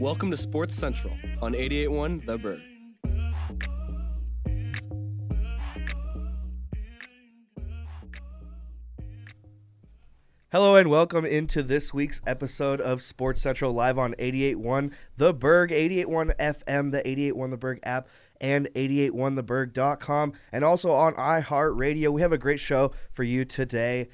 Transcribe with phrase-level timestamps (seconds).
[0.00, 2.62] Welcome to Sports Central on 881 The Berg.
[10.50, 15.70] Hello and welcome into this week's episode of Sports Central live on 881 The Berg,
[15.70, 18.08] 881 FM, the 881 The Berg app,
[18.40, 22.10] and 881theberg.com, and also on iHeartRadio.
[22.10, 24.08] We have a great show for you today.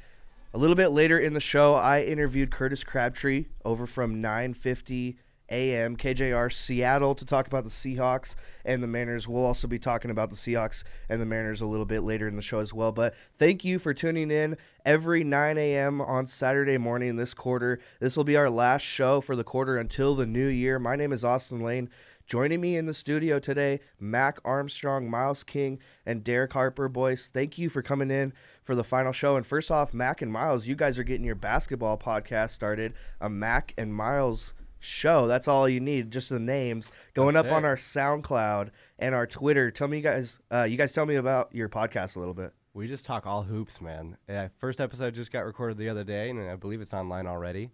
[0.52, 5.18] A little bit later in the show, I interviewed Curtis Crabtree over from 950
[5.48, 9.28] AM KJR Seattle to talk about the Seahawks and the Mariners.
[9.28, 12.36] We'll also be talking about the Seahawks and the Mariners a little bit later in
[12.36, 12.92] the show as well.
[12.92, 16.00] But thank you for tuning in every 9 a.m.
[16.00, 17.78] on Saturday morning this quarter.
[18.00, 20.78] This will be our last show for the quarter until the new year.
[20.78, 21.90] My name is Austin Lane.
[22.26, 26.88] Joining me in the studio today, Mac Armstrong, Miles King, and Derek Harper.
[26.88, 28.32] Boys, thank you for coming in
[28.64, 29.36] for the final show.
[29.36, 32.94] And first off, Mac and Miles, you guys are getting your basketball podcast started.
[33.20, 34.54] A Mac and Miles
[34.86, 35.26] show.
[35.26, 39.26] That's all you need, just the names going That's up on our SoundCloud and our
[39.26, 39.70] Twitter.
[39.70, 42.52] Tell me, you guys, uh, you guys, tell me about your podcast a little bit.
[42.74, 44.16] We just talk all hoops, man.
[44.28, 47.70] Yeah, first episode just got recorded the other day, and I believe it's online already.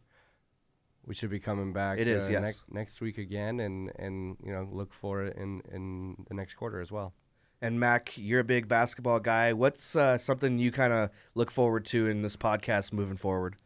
[1.05, 1.98] We should be coming back.
[1.98, 2.42] It is, uh, yes.
[2.42, 6.55] Next, next week again, and and you know look for it in in the next
[6.55, 7.12] quarter as well.
[7.61, 9.53] And Mac, you're a big basketball guy.
[9.53, 13.56] What's uh, something you kind of look forward to in this podcast moving forward?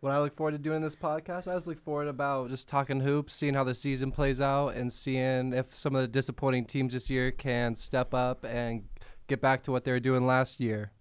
[0.00, 3.00] What I look forward to doing this podcast, I just look forward about just talking
[3.00, 6.92] hoops, seeing how the season plays out, and seeing if some of the disappointing teams
[6.92, 8.84] this year can step up and
[9.26, 10.92] get back to what they were doing last year.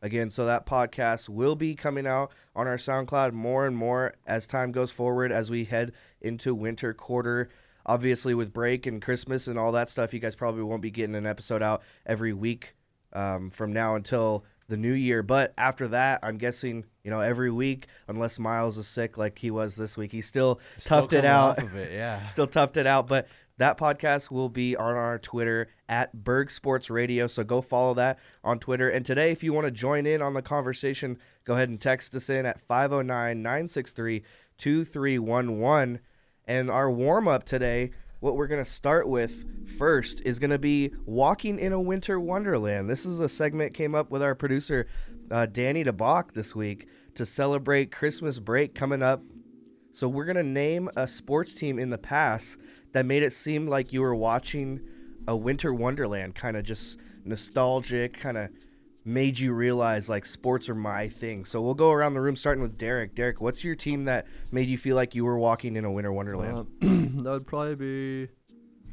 [0.00, 4.46] Again, so that podcast will be coming out on our SoundCloud more and more as
[4.46, 7.50] time goes forward as we head into winter quarter.
[7.84, 11.14] Obviously, with break and Christmas and all that stuff, you guys probably won't be getting
[11.14, 12.74] an episode out every week
[13.12, 15.22] um, from now until the new year.
[15.22, 19.50] But after that, I'm guessing you know every week, unless Miles is sick like he
[19.50, 21.58] was this week, he still, Still toughed it out.
[21.58, 22.26] off of it, yeah.
[22.30, 23.06] still toughed it out.
[23.06, 27.26] But that podcast will be on our Twitter at Berg Sports Radio.
[27.26, 28.88] So go follow that on Twitter.
[28.88, 32.14] And today, if you want to join in on the conversation, go ahead and text
[32.14, 34.22] us in at 509 963
[34.56, 36.00] 2311.
[36.46, 39.44] And our warm up today, what we're going to start with
[39.78, 42.88] first is going to be Walking in a Winter Wonderland.
[42.88, 44.86] This is a segment came up with our producer,
[45.30, 49.22] uh, Danny DeBach, this week to celebrate Christmas break coming up
[49.92, 52.56] so we're gonna name a sports team in the past
[52.92, 54.80] that made it seem like you were watching
[55.26, 58.50] a winter wonderland, kind of just nostalgic, kind of
[59.04, 61.44] made you realize like sports are my thing.
[61.44, 63.14] So we'll go around the room, starting with Derek.
[63.14, 66.12] Derek, what's your team that made you feel like you were walking in a winter
[66.12, 66.66] wonderland?
[66.82, 68.32] Um, that would probably be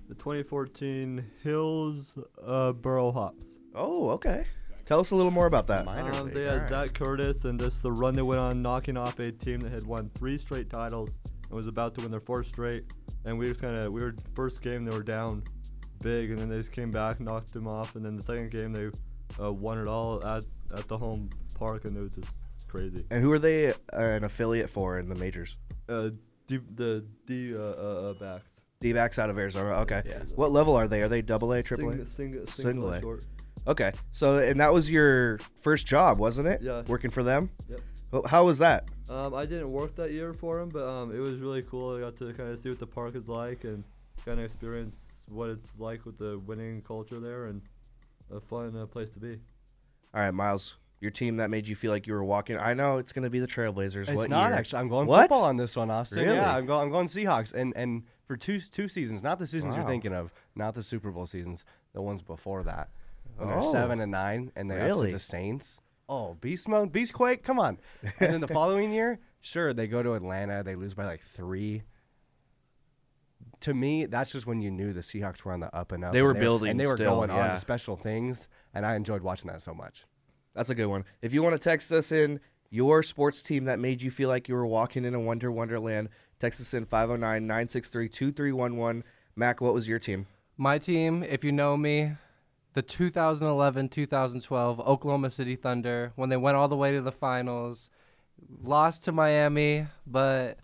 [0.07, 2.13] the 2014 Hills
[2.45, 3.57] uh, Borough Hops.
[3.75, 4.45] oh, okay.
[4.85, 5.84] Tell us a little more about that.
[5.84, 6.69] Minor Um, they had alright.
[6.69, 9.85] Zach Curtis and just the run they went on, knocking off a team that had
[9.85, 12.85] won three straight titles and was about to win their fourth straight.
[13.25, 15.44] And we just kind of, we were first game they were down
[16.01, 18.72] big, and then they just came back, knocked them off, and then the second game
[18.72, 18.89] they
[19.41, 20.43] uh, won it all at
[20.75, 22.29] at the home park, and it was just
[22.67, 23.05] crazy.
[23.09, 25.57] And who are they uh, an affiliate for in the majors?
[25.88, 26.09] Uh,
[26.47, 28.61] D, the D uh, uh, uh, backs.
[28.79, 29.69] D-backs out of Arizona.
[29.81, 30.03] Okay.
[30.05, 30.19] Yeah.
[30.35, 31.01] What level are they?
[31.01, 31.95] Are they double A, triple A?
[31.95, 33.01] Sing, sing, Single single, A.
[33.01, 33.23] short.
[33.65, 33.91] Okay.
[34.11, 36.61] So and that was your first job, wasn't it?
[36.61, 36.83] Yeah.
[36.88, 37.49] Working for them.
[37.69, 38.25] Yep.
[38.27, 38.88] How was that?
[39.09, 41.97] Um, I didn't work that year for them, but um, it was really cool.
[41.97, 43.83] I got to kind of see what the park is like and
[44.25, 47.61] kind of experience what it's like with the winning culture there, and
[48.31, 49.39] a fun uh, place to be.
[50.13, 52.57] All right, Miles, your team that made you feel like you were walking.
[52.57, 54.07] I know it's going to be the Trailblazers.
[54.07, 54.57] It's what not year?
[54.57, 54.79] actually.
[54.79, 55.21] I'm going What?
[55.23, 56.19] football on this one, Austin.
[56.19, 56.35] Really?
[56.35, 56.83] Yeah, I'm going.
[56.83, 59.81] I'm going Seahawks, and and for two two seasons, not the seasons Wow.
[59.81, 62.89] you're thinking of, not the Super Bowl seasons, the ones before that,
[63.38, 63.71] when they're Oh.
[63.71, 65.13] seven and nine, and they Really?
[65.13, 65.81] upset the Saints.
[66.09, 67.77] Oh, beast mode, beast quake, come on!
[68.19, 71.83] And then the following year, sure, they go to Atlanta, they lose by like three.
[73.62, 76.13] To me, that's just when you knew the Seahawks were on the up and up.
[76.13, 78.95] They and were building and they were still, going on to special things, and I
[78.95, 80.06] enjoyed watching that so much.
[80.53, 81.06] That's a good one.
[81.22, 84.47] If you want to text us in your sports team that made you feel like
[84.47, 86.09] you were walking in a wonder wonderland,
[86.39, 89.04] text us in 509-963-2311.
[89.36, 90.27] Mac, what was your team?
[90.57, 92.13] My team, if you know me,
[92.74, 97.89] the 2011-2012 Oklahoma City Thunder, when they went all the way to the finals,
[98.63, 100.59] lost to Miami, but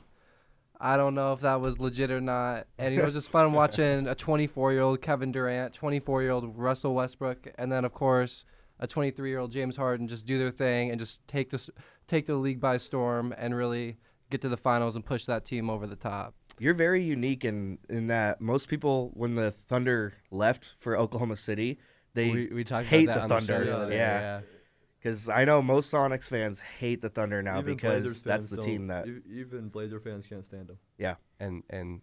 [0.83, 2.67] I don't know if that was legit or not.
[2.77, 7.85] And it was just fun watching a 24-year-old Kevin Durant, 24-year-old Russell Westbrook, and then
[7.85, 8.43] of course
[8.81, 11.69] a 23-year-old James Harden just do their thing and just take this
[12.05, 13.95] take the league by storm and really
[14.29, 16.35] get to the finals and push that team over the top.
[16.59, 21.79] You're very unique in in that most people when the Thunder left for Oklahoma City,
[22.13, 23.63] they we, we talked hate about that the Thunder.
[23.63, 24.41] show the other day, yeah.
[25.03, 28.87] Because I know most Sonics fans hate the Thunder now Even because that's the team
[28.87, 29.05] that.
[29.29, 30.77] even Blazer fans can't stand them.
[30.97, 32.01] Yeah, and and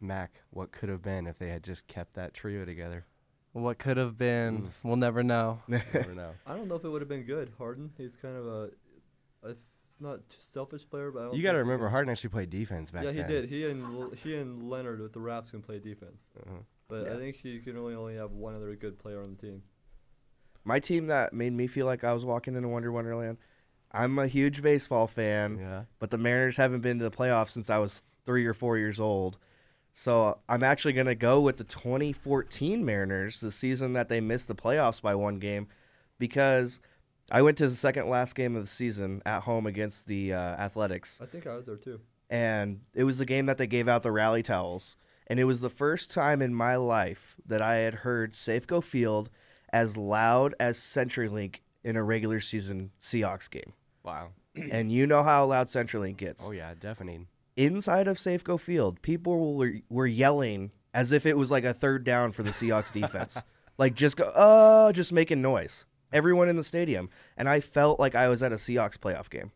[0.00, 3.04] Mac, what could have been if they had just kept that trio together?
[3.52, 5.60] What could have been, we'll never know.
[5.68, 6.30] Never know.
[6.46, 7.52] I don't know if it would have been good.
[7.58, 8.70] Harden, he's kind of a,
[9.42, 9.56] a
[9.98, 12.48] not selfish player, but I don't You got to think he remember, Harden actually played
[12.48, 13.28] defense back Yeah, he then.
[13.28, 13.44] did.
[13.50, 16.58] He and he and Leonard with the Raps can play defense, Uh-huh.
[16.88, 17.14] but Yeah.
[17.14, 19.62] I think he can only only have one other good player on the team.
[20.64, 23.38] My team that made me feel like I was walking into Wonder Wonderland.
[23.92, 25.82] I'm a huge baseball fan, Yeah.
[25.98, 29.00] but the Mariners haven't been to the playoffs since I was three or four years
[29.00, 29.38] old.
[29.92, 34.46] So I'm actually going to go with the 2014 Mariners, the season that they missed
[34.46, 35.66] the playoffs by one game,
[36.18, 36.78] because
[37.32, 40.38] I went to the second last game of the season at home against the uh,
[40.38, 42.00] Athletics, I think I was there too.
[42.28, 44.96] and it was the game that they gave out the rally towels.
[45.26, 49.30] And it was the first time in my life that I had heard Safeco Field
[49.72, 53.72] as loud as CenturyLink in a regular season Seahawks game.
[54.04, 54.30] Wow.
[54.70, 56.44] and you know how loud CenturyLink gets.
[56.46, 57.28] Oh yeah, deafening.
[57.56, 62.04] Inside of Safeco Field, people were, were yelling as if it was like a third
[62.04, 63.40] down for the Seahawks defense.
[63.78, 65.84] like just go, oh, just making noise.
[66.12, 67.10] Everyone in the stadium.
[67.36, 69.52] And I felt like I was at a Seahawks playoff game.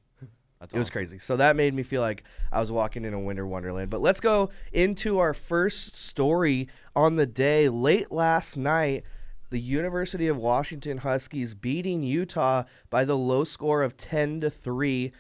[0.61, 1.19] That's It was crazy.
[1.19, 3.90] So that made me feel like I was walking in a winter wonderland.
[3.90, 7.69] But let's go into our first story on the day.
[7.69, 9.05] Late last night,
[9.55, 15.12] the University of Washington Huskies beating Utah by the low score of 10 to 3.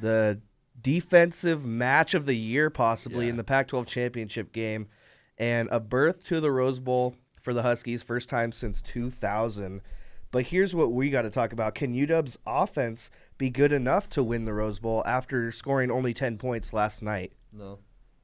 [0.00, 0.40] The
[0.80, 4.88] defensive match of the year possibly in the Pac-12 championship game
[5.36, 9.82] and a berth to the Rose Bowl for the Huskies first time since 2000.
[10.30, 11.74] But here's what we got to talk about.
[11.74, 16.38] Can UW's offense be good enough to win the Rose Bowl after scoring only 10
[16.38, 17.34] points last night?
[17.52, 17.80] No,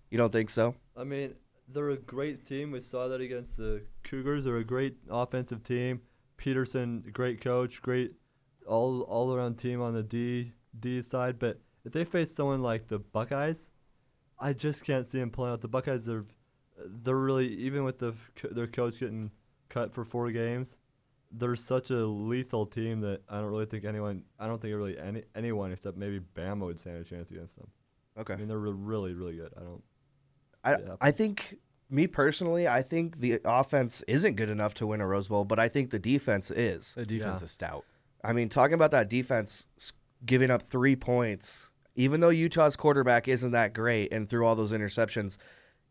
[0.08, 0.76] You don't think so?
[0.96, 1.34] I mean
[1.68, 2.70] they're a great team.
[2.70, 4.44] We saw that against the Cougars.
[4.44, 6.00] They're a great offensive team.
[6.36, 8.12] Petersen, great coach, great
[8.66, 11.38] all all around team on the D D side.
[11.38, 13.68] But if they face someone like the Buckeyes,
[14.38, 15.60] I just can't see them playing out.
[15.60, 16.26] The Buckeyes are
[16.84, 18.14] they're really even with the
[18.50, 19.30] their coach getting
[19.68, 20.76] cut for four games.
[21.30, 24.24] They're such a lethal team that I don't really think anyone.
[24.38, 27.68] I don't think really any anyone except maybe Bama would stand a chance against them.
[28.18, 28.34] Okay.
[28.34, 29.52] I mean, they're re- really really good.
[29.56, 29.82] I don't.
[30.64, 30.96] I, Yeah.
[31.00, 31.56] I think
[31.90, 35.58] me personally, I think the offense isn't good enough to win a Rose Bowl, but
[35.58, 36.94] I think the defense is.
[36.94, 37.44] The defense Yeah.
[37.44, 37.84] is stout.
[38.24, 39.66] I mean, talking about that defense
[40.24, 44.72] giving up three points, even though Utah's quarterback isn't that great and threw all those
[44.72, 45.36] interceptions,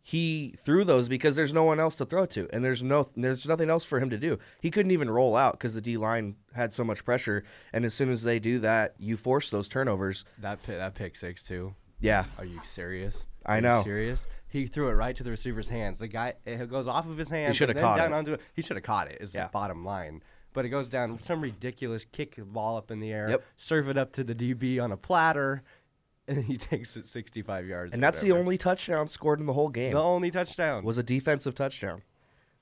[0.04, 3.48] he threw those because there's no one else to throw to, and there's no there's
[3.48, 4.40] nothing else for him to do.
[4.60, 7.94] He couldn't even roll out because the D line had so much pressure, and as
[7.94, 10.26] soon as they do that, you force those turnovers.
[10.40, 11.76] That pick, that pick six too.
[12.00, 13.28] Yeah, Are you serious?
[13.46, 13.84] I Are you know.
[13.84, 14.26] serious?
[14.52, 15.98] He threw it right to the receiver's hands.
[15.98, 17.56] The guy it goes off of his hands.
[17.56, 18.16] shoulda caught down it.
[18.16, 18.42] Onto it.
[18.54, 19.18] He should have caught it.
[19.22, 19.46] Is Yeah.
[19.46, 20.22] the bottom line.
[20.54, 23.30] But it goes down some ridiculous kick the ball up in the air.
[23.30, 23.44] Yep.
[23.56, 25.64] Serve it up to the DB on a platter,
[26.28, 27.94] and he takes it 65 yards.
[27.94, 29.94] and that's the only touchdown scored in the whole game.
[29.94, 30.84] the only touchdown.
[30.84, 32.02] was a defensive touchdown.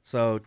[0.03, 0.41] So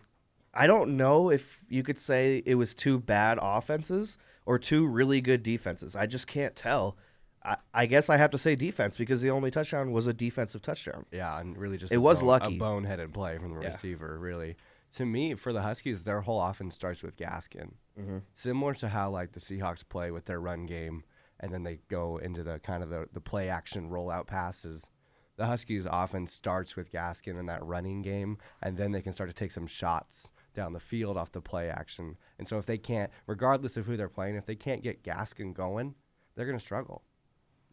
[0.53, 5.19] I don't know if you could say it was two bad offenses or two really
[5.19, 5.95] good defenses.
[5.95, 6.95] I just can't tell.
[7.45, 10.61] I, I guess I have to say defense because the only touchdown was a defensive
[10.61, 11.05] touchdown.
[11.11, 12.55] Yeah, and really just It was bone- lucky.
[12.55, 13.67] a boneheaded play from the Yeah.
[13.69, 14.17] receiver.
[14.17, 14.55] Really,
[14.95, 18.19] to me, for the Huskies, their whole offense starts with Gaskin, Mm-hmm.
[18.33, 21.03] similar to how like the Seahawks play with their run game,
[21.39, 24.89] and then they go into the kind of the, the play action rollout passes.
[25.35, 29.29] The Huskies' offense starts with Gaskin in that running game, and then they can start
[29.29, 32.17] to take some shots down the field off the play action.
[32.37, 35.53] And so if they can't, regardless of who they're playing, if they can't get Gaskin
[35.53, 35.95] going,
[36.35, 37.01] they're going to struggle.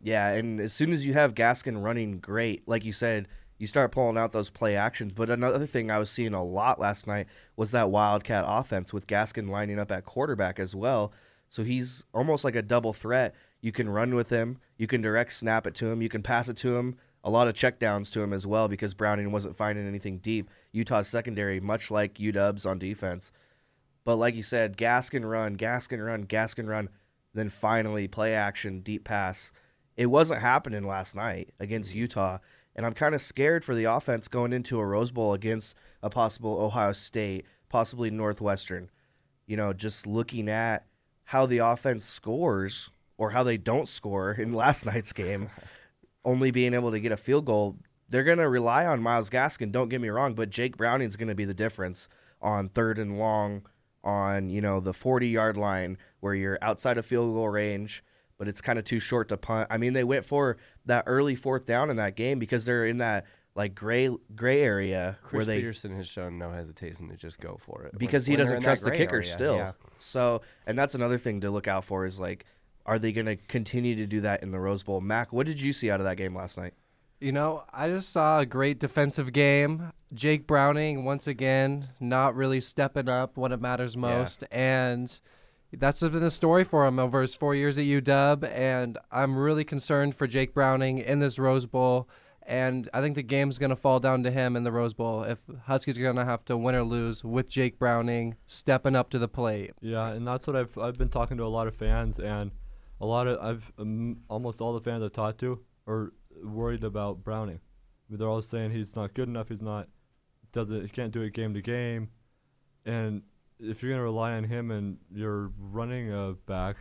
[0.02, 3.28] Yeah, and as soon as you have Gaskin running great, like you said,
[3.58, 5.12] you start pulling out those play actions.
[5.12, 7.26] But another thing I was seeing a lot last night
[7.56, 11.12] was that Wildcat offense with Gaskin lining up at quarterback as well.
[11.50, 13.34] So he's almost like a double threat.
[13.60, 16.48] You can run with him, you can direct snap it to him, you can pass
[16.48, 16.96] it to him.
[17.22, 20.48] A lot of checkdowns to him as well because Browning wasn't finding anything deep.
[20.72, 23.30] Utah's secondary, much like UW's on defense.
[24.04, 26.88] But like you said, Gaskin run, Gaskin run, Gaskin run,
[27.34, 29.52] then finally play action, deep pass.
[30.00, 31.98] It wasn't happening last night against mm-hmm.
[31.98, 32.38] Utah,
[32.74, 36.08] and I'm kind of scared for the offense going into a Rose Bowl against a
[36.08, 38.88] possible Ohio State, possibly Northwestern.
[39.46, 40.86] You know, just looking at
[41.24, 42.88] how the offense scores
[43.18, 45.50] or how they don't score in last night's game,
[46.24, 47.76] only being able to get a field goal,
[48.08, 49.70] they're going to rely on Myles Gaskin.
[49.70, 52.08] Don't get me wrong, but Jake Browning's going to be the difference
[52.40, 53.66] on third and long,
[54.02, 58.02] on you know the 40 yard line where you're outside of field goal range,
[58.40, 59.68] but it's kind of too short to punt.
[59.70, 60.56] I mean, they went for
[60.86, 65.18] that early fourth down in that game because they're in that like gray gray area
[65.20, 67.98] Chris where they Petersen has shown no hesitation to just go for it.
[67.98, 69.56] Because he when they're doesn't trust the kicker area, still.
[69.56, 69.72] yeah.
[69.98, 72.46] So, and that's another thing to look out for is like,
[72.86, 75.02] are they going to continue to do that in the Rose Bowl?
[75.02, 76.72] Mac, what did you see out of that game last night?
[77.20, 79.92] You know, I just saw a great defensive game.
[80.14, 84.44] Jake Browning, once again, not really stepping up when it matters most.
[84.50, 85.20] And
[85.72, 88.50] that's been the story for him over his four years at UW.
[88.50, 92.08] And I'm really concerned for Jake Browning in this Rose Bowl.
[92.42, 95.22] And I think the game's going to fall down to him in the Rose Bowl
[95.22, 99.10] if Huskies are going to have to win or lose with Jake Browning stepping up
[99.10, 99.70] to the plate.
[99.80, 102.50] Yeah, and that's what I've I've been talking to a lot of fans, and
[103.00, 106.12] a lot of I've um, almost all the fans I've talked to are
[106.42, 107.60] worried about Browning.
[108.08, 109.48] They're all saying he's not good enough.
[109.48, 109.88] He's not
[110.52, 112.08] doesn't he can't do it game to game,
[112.84, 113.22] and
[113.62, 116.76] if you're gonna rely on him and you're running a back,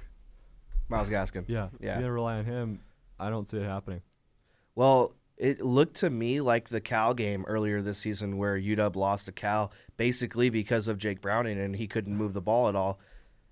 [0.87, 1.45] Myles Gaskin.
[1.47, 1.93] yeah, Yeah.
[1.93, 2.79] you're gonna rely on him.
[3.19, 4.01] I don't see it happening.
[4.75, 9.25] Well, it looked to me like the Cal game earlier this season where UW lost
[9.27, 12.99] to Cal basically because of Jake Browning and he couldn't move the ball at all.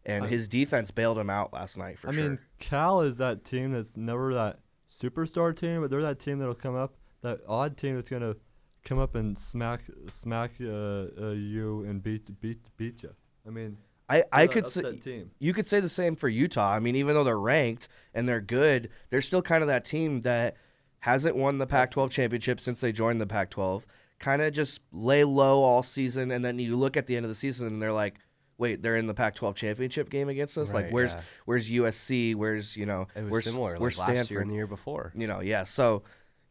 [0.06, 2.24] And I- his defense bailed him out last night for I sure.
[2.26, 4.60] I mean, Cal is that team that's never that
[4.92, 8.36] superstar team, but they're that team that'll come up, that odd team that's gonna
[8.84, 9.82] come up and smack
[10.12, 13.14] smack uh, uh, you and beat beat beat you.
[13.46, 13.78] I mean,
[14.10, 15.32] I, I could say team.
[15.40, 16.72] you could say the same for Utah.
[16.72, 20.22] I mean, even though they're ranked and they're good, they're still kind of that team
[20.22, 20.56] that
[21.00, 23.84] hasn't won the Pac-12 championship since they joined the Pac-12.
[24.20, 27.30] Kind of just lay low all season, and then you look at the end of
[27.30, 28.16] the season and they're like,
[28.58, 30.74] "Wait, they're in the Pac-12 championship game against us?
[30.74, 31.22] like, where's yeah.
[31.46, 32.34] where's USC?
[32.34, 34.42] Where's you know It was where's similar where's like last year Stanford?
[34.44, 35.12] and the year before.
[35.16, 35.66] You know, yeah.
[35.66, 36.04] So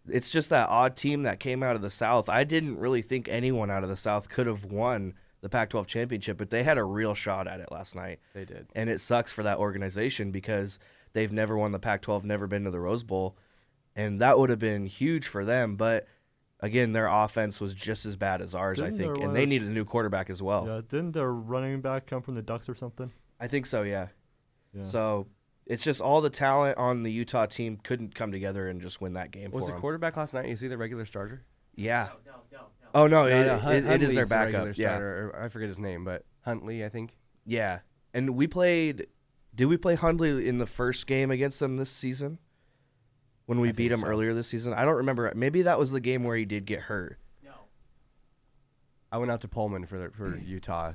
[0.09, 2.29] it's just that odd team that came out of the South.
[2.29, 6.39] I didn't really think anyone out of the South could have won the Pac-12 championship,
[6.39, 8.67] but they had a real shot at it last night They did.
[8.75, 10.79] and it sucks for that organization because
[11.13, 13.37] they've never won the Pac-12, never been to the Rose Bowl,
[13.95, 15.77] and that would have been huge for them.
[15.77, 16.07] But
[16.61, 19.69] again, their offense was just as bad as ours, I Didn't think, and they needed
[19.69, 20.67] a new quarterback as well.
[20.67, 23.13] Yeah, didn't their running back come from the Ducks or something?
[23.39, 24.09] I think so, yeah.
[24.73, 24.85] Yeah.
[24.85, 25.27] So
[25.67, 29.15] it's just all the talent on the Utah team couldn't come together and just win
[29.15, 29.81] that game Was for the 'em.
[29.81, 30.47] quarterback last night?
[30.47, 31.43] Is he the regular starter?
[31.75, 32.09] Yeah.
[32.95, 34.79] Oh no, it, Hun- it- it is their Huntley's the regular backup.
[34.79, 37.17] Yeah, starter, I forget his name, but Huntley, I think.
[37.45, 37.81] yeah.
[38.15, 39.09] And we played.
[39.55, 42.39] Did we play Huntley in the first game against them this season?
[43.47, 44.07] When we I beat think him so.
[44.07, 45.31] earlier this season, I don't remember.
[45.35, 47.19] Maybe that was the game where he did get hurt.
[47.45, 47.53] No.
[49.13, 50.93] I went out to Pullman for the, for Utah,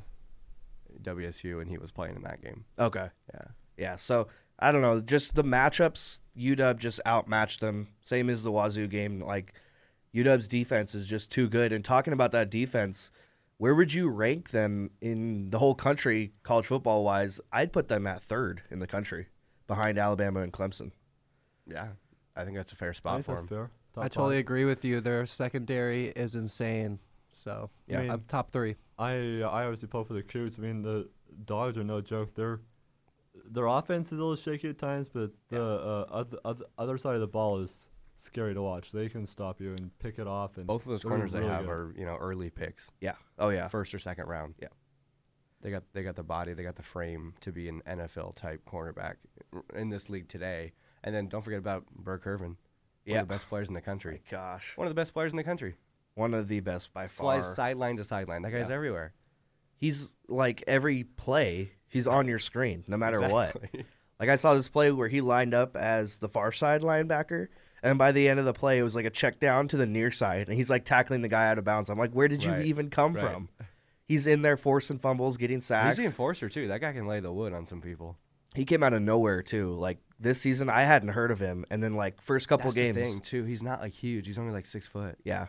[1.01, 2.65] WSU, and he was playing in that game.
[2.79, 3.09] Okay.
[3.33, 3.41] Yeah.
[3.77, 3.95] Yeah.
[3.95, 4.27] So
[4.61, 5.01] I don't know.
[5.01, 7.87] Just the matchups, UW just outmatched them.
[8.01, 9.21] Same as the Wazoo game.
[9.21, 9.53] Like
[10.15, 11.71] UW's defense is just too good.
[11.73, 13.11] And talking about that defense,
[13.57, 17.39] where would you rank them in the whole country, college football wise?
[17.51, 19.27] I'd put them at third in the country,
[19.67, 20.91] behind Alabama and Clemson.
[21.67, 21.87] Yeah.
[22.35, 23.47] I think that's a fair I spot think for that's him.
[23.47, 23.71] fair.
[23.93, 24.39] Top I totally five.
[24.41, 25.01] agree with you.
[25.01, 26.99] Their secondary is insane.
[27.31, 28.01] So, Yeah.
[28.01, 28.75] yeah, I'm top three.
[28.97, 30.57] I uh, I obviously pull for the Coots.
[30.57, 31.09] I mean, the
[31.45, 32.35] Dogs are no joke.
[32.35, 32.59] Their
[33.49, 37.15] their offense is a little shaky at times, but the uh, other, other other side
[37.15, 38.91] of the ball is scary to watch.
[38.91, 40.57] They can stop you and pick it off.
[40.57, 41.69] And Both of those they're corners they have good.
[41.71, 43.13] are you know early picks, Yeah.
[43.39, 43.67] Oh yeah.
[43.67, 44.55] first or second round.
[44.61, 44.67] Yeah.
[45.61, 48.61] They got they got the body, they got the frame to be an NFL type
[48.67, 49.15] cornerback
[49.75, 50.73] in this league today.
[51.03, 52.57] And then don't forget about Burr-Kirven, one
[53.05, 53.21] Yeah.
[53.21, 54.21] of the best players in the country.
[54.29, 55.75] Gosh, One of the best players in the country.
[56.15, 57.39] one of the best by far.
[57.41, 58.41] Flies sideline to sideline.
[58.43, 58.75] That guy's Yeah.
[58.75, 59.13] everywhere.
[59.77, 63.55] He's like every play, he's on your screen, no matter what.
[64.19, 67.47] Like I saw this play where he lined up as the far side linebacker,
[67.81, 69.87] and by the end of the play, it was like a check down to the
[69.87, 71.89] near side, and he's like tackling the guy out of bounds.
[71.89, 73.31] I'm like, where did you Right, even come right.
[73.31, 73.49] from?
[74.05, 75.97] He's in there forcing fumbles, getting sacks.
[75.97, 76.67] He's the enforcer too.
[76.67, 78.15] That guy can lay the wood on some people.
[78.53, 79.73] he came out of nowhere too.
[79.79, 82.97] Like this season, I hadn't heard of him, and then like first couple That's games,
[82.97, 83.43] the thing too.
[83.45, 84.27] He's not like huge.
[84.27, 85.17] He's only like six foot.
[85.23, 85.47] yeah,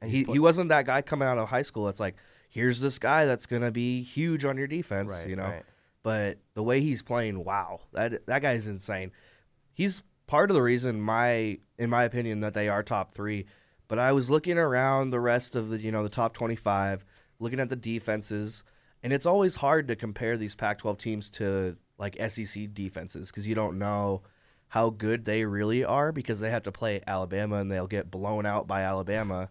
[0.00, 1.84] And he he wasn't that guy coming out of high school.
[1.86, 2.16] That's like,
[2.48, 5.44] here's this guy that's gonna be huge on your defense, right, you know.
[5.44, 5.64] right.
[6.02, 9.12] but the way he's playing, wow, that that guy's insane.
[9.72, 13.46] He's part of the reason my, in my opinion, that they are top three.
[13.88, 17.04] But I was looking around the rest of the, you know, the top twenty-five,
[17.38, 18.64] looking at the defenses,
[19.02, 23.54] and it's always hard to compare these Pac-12 teams to like SEC defenses because you
[23.54, 24.22] don't know
[24.68, 28.44] how good they really are because they have to play Alabama and they'll get blown
[28.44, 29.48] out by Alabama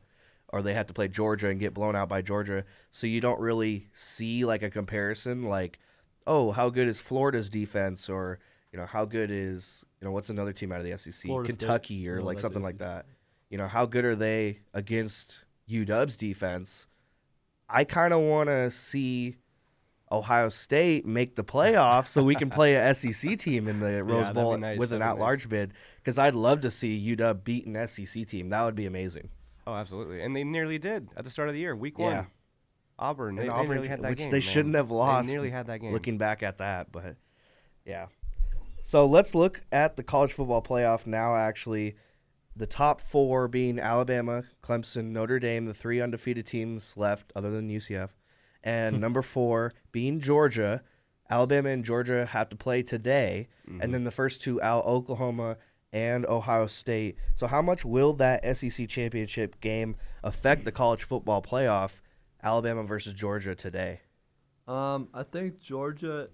[0.56, 2.64] or they have to play Georgia and get blown out by Georgia.
[2.90, 5.80] So you don't really see like a comparison like
[6.26, 8.40] oh, how good is Florida's defense or
[8.72, 11.26] you know, how good is, you know, what's another team out of the SEC?
[11.26, 11.60] Florida State.
[11.60, 13.06] Kentucky or No, like something like that.
[13.50, 16.88] You know, how good are they against UW's defense?
[17.70, 19.36] I kind of want to see
[20.12, 24.28] Ohio State make the playoffs so we can play a SEC team in the Rose
[24.28, 27.44] that'd Bowl nice, with an that'd be at-large bid because I'd love to see UW
[27.44, 28.50] beat an SEC team.
[28.50, 29.30] That would be amazing.
[29.68, 30.22] Oh, absolutely.
[30.22, 32.12] And they nearly did at the start of the year, week one.
[32.12, 32.18] Yeah.
[32.20, 32.28] one.
[32.98, 34.32] Auburn, they, And they Auburn, nearly had that which game.
[34.32, 34.42] they man.
[34.42, 35.28] shouldn't have lost.
[35.28, 35.92] They nearly had that game.
[35.92, 37.16] Looking back at that, but
[37.86, 38.08] yeah.
[38.84, 41.36] So let's look at the college football playoff now.
[41.36, 41.96] Actually,
[42.56, 47.70] the top four being Alabama, Clemson, Notre Dame, the three undefeated teams left other than
[47.70, 48.10] UCF,
[48.64, 49.02] and hmm.
[49.02, 50.84] number four being Georgia.
[51.28, 53.92] Alabama and Georgia have to play today, and mm-hmm.
[53.92, 55.58] then the first two out Oklahoma
[55.94, 57.18] and Ohio State.
[57.36, 62.02] So, how much will that SEC championship game affect the college football playoff?
[62.44, 64.02] Alabama versus Georgia today.
[64.68, 66.30] Um, I think Georgia.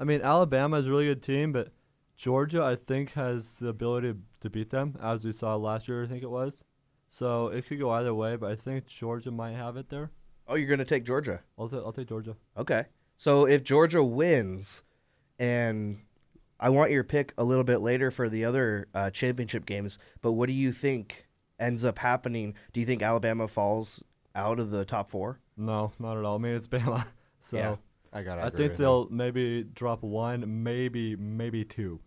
[0.00, 1.72] I mean, Alabama is a really good team, but
[2.16, 6.02] Georgia, I think, has the ability to beat them, as we saw last year.
[6.02, 6.64] I think it was.
[7.10, 10.10] So it could go either way, but I think Georgia might have it there.
[10.46, 11.40] Oh, you're going to take Georgia.
[11.58, 12.36] I'll, ta- I'll take Georgia.
[12.56, 12.86] Okay.
[13.16, 14.82] So if Georgia wins,
[15.38, 16.00] and
[16.60, 20.32] I want your pick a little bit later for the other uh, championship games, but
[20.32, 21.26] what do you think
[21.60, 22.54] ends up happening?
[22.72, 24.02] Do you think Alabama falls
[24.34, 25.40] out of the top four?
[25.56, 26.36] No, not at all.
[26.36, 27.06] I mean, it's Bama.
[27.40, 27.76] So Yeah.
[28.12, 28.38] I got.
[28.38, 32.00] I think they'll maybe drop one, maybe maybe two.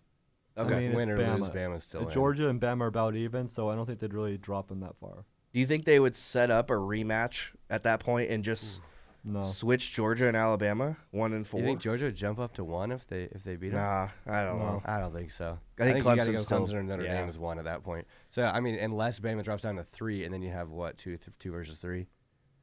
[0.57, 0.73] Okay.
[0.73, 1.55] I mean, win it's or lose, Bama.
[1.55, 2.09] Bama's still in.
[2.09, 4.95] Georgia and Bama are about even, so I don't think they'd really drop them that
[4.99, 5.25] far.
[5.53, 8.81] do you think they would set up a rematch at that point and just
[9.23, 9.43] No.
[9.43, 11.59] switch Georgia and Alabama one and four?
[11.59, 13.79] You think Georgia would jump up to one if they if they beat them?
[13.79, 14.65] nah, I don't No.
[14.65, 14.81] know.
[14.85, 15.59] I don't think so.
[15.79, 17.19] I think you gotta Clemson's go still- Clemson or Notre yeah.
[17.19, 18.07] Dame is one at that point.
[18.31, 21.17] So I mean, unless Bama drops down to three, and then you have what two,
[21.17, 22.07] th- two versus three.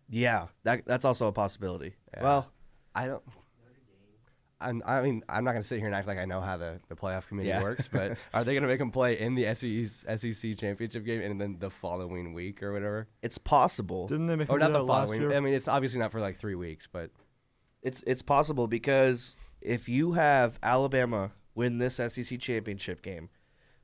[0.08, 1.94] Yeah, that that's also a possibility.
[2.14, 2.22] Yeah.
[2.22, 2.52] Well,
[2.94, 3.22] I don't.
[4.60, 6.80] I'm, I mean, I'm not gonna sit here and act like I know how the,
[6.88, 7.62] the playoff committee Yeah.
[7.62, 11.40] works, but are they gonna make them play in the SEC, SEC championship game and
[11.40, 13.06] then the following week or whatever?
[13.22, 14.08] it's possible.
[14.08, 15.20] Didn't they make Or them not the that last following.
[15.22, 15.34] year?
[15.36, 17.10] I mean, it's obviously not for like three weeks, but
[17.82, 23.28] It's it's possible because if you have Alabama win this SEC championship game,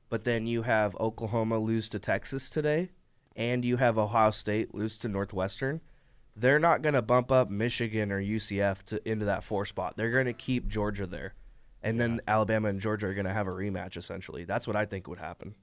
[0.09, 2.89] but then you have Oklahoma lose to Texas today,
[3.35, 5.81] and you have Ohio State lose to Northwestern,
[6.35, 9.95] they're not going to bump up Michigan or UCF to into that four spot.
[9.95, 11.33] They're going to keep Georgia there,
[11.81, 13.97] and then Alabama and Georgia are going to have a rematch.
[13.97, 15.55] Essentially, that's what I think would happen.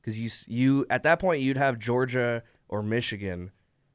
[0.00, 3.50] Because you you at that point you'd have Georgia or Michigan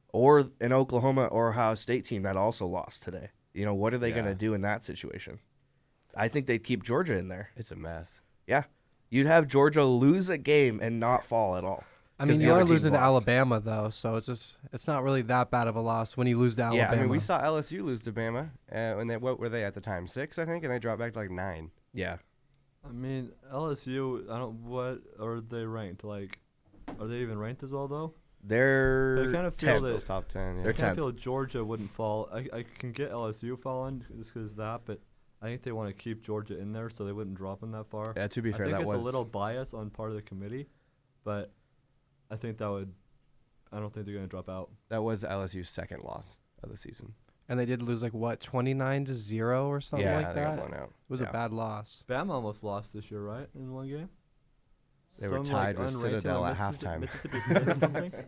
[0.10, 3.30] or an Oklahoma or Ohio State team that also lost today.
[3.54, 5.39] You know, what are they going to do in that situation?
[6.15, 7.50] I think they'd keep Georgia in there.
[7.56, 8.21] it's a mess.
[8.47, 8.63] Yeah.
[9.10, 11.84] You'd have Georgia lose a game and not fall at all.
[12.19, 12.99] I 'Cause mean, you are team's losing to.
[12.99, 16.38] Alabama though, so it's just it's not really that bad of a loss when you
[16.39, 16.91] lose to Yeah, I Alabama.
[16.91, 19.63] mean, I mean, we saw LSU lose to Bama, uh, when they what were they
[19.63, 20.06] at the time?
[20.08, 21.71] Six, I think, and they dropped back to like nine.
[21.93, 22.17] Yeah.
[22.88, 24.30] I mean, LSU.
[24.30, 24.63] I don't.
[24.63, 26.04] What are they ranked?
[26.04, 26.38] Like,
[26.99, 28.13] are they even ranked as well though?
[28.45, 30.06] They're I kind of feel that.
[30.06, 30.58] Top ten.
[30.58, 30.63] Yeah.
[30.63, 32.30] They're I kind of feel Georgia wouldn't fall.
[32.32, 34.99] I, I can get LSU falling just because that, but
[35.41, 37.88] I think they want to keep Georgia in there so they wouldn't drop them that
[37.88, 38.13] far.
[38.15, 40.15] yeah, to be I fair, think that it's was a little bias on part of
[40.15, 40.67] the committee,
[41.23, 41.52] but
[42.34, 42.91] I think that would.
[43.72, 44.69] I don't think they're gonna drop out.
[44.89, 47.13] that was LSU's second loss of the season.
[47.50, 50.41] and they did lose like what twenty nine to zero or something Yeah, like they
[50.41, 50.67] got that.
[50.69, 50.88] blown out.
[50.89, 51.30] It was Yeah.
[51.30, 52.04] a bad loss.
[52.08, 53.48] Bama almost lost this year, right?
[53.56, 54.10] In one game.
[55.19, 57.00] They were Some, tied with unranked team Citadel at Mississippi- halftime.
[57.02, 58.12] Mississippi State or something.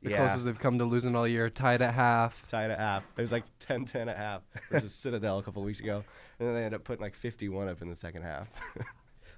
[0.00, 0.16] The Yeah.
[0.18, 2.46] closest they've come to losing all year, tied at half.
[2.48, 3.02] Tied at half.
[3.16, 6.04] It was like 10-10 at half versus Citadel a couple weeks ago,
[6.38, 8.46] and then they ended up putting like fifty-one up in the second half.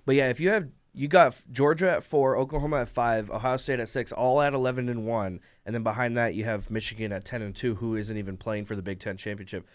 [0.05, 3.81] But yeah, if you have you got Georgia at four, Oklahoma at five, Ohio State
[3.81, 7.25] at six, all at eleven and one, and then behind that you have Michigan at
[7.25, 9.67] ten and two, who isn't even playing for the Big Ten championship.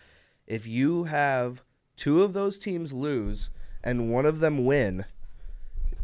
[0.46, 1.64] If you have
[1.96, 3.50] two of those teams lose
[3.84, 5.06] and one of them win,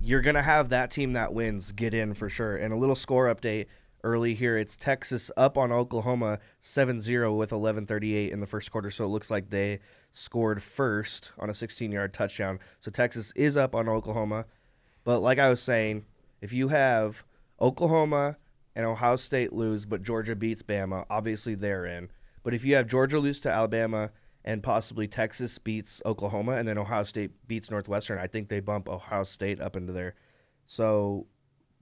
[0.02, 2.56] you're gonna have that team that wins get in for sure.
[2.56, 3.68] And a little score update
[4.04, 8.90] early here: it's Texas up on Oklahoma 7-0 with 11:38 in the first quarter.
[8.90, 9.80] So it looks like they
[10.14, 12.60] scored first on a 16-yard touchdown.
[12.80, 14.46] So Texas is up on Oklahoma.
[15.04, 16.06] But like I was saying,
[16.42, 17.24] if you have
[17.60, 18.38] Oklahoma
[18.76, 22.10] and Ohio State lose, but Georgia beats Bama, obviously they're in.
[22.44, 24.12] But if you have Georgia lose to Alabama
[24.44, 28.90] and possibly Texas beats Oklahoma and then Ohio State beats Northwestern, I think they bump
[28.90, 30.16] Ohio State up into there.
[30.66, 31.28] So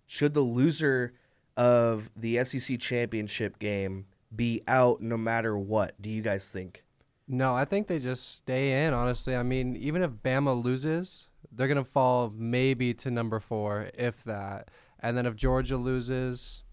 [0.05, 1.13] should the loser
[1.55, 4.05] of the SEC championship game
[4.35, 6.01] be out no matter what?
[6.01, 6.83] Do you guys think?
[7.27, 8.93] No, I think they just stay in.
[8.93, 14.23] Honestly, I mean, even if Bama loses, they're gonna fall maybe to number four, if
[14.23, 14.69] that.
[14.99, 16.63] And then if Georgia loses,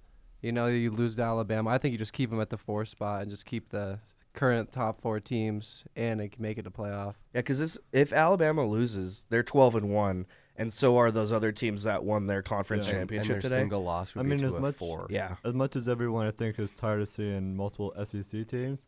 [0.43, 1.71] you know, you lose to Alabama.
[1.71, 4.01] I think you just keep them at the four spot and just keep the
[4.35, 7.15] current top four teams in and make it a playoff.
[7.33, 11.53] Yeah, because this if Alabama loses, they're twelve and one, and so are those other
[11.53, 12.93] teams that won their conference Yeah.
[12.93, 13.61] And- and championship their today.
[13.62, 15.07] single loss would I be mean, to as a much- four.
[15.09, 18.87] yeah, As much as everyone I think is tired of seeing multiple SEC teams,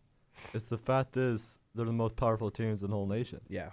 [0.53, 3.40] it's the fact is they're the most powerful teams in the whole nation.
[3.48, 3.70] yeah,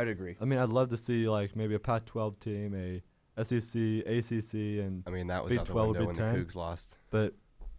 [0.00, 0.36] I'd agree.
[0.40, 3.02] I mean, I'd love to see like maybe a Pac-12 team, a
[3.44, 3.74] SEC,
[4.06, 6.22] ACC, and I mean, that was Big out the 12 would window be when the
[6.38, 6.44] 10.
[6.46, 6.96] Cougs lost.
[7.10, 7.34] but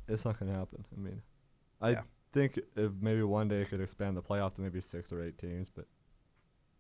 [0.08, 0.86] it's not gonna happen.
[0.96, 1.22] I mean,
[1.82, 2.02] I Yeah.
[2.34, 5.38] think if maybe one day it could expand the playoff to maybe six or eight
[5.38, 5.86] teams, but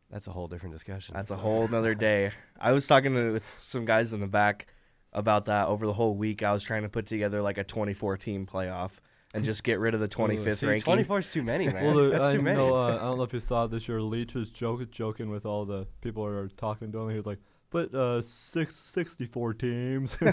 [0.10, 1.13] That's a whole different discussion.
[1.13, 2.32] That's a whole nother day.
[2.60, 4.65] I was talking to, with some guys in the back
[5.13, 6.41] about that over the whole week.
[6.41, 8.91] I was trying to put together like a 24 team playoff
[9.34, 10.84] and just get rid of the 25th See, ranking.
[10.84, 11.84] 24 is too many, man.
[11.86, 12.58] Well, the, That's I too many.
[12.58, 12.76] know.
[12.76, 14.02] Uh, I don't know if you saw this year.
[14.02, 17.10] Leach was joke, joking with all the people who are talking to him.
[17.10, 17.39] He was like,
[17.70, 20.18] "But uh, six, 64 teams."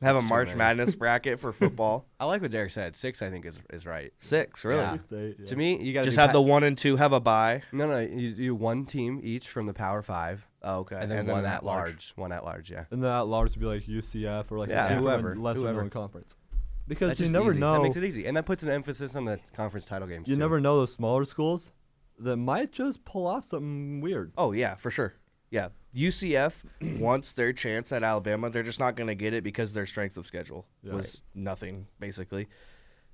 [0.00, 0.58] Have a March many.
[0.58, 2.06] Madness bracket for football.
[2.20, 2.96] I like what Derek said.
[2.96, 4.12] Six, I think, is is right.
[4.16, 4.80] Six, really?
[4.80, 4.92] Yeah.
[4.92, 5.46] Six to eight, yeah.
[5.46, 7.62] To me, you got to Just have the one and two have a bye.
[7.70, 7.98] no, no.
[7.98, 10.96] You do one team each from the Power Five, Oh, okay.
[10.98, 12.12] and then one at large.
[12.16, 12.84] One at large, yeah.
[12.90, 15.10] and then at large would be like UCF or like Yeah, a team from a
[15.10, 15.80] whoever, lesser whoever.
[15.82, 16.36] known conference.
[16.86, 17.60] Because That's you never easy.
[17.60, 17.72] know.
[17.74, 20.28] That makes it easy, and that puts an emphasis on the conference title games.
[20.28, 20.38] you too.
[20.38, 21.70] never know those smaller schools
[22.18, 24.32] that might just pull off something weird.
[24.36, 25.14] Oh yeah, for sure.
[25.50, 26.52] Yeah, UCF
[26.98, 28.50] wants their chance at Alabama.
[28.50, 30.94] They're just not going to get it because their strength of schedule Yeah.
[30.94, 32.48] was nothing basically,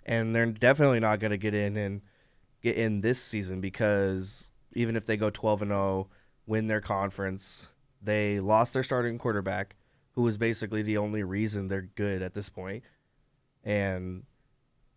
[0.05, 2.01] and they're definitely not going to get in and
[2.63, 6.09] get in this season because even if they go 12 and 0,
[6.47, 7.69] win their conference,
[8.03, 9.77] they lost their starting quarterback,
[10.15, 12.83] who was basically the only reason they're good at this point.
[13.65, 14.25] And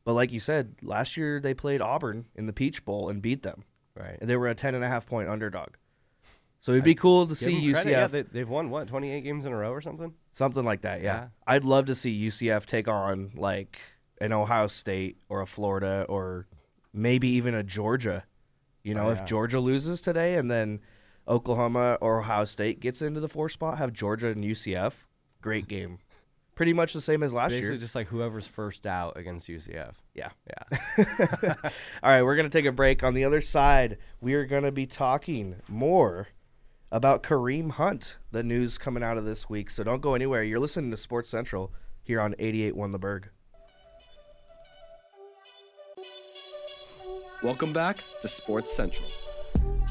[0.06, 3.44] but like you said, last year they played Auburn in the Peach Bowl and beat
[3.44, 3.64] them.
[3.96, 4.18] right.
[4.20, 5.70] And they were a 10 and a half point underdog.
[6.60, 9.46] So it'd be cool to see UCF credit, Yeah, they, they've won what 28 games
[9.46, 10.14] in a row or something.
[10.32, 11.02] something like that.
[11.02, 11.14] Yeah.
[11.16, 11.28] Yeah.
[11.46, 13.80] I'd love to see UCF take on like
[14.22, 16.48] an Ohio State or a Florida or
[16.94, 18.24] maybe even a Georgia.
[18.82, 19.26] You know, Oh, if.
[19.26, 20.80] Georgia loses today and then
[21.28, 24.94] Oklahoma or Ohio State gets into the four spot, have Georgia and UCF.
[25.42, 26.00] Great game.
[26.56, 27.78] Pretty much the same as last Basically, year.
[27.78, 29.94] just like whoever's first out against UCF.
[30.14, 30.30] Yeah.
[30.48, 30.76] Yeah.
[32.04, 33.04] All right, we're going to take a break.
[33.04, 36.28] On the other side, we are going to be talking more
[36.92, 39.72] about Kareem Hunt, the news coming out of this week.
[39.72, 40.44] So don't go anywhere.
[40.44, 43.30] You're listening to Sports Central here on 88.1 The Berg.
[47.42, 49.08] Welcome back to Sports Central.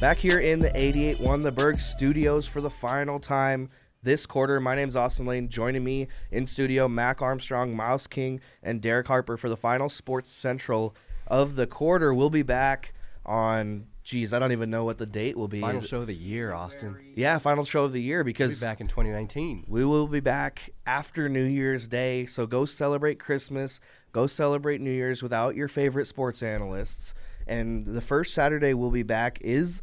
[0.01, 3.69] Back here in the 88.1 The Berg studios for the final time
[4.03, 4.61] this quarter.
[4.61, 5.49] My name's Austin Lane.
[5.49, 10.31] Joining me in studio, Mac Armstrong, Miles King, and Derek Harper for the final Sports
[10.31, 10.95] Central
[11.27, 12.13] of the quarter.
[12.13, 15.61] We'll be back on, geez, I don't even know what the date will be.
[15.61, 16.97] Final show of the year, Austin.
[17.15, 19.67] Yeah, final show of the year We'll be because back in 2019.
[19.69, 22.27] we will be back after New Year's Day.
[22.27, 23.79] So go celebrate Christmas.
[24.11, 27.15] Go celebrate New Year's without your favorite sports analysts.
[27.47, 29.81] And the first Saturday we'll be back is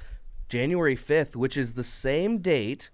[0.50, 2.90] January 5th, which is the same date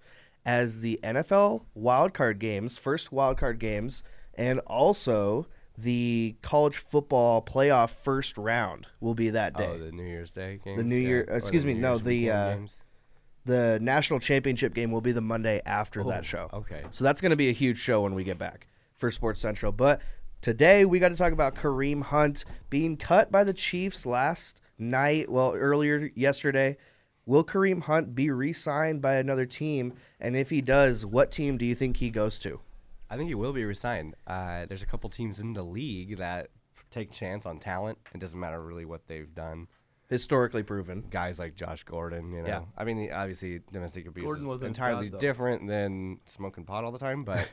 [0.45, 4.03] as the NFL wildcard games, first wildcard games,
[4.35, 9.67] and also the college football playoff first round will be that day.
[9.67, 10.77] Oh, the New Year's Day games.
[10.77, 12.57] The New yeah, Year- the excuse me, New no, the, uh,
[13.45, 16.49] the national championship game will be the Monday after Oh, that show.
[16.53, 16.83] Okay.
[16.91, 19.71] So that's going to be a huge show when we get back for Sports Central.
[19.71, 20.01] But
[20.41, 25.29] today we got to talk about Kareem Hunt being cut by the Chiefs last night,
[25.29, 26.77] well, earlier yesterday.
[27.25, 29.93] Will Kareem Hunt be re signed by another team?
[30.19, 32.59] And if he does, what team do you think he goes to?
[33.09, 34.15] I think he will be resigned.
[34.27, 36.49] Uh, there's a couple teams in the league that
[36.91, 37.97] take chance on talent.
[38.13, 39.67] It doesn't matter really what they've done.
[40.07, 41.03] Historically proven.
[41.09, 42.47] Guys like Josh Gordon, you know.
[42.47, 42.61] Yeah.
[42.77, 46.91] I mean, obviously, domestic abuse Gordon is wasn't entirely bad, different than smoking pot all
[46.91, 47.47] the time, but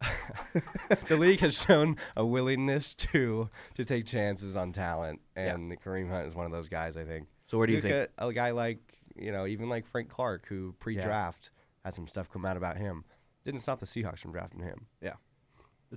[1.08, 5.54] the league has shown a willingness to to take chances on talent, Yeah.
[5.54, 6.96] and Kareem Hunt is one of those guys.
[6.96, 7.28] I think.
[7.50, 7.94] So where do you Look think?
[7.94, 8.78] at a guy like
[9.16, 11.50] you know, even like Frank Clark, who pre-draft
[11.84, 13.04] had some stuff come out about him.
[13.44, 14.86] Didn't stop the Seahawks from drafting him.
[15.02, 15.14] Yeah.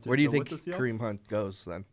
[0.03, 0.65] Where do you think with?
[0.65, 1.85] Kareem Hunt goes then?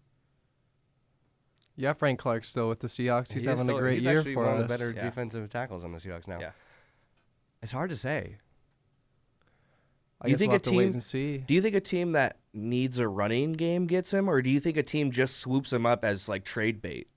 [1.77, 3.33] Yeah, Frank Clark's still with the Seahawks.
[3.35, 4.63] He's He having still- a great he's year for one us.
[4.63, 5.05] of the better Yeah.
[5.05, 6.41] defensive tackles on the Seahawks now.
[6.41, 6.53] Yeah.
[7.63, 8.39] It's hard to say.
[10.23, 11.39] I Do you think we'll a have to wait team- and see.
[11.39, 14.59] Do you think a team that needs a running game gets him, or do you
[14.61, 17.09] think a team just swoops him up as like trade bait?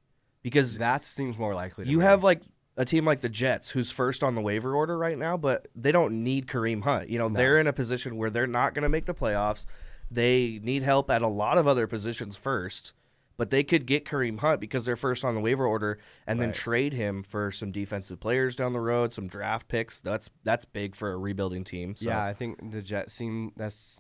[0.44, 1.86] Because That seems more likely.
[1.86, 2.04] To you me.
[2.04, 2.42] have like
[2.78, 5.92] a team like the Jets, who's first on the waiver order right now, but they
[5.92, 7.10] don't need Kareem Hunt.
[7.10, 7.38] You know, No.
[7.38, 9.66] they're in a position where they're not going to make the playoffs.
[10.12, 12.94] They need help at a lot of other positions first,
[13.38, 16.52] but they could get Kareem Hunt because they're first on the waiver order, and then
[16.52, 20.00] trade him for some defensive players down the road, some draft picks.
[20.00, 21.96] That's that's big for a rebuilding team.
[21.96, 22.08] So.
[22.10, 24.00] Yeah, I think the Jets seem that's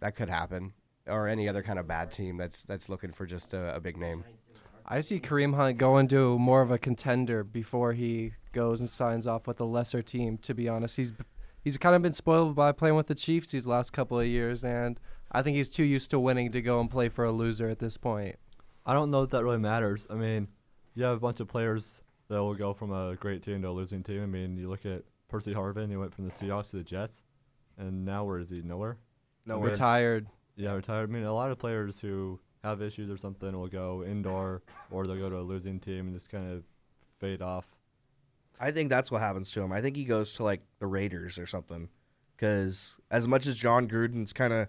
[0.00, 0.74] that could happen,
[1.08, 3.96] or any other kind of bad team that's that's looking for just a, a big
[3.96, 4.22] name.
[4.90, 9.26] I see Kareem Hunt going to more of a contender before he goes and signs
[9.26, 10.38] off with a lesser team.
[10.38, 11.12] To be honest, he's
[11.62, 14.64] he's kind of been spoiled by playing with the Chiefs these last couple of years,
[14.64, 14.98] and
[15.30, 17.80] I think he's too used to winning to go and play for a loser at
[17.80, 18.36] this point.
[18.86, 20.06] I don't know if that really matters.
[20.08, 20.48] I mean,
[20.94, 23.70] you have a bunch of players that will go from a great team to a
[23.70, 24.22] losing team.
[24.22, 27.20] I mean, you look at Percy Harvin, he went from the Seahawks to the Jets,
[27.76, 28.62] and now where is he?
[28.62, 28.96] Nowhere.
[29.44, 29.70] Nowhere.
[29.70, 30.28] Retired.
[30.56, 31.10] Yeah, retired.
[31.10, 35.06] I mean, a lot of players who have issues or something will go indoor, or
[35.06, 36.62] they'll go to a losing team and just kind of
[37.18, 37.66] fade off.
[38.60, 39.72] I think that's what happens to him.
[39.72, 41.88] I think he goes to like the Raiders or something.
[42.36, 44.68] Because as much as Jon Gruden's kind of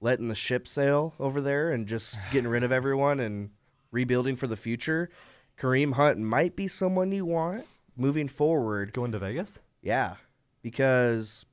[0.00, 3.50] letting the ship sail over there and just getting rid of everyone and
[3.90, 5.10] rebuilding for the future,
[5.58, 8.92] Kareem Hunt might be someone you want moving forward.
[8.92, 9.58] Going to Vegas?
[9.82, 10.16] Yeah,
[10.62, 11.46] because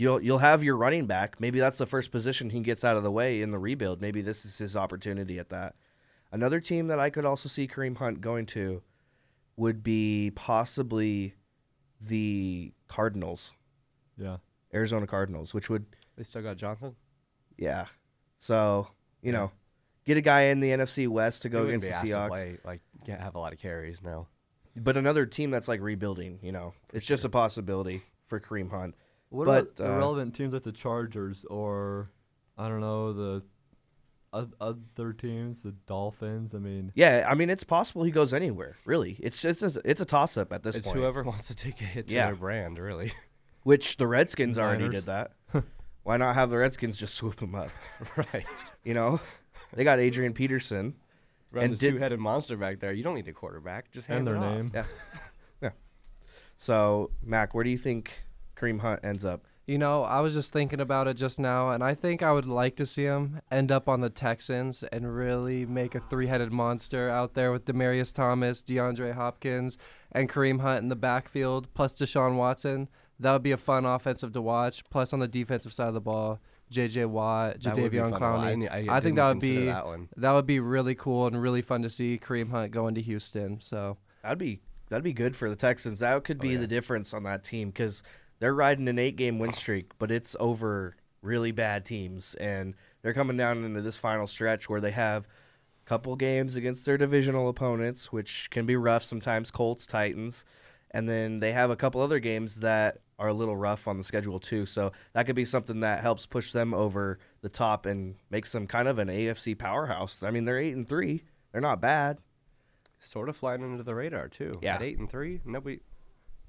[0.00, 1.40] you'll you'll have your running back.
[1.40, 4.00] Maybe that's the first position he gets out of the way in the rebuild.
[4.00, 5.74] Maybe this is his opportunity at that.
[6.32, 8.82] Another team that I could also see Kareem Hunt going to
[9.56, 11.34] would be possibly
[12.00, 13.52] the Cardinals,
[14.16, 14.38] Yeah.
[14.72, 15.84] Arizona Cardinals, which would
[16.16, 16.96] They still got Johnson.
[17.58, 17.86] yeah.
[18.38, 18.88] So
[19.22, 19.50] you know,
[20.06, 22.28] get a guy in the NFC West to go against the Seahawks.
[22.28, 24.28] play, like can't have a lot of carries now.
[24.76, 26.38] But another team that's like rebuilding.
[26.42, 28.94] You know, it's just a possibility for Kareem Hunt.
[29.30, 32.10] What But, about uh, irrelevant teams like the Chargers or
[32.58, 33.42] I don't know the
[34.60, 36.54] other teams, the Dolphins?
[36.54, 38.76] I mean, Yeah, I mean it's possible he goes anywhere.
[38.84, 40.98] Really, it's just a, it's a toss up at this It's point.
[40.98, 42.26] whoever wants to take a hit to Yeah.
[42.26, 43.12] their brand, really.
[43.62, 45.32] Which the Redskins already did that.
[46.02, 47.70] Why not have the Redskins just swoop him up?
[48.16, 48.46] right.
[48.84, 49.20] You know,
[49.74, 50.94] they got Adrian Peterson.
[51.52, 52.92] Run And the did- two-headed monster back there.
[52.92, 53.90] You don't need a quarterback.
[53.90, 54.44] Just hand and their it off.
[54.56, 54.70] name.
[54.72, 54.84] Yeah,
[55.60, 55.70] yeah.
[56.56, 58.22] So Mac, where do you think
[58.60, 59.46] Kareem Hunt ends up?
[59.66, 62.46] You know, I was just thinking about it just now, and I think I would
[62.46, 67.08] like to see him end up on the Texans and really make a three-headed monster
[67.08, 69.78] out there with Demaryius Thomas, DeAndre Hopkins,
[70.10, 72.88] and Kareem Hunt in the backfield, plus Deshaun Watson.
[73.20, 74.82] That would be a fun offensive to watch.
[74.90, 77.04] Plus on the defensive side of the ball, J.J.
[77.04, 78.22] Watt, That Jadeveon fun to watch.
[78.22, 78.70] I Clowney.
[78.90, 80.08] I I, think that would be that one.
[80.16, 83.60] that would be really cool and really fun to see Kareem Hunt going to Houston.
[83.60, 86.00] So That'd be that'd be good for the Texans.
[86.00, 86.58] That could Oh, be yeah.
[86.58, 88.02] the difference on that team because
[88.40, 93.14] they're riding an eight game win streak, but it's over really bad teams, and they're
[93.14, 97.48] coming down into this final stretch where they have a couple games against their divisional
[97.48, 99.50] opponents, which can be rough sometimes.
[99.50, 100.44] Colts, Titans,
[100.90, 104.04] and then they have a couple other games that are a little rough on the
[104.04, 104.64] schedule too.
[104.64, 108.66] So that could be something that helps push them over the top and makes them
[108.66, 110.22] kind of an AFC powerhouse.
[110.22, 111.24] I mean, they're eight and three.
[111.52, 112.18] They're not bad.
[112.98, 114.58] Sort of flying under the radar too.
[114.62, 114.76] Yeah.
[114.76, 115.80] At eight and three, nobody,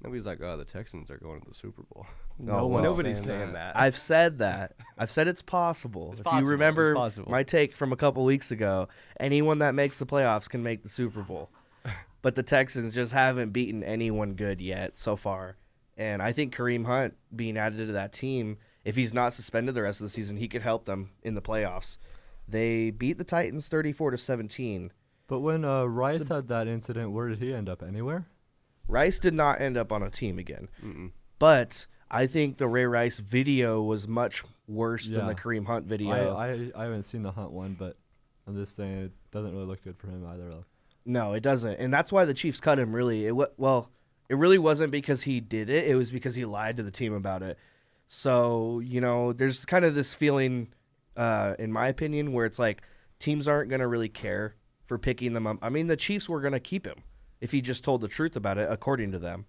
[0.02, 2.06] nobody's like, oh, the Texans are going to the Super Bowl.
[2.38, 2.84] no Oh, one's.
[2.86, 3.74] Nobody's saying saying that.
[3.74, 3.76] that.
[3.80, 4.74] I've said that.
[4.98, 6.10] I've said it's possible.
[6.12, 6.42] It's if possible.
[6.44, 7.30] you remember possible.
[7.30, 8.88] my take from a couple weeks ago,
[9.20, 11.50] anyone that makes the playoffs can make the Super Bowl.
[12.22, 15.56] but the Texans just haven't beaten anyone good yet so far.
[15.96, 19.82] And I think Kareem Hunt being added to that team, if he's not suspended the
[19.82, 21.98] rest of the season, he could help them in the playoffs.
[22.48, 24.92] They beat the Titans 34 to 17.
[25.28, 27.82] But when uh, Rice had that incident, where did he end up?
[27.82, 28.26] Anywhere?
[28.88, 30.68] Rice did not end up on a team again.
[30.84, 31.12] Mm-mm.
[31.38, 35.38] But I think the Ray Rice video was much worse than the Yeah.
[35.38, 36.36] Kareem Hunt video.
[36.36, 37.96] I, I I haven't seen the Hunt one, but
[38.46, 40.48] I'm just saying it doesn't really look good for him either.
[40.50, 40.64] Though.
[41.04, 42.94] No, it doesn't, and that's why the Chiefs cut him.
[42.94, 43.90] Really, it well,
[44.28, 45.86] it really wasn't because he did it.
[45.86, 47.58] It was because he lied to the team about it.
[48.08, 50.68] So you know, there's kind of this feeling,
[51.16, 52.82] uh, in my opinion, where it's like
[53.18, 54.54] teams aren't gonna really care
[54.86, 55.58] for picking them up.
[55.62, 57.02] I mean, the Chiefs were gonna keep him
[57.42, 59.44] if he just told the truth about it, according to them.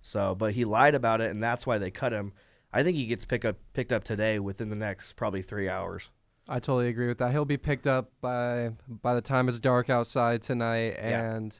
[0.00, 2.32] So, but he lied about it, and that's why they cut him.
[2.72, 6.10] I think he gets pick up picked up today within the next probably three hours.
[6.48, 7.30] I totally agree with that.
[7.32, 11.58] He'll be picked up by by the time it's dark outside tonight, and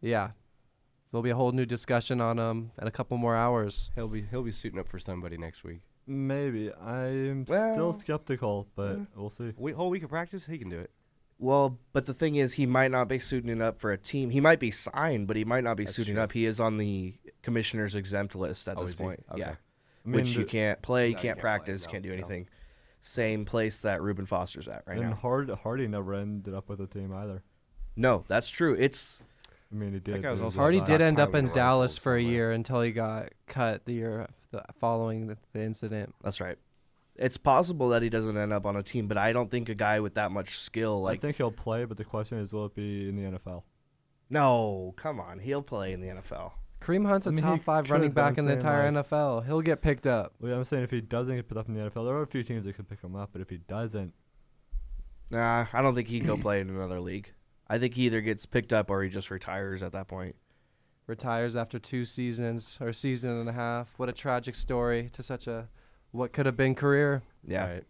[0.00, 0.30] yeah,
[1.10, 3.90] there'll be a whole new discussion on him in a couple more hours.
[3.94, 5.80] He'll be he'll be suiting up for somebody next week.
[6.06, 9.04] Maybe I'm Well, still skeptical, but eh.
[9.16, 9.52] we'll see.
[9.56, 10.90] We, whole week of practice, he can do it.
[11.38, 14.30] Well, but the thing is, he might not be suiting up for a team.
[14.30, 16.22] He might be signed, but he might not be That's suiting true.
[16.22, 16.32] up.
[16.32, 19.22] He is on the commissioner's exempt list at Oh, this point.
[19.30, 19.40] Okay.
[19.40, 22.02] Yeah, I mean, which you can't play, you No, can't can't play, practice, no, can't
[22.02, 22.14] do no.
[22.14, 22.48] anything.
[23.02, 25.16] Same place that Reuben Foster's at right and now.
[25.16, 27.42] Hard Hardy never ended up with a team either.
[27.96, 28.74] No, that's true.
[28.74, 29.22] It's
[29.70, 30.22] I mean, he did.
[30.22, 32.32] guy was also Hardy did end up in Dallas for a somewhere.
[32.34, 36.14] year until he got cut the year the following the, the incident.
[36.22, 36.56] that's right.
[37.18, 39.74] It's possible that he doesn't end up on a team, but I don't think a
[39.74, 42.66] guy with that much skill, like I think he'll play, but the question is, will
[42.66, 43.62] it be in the NFL?
[44.28, 46.52] no, come on, he'll play in the NFL.
[46.80, 49.46] Kareem Hunt's a I mean, top five running back in the entire like- NFL.
[49.46, 50.34] He'll get picked up.
[50.40, 52.26] Well, I'm saying if he doesn't get picked up in the NFL, there are a
[52.26, 54.12] few teams that could pick him up, but if he doesn't,
[55.30, 57.32] Nah, I don't think he'd go play in another league.
[57.68, 60.36] I think he either gets picked up or he just retires at that point.
[61.06, 63.92] Retires after two seasons or season and a half.
[63.96, 65.68] What a tragic story to such a
[66.16, 67.22] what could have been career.
[67.46, 67.66] Yeah.
[67.68, 67.84] Right.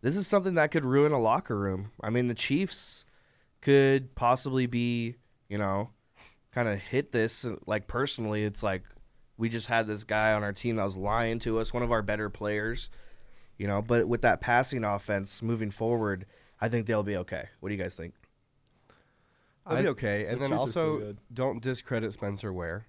[0.00, 1.92] This is something that could ruin a locker room.
[2.00, 3.04] I mean, the Chiefs
[3.60, 5.16] could possibly be,
[5.48, 5.90] you know,
[6.52, 8.44] kind of hit this uh, like personally.
[8.44, 8.82] It's like
[9.36, 11.92] we just had this guy on our team that was lying to us, one of
[11.92, 12.90] our better players,
[13.58, 13.80] you know.
[13.80, 16.26] But with that passing offense moving forward,
[16.60, 17.48] I think they'll be okay.
[17.60, 18.14] What do you guys think?
[19.68, 20.26] They'll I- be okay.
[20.26, 22.86] And the then Chiefs also, don't discredit Spencer Ware.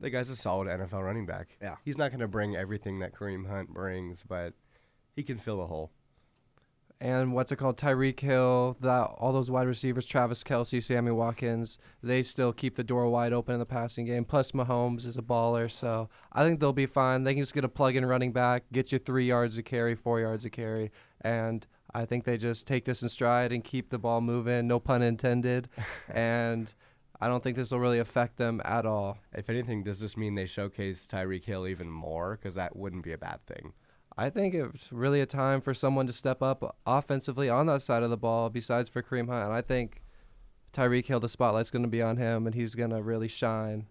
[0.00, 1.56] The guy's a solid NFL running back.
[1.62, 1.76] Yeah.
[1.84, 4.54] He's not going to bring everything that Kareem Hunt brings, but
[5.16, 5.90] he can fill a hole.
[7.00, 7.76] and what's it called?
[7.76, 12.84] Tyreek Hill, that all those wide receivers, Travis Kelce, Sammy Watkins, they still keep the
[12.84, 14.24] door wide open in the passing game.
[14.24, 17.24] Plus Mahomes is a baller, so I think they'll be fine.
[17.24, 20.20] They can just get a plug-in running back, get you three yards of carry, four
[20.20, 23.98] yards of carry, and I think they just take this in stride and keep the
[23.98, 24.66] ball moving.
[24.66, 25.68] No pun intended,
[26.08, 26.72] and.
[27.24, 29.16] I don't think this will really affect them at all.
[29.32, 32.36] If anything, does this mean they showcase Tyreek Hill even more?
[32.36, 33.72] Because that wouldn't be a bad thing.
[34.14, 38.02] I think it's really a time for someone to step up offensively on that side
[38.02, 39.42] of the ball, besides for Kareem Hunt.
[39.42, 40.02] And I think
[40.74, 43.86] Tyreek Hill, the spotlight's going to be on him, and he's going to really shine.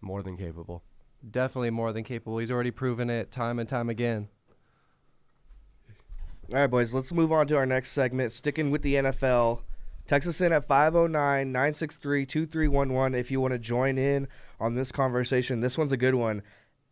[0.00, 0.82] More than capable.
[1.30, 2.38] Definitely more than capable.
[2.38, 4.28] He's already proven it time and time again.
[6.54, 8.32] All right, boys, let's move on to our next segment.
[8.32, 9.60] Sticking with the NFL.
[10.06, 14.28] Text us in at 509 963 2311 if you want to join in
[14.60, 15.60] on this conversation.
[15.60, 16.42] This one's a good one.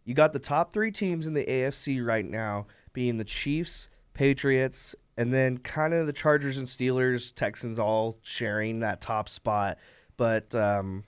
[0.04, 4.94] You got the top three teams in the AFC right now being the Chiefs, Patriots,
[5.16, 9.78] and then kind of the Chargers and Steelers, Texans all sharing that top spot.
[10.16, 11.04] But um,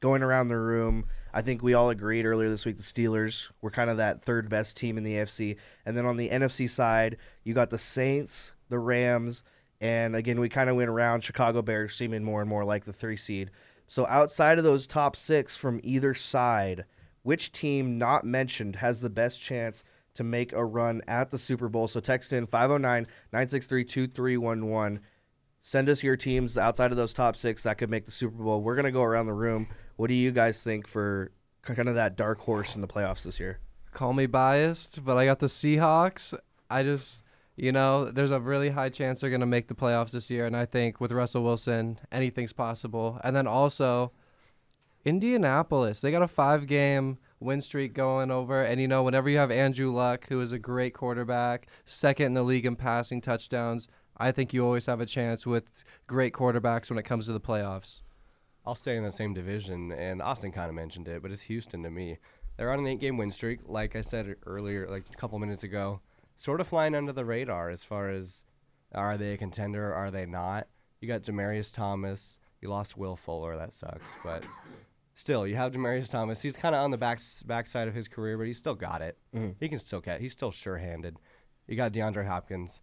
[0.00, 3.70] going around the room, I think we all agreed earlier this week the Steelers were
[3.70, 5.56] kind of that third best team in the AFC.
[5.84, 9.42] And then on the NFC side, you got the Saints, the Rams,
[9.80, 12.92] and again, we kind of went around Chicago Bears seeming more and more like the
[12.92, 13.50] three seed.
[13.88, 16.84] So outside of those top six from either side,
[17.22, 19.82] which team not mentioned has the best chance
[20.14, 21.88] to make a run at the Super Bowl?
[21.88, 25.00] So text in 509 963 2311.
[25.62, 28.62] Send us your teams outside of those top six that could make the Super Bowl.
[28.62, 29.68] We're going to go around the room.
[29.96, 33.40] What do you guys think for kind of that dark horse in the playoffs this
[33.40, 33.58] year?
[33.92, 36.32] Call me biased, but I got the Seahawks.
[36.70, 37.24] I just
[37.60, 40.46] you know, there's a really high chance they're going to make the playoffs this year.
[40.46, 43.20] And I think with Russell Wilson, anything's possible.
[43.22, 44.12] And then also,
[45.04, 48.62] Indianapolis, they got a five game win streak going over.
[48.62, 52.34] And, you know, whenever you have Andrew Luck, who is a great quarterback, second in
[52.34, 56.88] the league in passing touchdowns, I think you always have a chance with great quarterbacks
[56.88, 58.00] when it comes to the playoffs.
[58.64, 61.82] I'll stay in the same division, and Austin kind of mentioned it, but it's Houston
[61.82, 62.18] to me.
[62.56, 65.62] They're on an eight game win streak, like I said earlier, like a couple minutes
[65.62, 66.00] ago
[66.40, 68.44] sort of flying under the radar as far as
[68.92, 69.90] are they a contender?
[69.90, 70.66] Or are they not?
[71.00, 72.38] You got Demaryius Thomas.
[72.60, 73.56] You lost Will Fuller.
[73.56, 74.42] That sucks, but
[75.14, 76.40] still, you have Demaryius Thomas.
[76.42, 79.16] He's kind of on the back backside of his career, but he's still got it.
[79.34, 79.52] Mm-hmm.
[79.60, 80.20] He can still catch.
[80.20, 81.16] He's still sure-handed.
[81.68, 82.82] You got DeAndre Hopkins,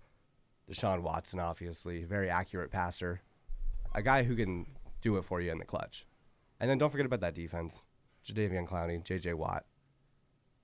[0.71, 3.21] Deshaun Watson, obviously very accurate passer,
[3.93, 4.65] a guy who can
[5.01, 6.05] do it for you in the clutch.
[6.59, 7.83] And then don't forget about that defense:
[8.27, 9.33] Jadeveon Clowney, J.J.
[9.33, 9.65] Watt.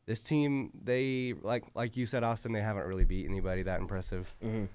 [0.06, 2.52] This team, they like like you said, Austin.
[2.52, 4.34] They haven't really beat anybody that impressive.
[4.44, 4.66] Mm-hmm.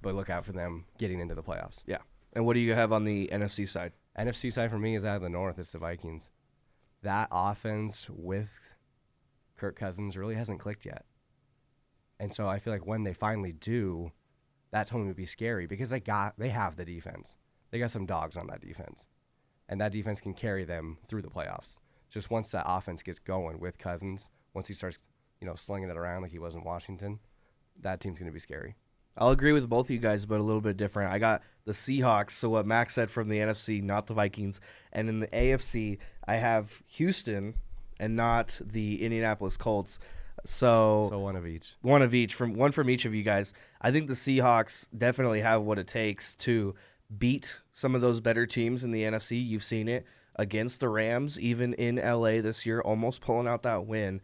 [0.00, 1.82] But look out for them getting into the playoffs.
[1.86, 1.98] Yeah.
[2.32, 3.92] And what do you have on the NFC side?
[4.18, 5.58] NFC side for me is out of the North.
[5.58, 6.30] It's the Vikings.
[7.02, 8.50] That offense with
[9.56, 11.04] Kirk Cousins really hasn't clicked yet.
[12.18, 14.12] And so I feel like when they finally do,
[14.70, 17.36] that's when it would be scary because they got they have the defense.
[17.70, 19.06] They got some dogs on that defense.
[19.68, 21.76] And that defense can carry them through the playoffs.
[22.10, 24.98] Just once that offense gets going with Cousins, once he starts,
[25.40, 27.18] you know, slinging it around like he was in Washington,
[27.80, 28.76] that team's going to be scary.
[29.16, 31.12] I'll agree with both of you guys, but a little bit different.
[31.12, 34.60] I got the Seahawks, so what Max said from the NFC, not the Vikings.
[34.92, 37.54] And in the AFC, I have Houston
[38.00, 39.98] and not the Indianapolis Colts.
[40.44, 41.76] So, so one of each.
[41.82, 43.52] One of each from one from each of you guys.
[43.80, 46.74] I think the Seahawks definitely have what it takes to
[47.18, 49.46] beat some of those better teams in the NFC.
[49.46, 53.86] You've seen it against the Rams, even in LA this year, almost pulling out that
[53.86, 54.22] win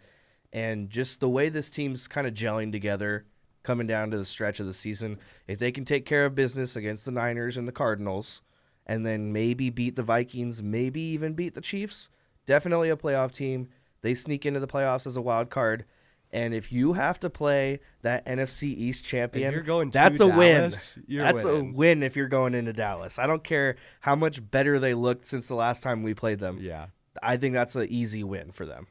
[0.52, 3.26] and just the way this team's kind of gelling together
[3.62, 5.18] coming down to the stretch of the season.
[5.46, 8.40] If they can take care of business against the Niners and the Cardinals,
[8.86, 12.08] and then maybe beat the Vikings, maybe even beat the Chiefs,
[12.46, 13.68] definitely a playoff team.
[14.00, 15.84] They sneak into the playoffs as a wild card.
[16.30, 20.70] And if you have to play that NFC East champion, that's a Dallas, win.
[21.08, 21.70] That's winning.
[21.70, 23.18] a win if you're going into Dallas.
[23.18, 26.58] I don't care how much better they looked since the last time we played them.
[26.60, 26.86] Yeah.
[27.22, 28.88] I think that's an easy win for them.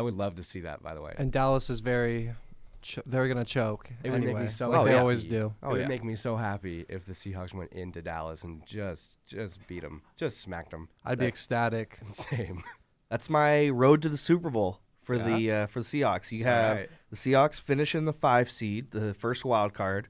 [0.00, 1.12] I would love to see that, by the way.
[1.18, 2.32] And Dallas is very.
[2.80, 3.90] Ch- they're gonna choke.
[4.02, 4.70] It would make me so.
[4.70, 5.00] Like oh, they yeah.
[5.00, 5.52] always do.
[5.62, 5.88] Oh, it would yeah.
[5.88, 10.00] make me so happy if the Seahawks went into Dallas and just just beat them,
[10.16, 10.88] just smacked them.
[11.04, 11.98] I'd be ecstatic.
[12.30, 12.64] Same.
[13.10, 15.36] That's my road to the Super Bowl for yeah.
[15.36, 16.32] the uh, for the Seahawks.
[16.32, 16.90] You have right.
[17.10, 20.08] the Seahawks finish in the five seed, the first wild card,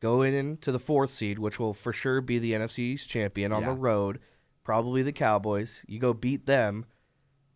[0.00, 3.52] go in into the fourth seed, which will for sure be the NFC East champion
[3.52, 4.20] on the road.
[4.64, 5.82] Probably the Cowboys.
[5.88, 6.84] You go beat them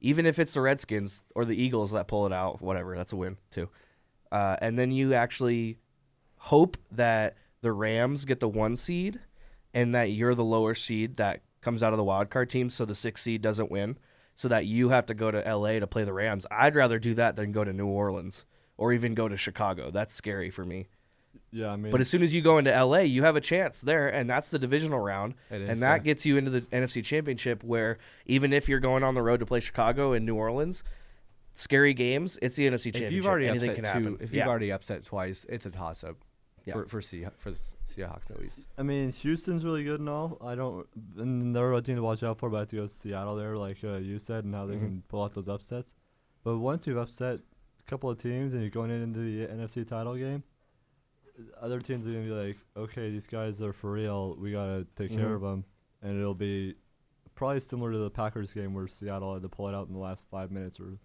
[0.05, 3.17] even if it's the Redskins or the Eagles that pull it out, whatever, that's a
[3.17, 3.71] win too.
[4.31, 5.79] Uh, and then you actually
[6.37, 9.19] hope that the Rams get the one seed,
[9.73, 12.85] and that you're the lower seed that comes out of the wild card team, so
[12.85, 13.97] the six seed doesn't win,
[14.37, 15.81] so that you have to go to L.A.
[15.81, 16.45] to play the Rams.
[16.51, 18.45] I'd rather do that than go to New Orleans
[18.77, 19.91] or even go to Chicago.
[19.91, 20.89] That's scary for me.
[21.57, 23.81] Yeah, I mean, But as soon as you go into LA, you have a chance
[23.81, 25.99] there, and that's the divisional round, It is, and that yeah.
[26.01, 27.63] gets you into the NFC Championship.
[27.63, 30.83] Where even if you're going on the road to play Chicago and New Orleans,
[31.53, 33.07] scary games, it's the NFC Championship.
[33.07, 34.25] If you've already Anything upset can two, happen.
[34.25, 34.43] if yeah.
[34.43, 36.17] you've already upset twice, it's a toss up
[36.65, 36.75] Yeah.
[36.75, 38.67] for for Sea, for the Seahawks at least.
[38.77, 40.37] I mean, Houston's really good and all.
[40.41, 40.87] I don't,
[41.17, 42.51] and they're a team to watch out for.
[42.51, 44.81] But I have to go Seattle there, like uh, you said, and how they Mhm.
[44.81, 45.95] can pull out those upsets.
[46.43, 47.39] But once you've upset
[47.79, 50.43] a couple of teams and you're going into the NFC title game,
[51.61, 54.37] other teams are gonna be like, okay, these guys are for real.
[54.37, 55.35] We gotta take care Mhm.
[55.37, 55.65] of them,
[56.03, 56.75] and it'll be
[57.35, 59.99] probably similar to the Packers game where Seattle had to pull it out in the
[60.01, 60.99] last five minutes or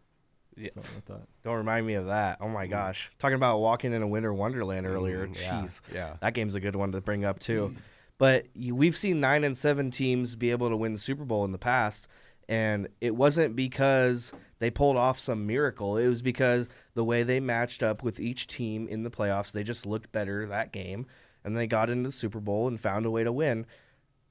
[0.56, 0.70] Yeah.
[0.70, 1.28] something like that.
[1.44, 2.38] Don't remind me of that.
[2.42, 2.72] Oh my Mm.
[2.72, 5.26] gosh, talking about walking in a winter wonderland earlier.
[5.28, 6.18] Mm, yeah, Jeez, yeah.
[6.22, 7.76] that game's a good one to bring up too.
[8.20, 11.46] But you, we've seen nine and seven teams be able to win the Super Bowl
[11.46, 12.08] in the past,
[12.50, 15.98] and it wasn't because they pulled off some miracle.
[15.98, 19.64] It was because the way they matched up with each team in the playoffs, they
[19.64, 21.06] just looked better that game,
[21.44, 23.66] and they got into the Super Bowl and found a way to win.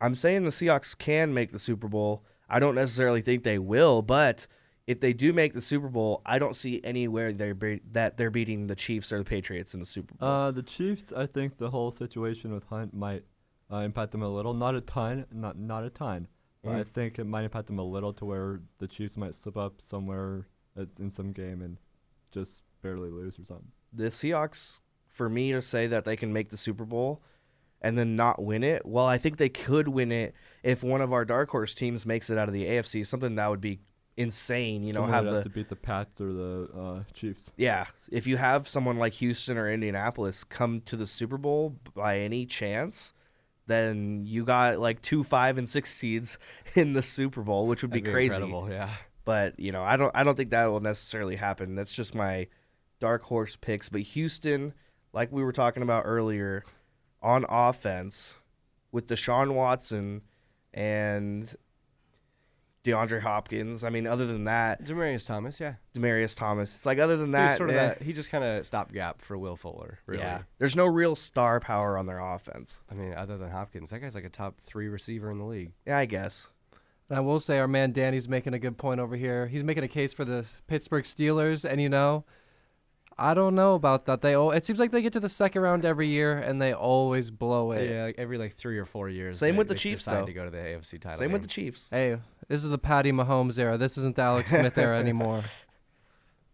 [0.00, 2.22] I'm saying the Seahawks can make the Super Bowl.
[2.48, 4.46] I don't necessarily think they will, but
[4.86, 8.30] if they do make the Super Bowl, I don't see anywhere they're be- that they're
[8.30, 10.28] beating the Chiefs or the Patriots in the Super Bowl.
[10.28, 13.24] Uh, the Chiefs, I think the whole situation with Hunt might
[13.70, 14.54] uh, impact them a little.
[14.54, 16.28] Not a ton, not not a ton.
[16.62, 16.88] But I Mhm.
[16.88, 20.46] think it might impact them a little to where the Chiefs might slip up somewhere
[20.74, 21.78] that's in some game and
[22.30, 23.72] just barely lose or something.
[23.92, 27.22] the Seahawks, for me to say that they can make the Super Bowl
[27.80, 31.12] and then not win it, well, I think they could win it if one of
[31.12, 33.02] our dark horse teams makes it out of the AFC.
[33.04, 33.80] Something that would be
[34.16, 34.84] insane.
[34.84, 37.50] You know, have the have to beat the Pats or the uh, Chiefs.
[37.56, 37.86] yeah.
[38.10, 42.44] If you have someone like Houston or Indianapolis come to the Super Bowl by any
[42.44, 43.14] chance.
[43.68, 46.38] Then you got like two, five, and six seeds
[46.74, 48.34] in the Super Bowl, which would be That'd crazy.
[48.34, 48.90] Incredible, yeah.
[49.24, 51.76] but you know, I don't I don't think that will necessarily happen.
[51.76, 52.48] That's just my
[52.98, 53.88] dark horse picks.
[53.88, 54.74] But Houston,
[55.12, 56.64] like we were talking about earlier,
[57.22, 58.38] on offense
[58.90, 60.22] with Deshaun Watson
[60.72, 61.54] and
[62.84, 63.84] DeAndre Hopkins.
[63.84, 65.74] I mean, other than that, Demaryius Thomas, yeah.
[65.94, 66.74] Demaryius Thomas.
[66.74, 68.02] It's like other than that, sort of eh, that.
[68.02, 69.98] He just kind of stopgap for Will Fuller.
[70.06, 70.22] Really.
[70.22, 72.80] yeah, there's no real star power on their offense.
[72.90, 75.72] I mean, other than Hopkins, that guy's like a top three receiver in the league.
[75.86, 76.46] Yeah, I guess.
[77.08, 79.46] And I will say our man Danny's making a good point over here.
[79.46, 82.24] He's making a case for the Pittsburgh Steelers, and you know,
[83.16, 84.20] I don't know about that.
[84.20, 86.72] They al- it seems like they get to the second round every year, and they
[86.72, 87.90] always blow it.
[87.90, 89.38] Yeah, like every like three or four years.
[89.38, 90.26] Same they- with the Chiefs, decide though.
[90.26, 91.18] to go to the AFC title.
[91.18, 91.88] Same with the Chiefs.
[91.90, 92.18] Hey,
[92.48, 93.76] this is the Patty Mahomes era.
[93.78, 95.44] This isn't the Alex Smith era anymore.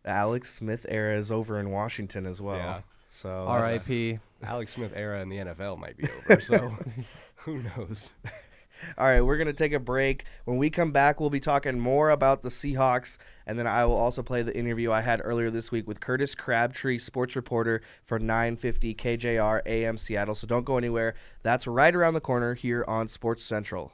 [0.03, 2.57] The Alex Smith era is over in Washington as well.
[2.57, 2.81] Yeah.
[3.11, 3.49] So that's-
[3.81, 4.19] R.I.P.
[4.43, 6.41] Alex Smith era in the NFL might be over.
[6.41, 6.77] So
[7.37, 8.11] who knows?
[8.99, 10.25] All right, we're going to take a break.
[10.45, 13.17] When we come back, we'll be talking more about the Seahawks,
[13.47, 16.35] and then I will also play the interview I had earlier this week with Curtis
[16.35, 20.35] Crabtree, sports reporter for 950 KJR AM Seattle.
[20.35, 21.15] So don't go anywhere.
[21.43, 23.93] That's right around the corner here on Sports Central.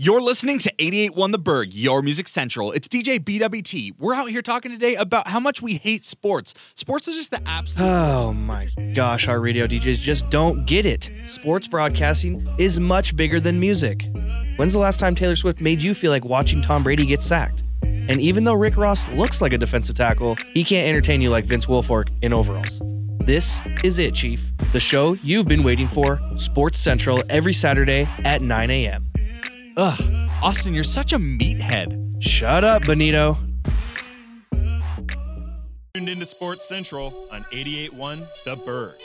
[0.00, 2.70] You're listening to 88.1 The Berg, your music central.
[2.70, 3.94] It's DJ BWT.
[3.98, 6.54] We're out here talking today about how much we hate sports.
[6.76, 7.84] Sports is just the absolute.
[7.84, 11.10] Oh my gosh, our radio DJs just don't get it.
[11.26, 14.08] Sports broadcasting is much bigger than music.
[14.54, 17.64] When's the last time Taylor Swift made you feel like watching Tom Brady get sacked?
[17.82, 21.44] And even though Rick Ross looks like a defensive tackle, he can't entertain you like
[21.44, 22.80] Vince Wilfork in overalls.
[23.24, 24.56] This is it, Chief.
[24.72, 29.07] The show you've been waiting for, Sports Central, every Saturday at 9 a.m.
[29.78, 32.20] Ugh, Austin, you're such a meathead.
[32.20, 33.38] Shut up, Benito.
[35.94, 38.96] Tuned into Sports Central on 88.1 The Berg.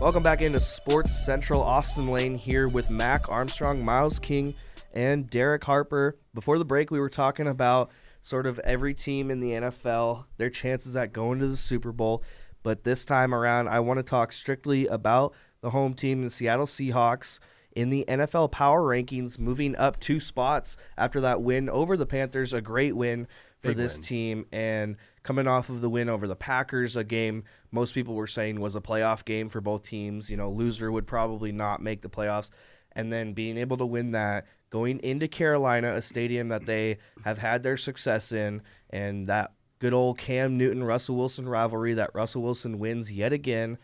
[0.00, 1.60] Welcome back into Sports Central.
[1.60, 4.54] Austin Lane here with Mac Armstrong, Miles King,
[4.94, 6.16] and Derek Harper.
[6.32, 7.90] Before the break, we were talking about
[8.22, 12.22] sort of every team in the NFL, their chances at going to the Super Bowl.
[12.62, 16.64] But this time around, I want to talk strictly about the home team, the Seattle
[16.64, 17.40] Seahawks,
[17.74, 22.52] in the NFL Power Rankings, moving up two spots after that win over the Panthers.
[22.52, 23.26] A great win
[23.60, 24.02] for Big this win.
[24.02, 28.26] team, and coming off of the win over the Packers, a game most people were
[28.26, 30.28] saying was a playoff game for both teams.
[30.30, 32.50] You know, loser would probably not make the playoffs,
[32.92, 37.38] and then being able to win that, going into Carolina, a stadium that they have
[37.38, 42.42] had their success in, and that good old Cam Newton Russell Wilson rivalry that Russell
[42.42, 43.78] Wilson wins yet again,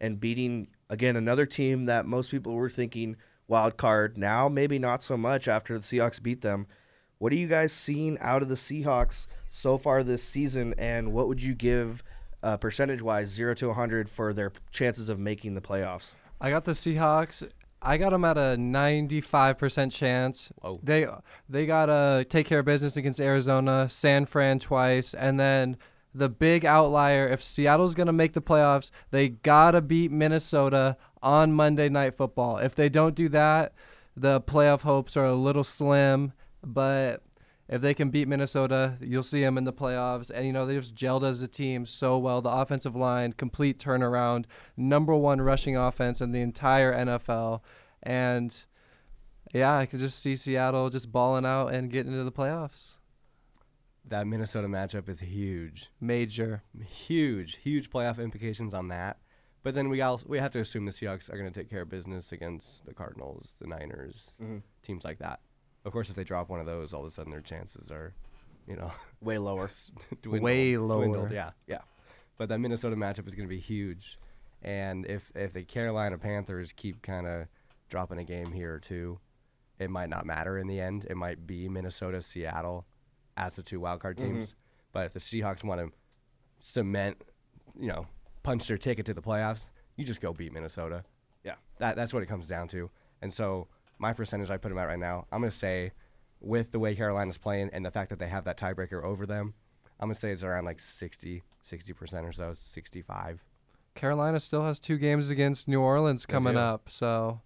[0.00, 3.16] and beating again another team that most people were thinking
[3.48, 4.16] wild card.
[4.16, 6.66] Now maybe not so much after the Seahawks beat them.
[7.18, 11.28] What are you guys seeing out of the Seahawks so far this season, and what
[11.28, 12.02] would you give
[12.42, 16.14] uh, percentage wise, zero to 100, for their chances of making the playoffs?
[16.40, 17.48] I got the Seahawks.
[17.80, 20.50] I got them at a 95% chance.
[20.60, 20.80] Whoa.
[20.82, 21.06] They
[21.48, 25.76] they got to take care of business against Arizona, San Fran twice, and then
[26.14, 27.28] the big outlier.
[27.28, 32.16] If Seattle's going to make the playoffs, they got to beat Minnesota on Monday Night
[32.16, 32.58] Football.
[32.58, 33.72] If they don't do that,
[34.16, 36.32] the playoff hopes are a little slim.
[36.62, 37.22] But
[37.68, 40.30] if they can beat Minnesota, you'll see them in the playoffs.
[40.30, 42.42] And, you know, they just gelled as a team so well.
[42.42, 44.44] The offensive line, complete turnaround,
[44.76, 47.60] number one rushing offense in the entire NFL.
[48.02, 48.54] And,
[49.52, 52.96] yeah, I could just see Seattle just balling out and getting into the playoffs.
[54.06, 56.62] That Minnesota matchup is huge, Major.
[56.86, 59.16] huge, huge playoff implications on that.
[59.64, 61.82] But then we also we have to assume the Seahawks are going to take care
[61.82, 64.62] of business against the Cardinals, the Niners, Mhm.
[64.82, 65.40] teams like that.
[65.84, 68.14] Of course, if they drop one of those, all of a sudden their chances are,
[68.68, 69.68] you know, Way lower.
[70.22, 71.32] dwindled, Way dwindled, lower.
[71.32, 71.80] Yeah, yeah.
[72.36, 74.18] But that Minnesota matchup is going to be huge,
[74.62, 77.48] and if if the Carolina Panthers keep kind of
[77.88, 79.18] dropping a game here or two,
[79.78, 81.06] it might not matter in the end.
[81.08, 82.84] It might be Minnesota, Seattle,
[83.36, 84.54] as the two wildcard teams.
[84.92, 85.92] But if the Seahawks want to
[86.60, 87.22] cement,
[87.78, 88.06] you know,
[88.44, 89.66] punch their ticket to the playoffs,
[89.96, 91.02] you just go beat Minnesota.
[91.42, 91.54] Yeah.
[91.78, 92.90] That that's what it comes down to.
[93.20, 93.66] And so
[93.98, 95.90] my percentage I put them at right now, I'm gonna say,
[96.40, 99.54] with the way Carolina's playing and the fact that they have that tiebreaker over them,
[99.98, 103.42] I'm gonna say it's around like 60, 60 percent or so, 65.
[103.94, 107.40] Carolina still has two games against New Orleans coming up, so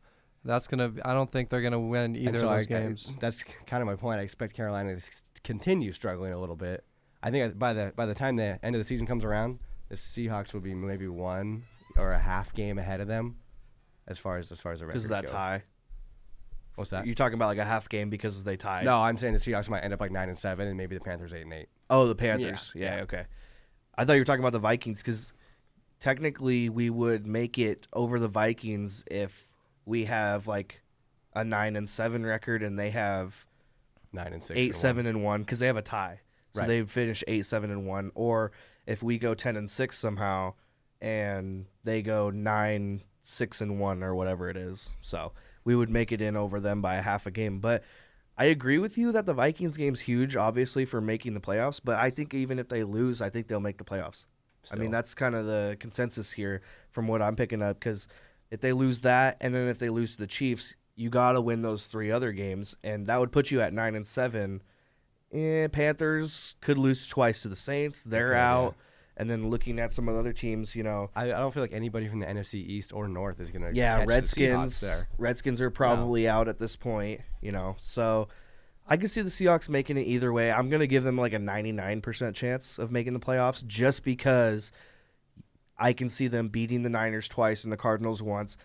[0.44, 0.92] that's gonna.
[1.04, 3.12] I don't think they're gonna win either so of those I- games.
[3.20, 4.20] that's kind of my point.
[4.20, 5.02] I expect Carolina to
[5.44, 6.84] continue struggling a little bit.
[7.22, 9.58] I think uh, by the by the time the end of the season comes around,
[9.88, 11.64] the Seahawks will be maybe one
[11.96, 13.36] or a half game ahead of them,
[14.06, 15.30] as far as as far as the record Because of that goes.
[15.32, 15.62] tie.
[16.76, 17.06] What's that?
[17.06, 18.84] You're talking about like a half game because they tied.
[18.84, 21.00] no, I'm saying the Seahawks might end up like nine and seven, and maybe the
[21.04, 21.68] Panthers eight and eight.
[21.90, 22.72] Oh, the Panthers.
[22.74, 23.02] Yeah, Yeah, yeah.
[23.02, 23.24] okay.
[23.96, 25.32] I thought you were talking about the Vikings because
[26.00, 29.46] technically we would make it over the Vikings if
[29.84, 30.80] we have like
[31.34, 33.44] a nine and seven record and they have
[34.12, 34.56] Nine and six.
[34.56, 35.06] eight and one.
[35.06, 36.20] and one because they have a tie.
[36.54, 36.66] So Right.
[36.68, 38.10] they finish eight seven and one.
[38.14, 38.52] Or
[38.88, 40.54] if we go ten and six somehow
[41.00, 44.90] and they go nine six and one or whatever it is.
[45.02, 45.32] So
[45.62, 47.60] we would make it in over them by a half a game.
[47.60, 47.84] But
[48.38, 51.80] I agree with you that the Vikings game's huge, obviously, for making the playoffs.
[51.84, 54.24] But I think even if they lose, I think they'll make the playoffs.
[54.72, 57.78] I mean, that's kind of the consensus here from what I'm picking up.
[57.78, 58.08] Because
[58.50, 61.40] if they lose that, and then if they lose to the Chiefs, you got to
[61.40, 64.62] win those three other games, and that would put you at nine and seven.
[65.32, 68.02] Eh, Panthers could lose twice to the Saints.
[68.02, 68.52] They're yeah.
[68.52, 68.76] out.
[69.16, 71.62] And then looking at some of the other teams, you know, I, I don't feel
[71.62, 73.70] like anybody from the NFC East or North is gonna.
[73.72, 74.84] yeah, catch the Redskins.
[75.18, 77.74] Redskins are probably out at this point, you know.
[77.78, 78.28] So
[78.86, 80.50] I can see the Seahawks making it either way.
[80.50, 84.72] I'm going to give them like a 99% chance of making the playoffs just because
[85.76, 88.56] I can see them beating the Niners twice and the Cardinals once.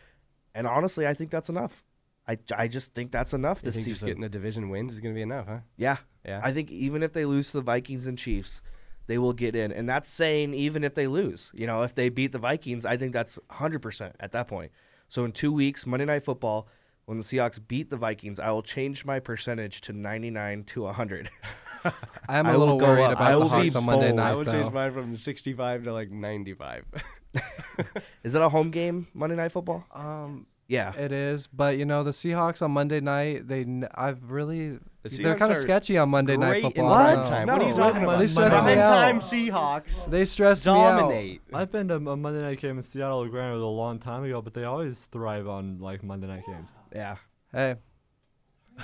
[0.56, 1.84] And honestly, I think that's enough.
[2.28, 4.08] I, I just think that's enough You this think just season.
[4.08, 5.60] getting a division wins is gonna be enough, huh?
[5.76, 5.98] yeah.
[6.26, 6.42] Yeah.
[6.44, 8.62] I think even if they lose to the Vikings and Chiefs,
[9.08, 9.72] they will get in.
[9.72, 11.52] And that's saying even if they lose.
[11.54, 14.72] You know, if they beat the Vikings, I think that's 100% at that point.
[15.10, 16.68] So in two weeks, Monday Night Football,
[17.06, 21.30] when the Seahawks beat the Vikings, I will change my percentage to 99 to 100.
[21.84, 23.20] I am I a will little worried up.
[23.20, 24.16] I about will the Hawks on Monday bold.
[24.16, 24.32] night.
[24.32, 24.52] I would though.
[24.62, 26.86] change mine from 65 to like 95.
[28.24, 29.84] Is it a home game, Monday Night Football?
[29.92, 30.96] Um, Yeah.
[30.96, 33.48] it is, but you know the Seahawks on Monday night.
[33.48, 36.90] They, I've really, The they're kind of sketchy on Monday night Great in football.
[36.90, 37.00] What?
[37.02, 37.54] I don't prime know.
[37.54, 37.78] What are you No.
[37.78, 38.20] talking about?
[38.20, 39.22] They stress me Prime-time out.
[39.24, 41.38] Seahawks They stress me out.
[41.54, 43.28] I've been to a Monday night game in Seattle.
[43.28, 46.72] Granted, a long time ago, but they always thrive on like Monday night games.
[46.94, 47.16] Yeah.
[47.52, 47.76] Hey,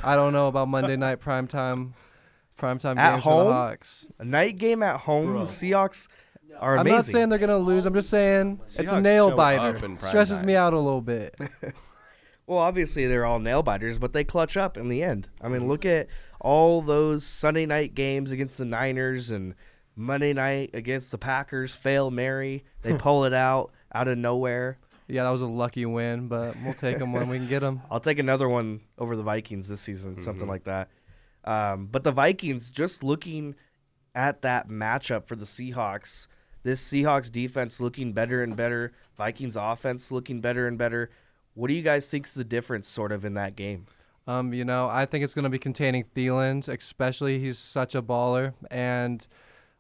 [0.04, 1.94] I don't know about Monday night primetime,
[2.60, 3.52] primetime At games for the?
[3.52, 4.06] Hawks.
[4.20, 5.42] A night game at home, Bro.
[5.46, 6.08] Seahawks
[6.58, 7.86] are I'm not saying they're gonna lose.
[7.86, 9.78] I'm just saying it's a Seahawks nail show biter.
[9.78, 10.47] up in prime Stresses time.
[10.47, 11.36] me out a little bit.
[12.47, 15.28] Well, obviously they're all nail biters, but they clutch up in the end.
[15.39, 16.08] I mean, look at
[16.41, 19.54] all those Sunday night games against the Niners and
[19.95, 21.76] Monday night against the Packers.
[21.76, 24.80] Fail Mary, they pull it out out of nowhere.
[25.08, 27.84] Yeah, that was a lucky win, but we'll take them when we can get them.
[27.91, 30.50] I'll take another one over the Vikings this season, something Mm-hmm.
[30.50, 30.89] like that.
[31.43, 33.54] Um, but the Vikings, just looking
[34.16, 36.26] at that matchup for the Seahawks,
[36.64, 41.10] this Seahawks defense looking better and better, Vikings offense looking better and better.
[41.53, 43.86] What do you guys think's the difference, sort of, in that game?
[44.28, 48.01] Um, you know, I think it's going to be containing Thielen, especially he's such a
[48.01, 49.26] baller, and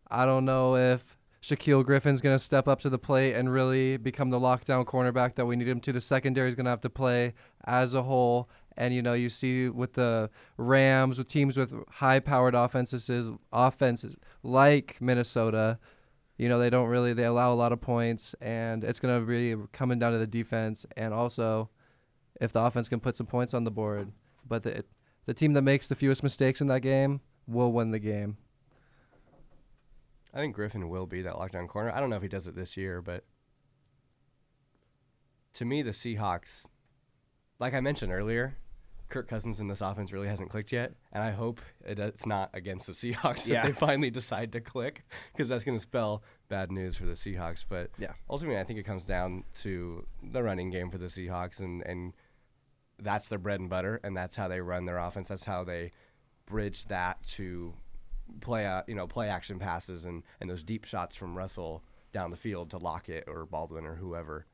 [0.09, 3.97] I don't know if Shaquill Griffin's going to step up to the plate and really
[3.97, 5.93] become the lockdown cornerback that we need him to.
[5.93, 7.33] The secondary is going to have to play
[7.65, 12.55] as a whole, and you know, you see with the Rams, with teams with high-powered
[12.55, 15.77] offenses, offenses like Minnesota.
[16.39, 19.27] You know, they don't really they allow a lot of points, and it's going to
[19.27, 21.69] be coming down to the defense, and also
[22.39, 24.13] if the offense can put some points on the board.
[24.47, 24.85] But the
[25.25, 28.37] the team that makes the fewest mistakes in that game will win the game.
[30.33, 31.91] I think Griffin will be that lockdown corner.
[31.91, 33.25] I don't know if he does it this year, but
[35.55, 36.63] to me, the Seahawks,
[37.59, 38.55] like I mentioned earlier,
[39.09, 42.49] Kirk Cousins in this offense really hasn't clicked yet, and I hope it, it's not
[42.53, 43.61] against the Seahawks Yeah.
[43.63, 45.03] that they finally decide to click,
[45.33, 47.65] because that's going to spell bad news for the Seahawks.
[47.67, 48.13] But Yeah.
[48.29, 52.13] ultimately, I think it comes down to the running game for the Seahawks, and and
[53.01, 55.27] that's their bread and butter, and that's how they run their offense.
[55.27, 55.91] That's how they
[56.45, 57.73] bridge that to
[58.41, 62.31] play, uh, you know, play action passes and and those deep shots from Russell down
[62.31, 64.45] the field to Lockett or Baldwin or whoever.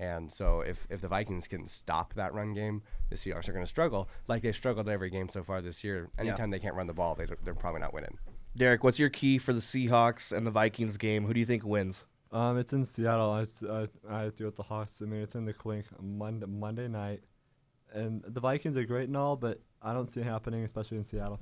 [0.00, 3.64] And so if, if the Vikings can stop that run game, the Seahawks are going
[3.64, 6.08] to struggle like they've struggled every game so far this year.
[6.18, 8.16] Anytime they can't run the ball, they they're probably not winning.
[8.56, 11.26] Derek, what's your key for the Seahawks and the Vikings game?
[11.26, 12.06] Who do you think wins?
[12.32, 13.30] Um, it's in Seattle.
[13.30, 15.02] I, have to go with the Hawks.
[15.02, 17.20] I mean, it's in the clink Monday, Monday night,
[17.92, 21.04] and the Vikings are great and all, but I don't see it happening, especially in
[21.04, 21.40] Seattle.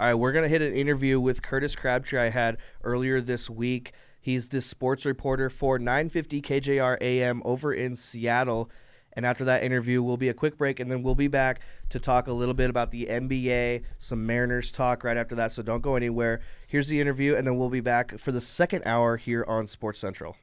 [0.00, 3.92] All right, we're gonna hit an interview with Curtis Crabtree I had earlier this week.
[4.26, 8.68] He's the sports reporter for 950 KJR AM over in Seattle.
[9.12, 11.60] And after that interview, we'll be a quick break, and then we'll be back
[11.90, 15.52] to talk a little bit about the NBA, some Mariners talk right after that.
[15.52, 16.40] So don't go anywhere.
[16.66, 20.00] Here's the interview, and then we'll be back for the second hour here on Sports
[20.00, 20.34] Central.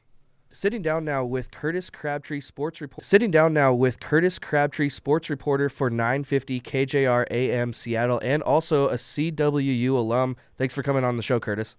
[0.49, 3.05] Sitting down now with Curtis Crabtree, sports report.
[3.05, 8.88] Sitting down now with Curtis Crabtree, sports reporter for 950 KJR AM Seattle, and also
[8.88, 10.38] a CWU alum.
[10.55, 11.75] Thanks for coming on the show, Curtis.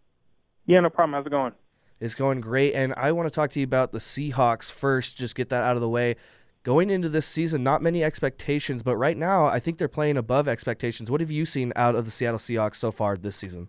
[0.66, 1.14] Yeah, no problem.
[1.14, 1.52] How's it going?
[2.01, 5.16] It's going great, and I want to talk to you about the Seahawks first.
[5.16, 6.16] Just get that out of the way.
[6.62, 10.49] Going into this season, not many expectations, but right now, I think they're playing above
[10.49, 11.11] expectations.
[11.11, 13.68] What have you seen out of the Seattle Seahawks so far this season?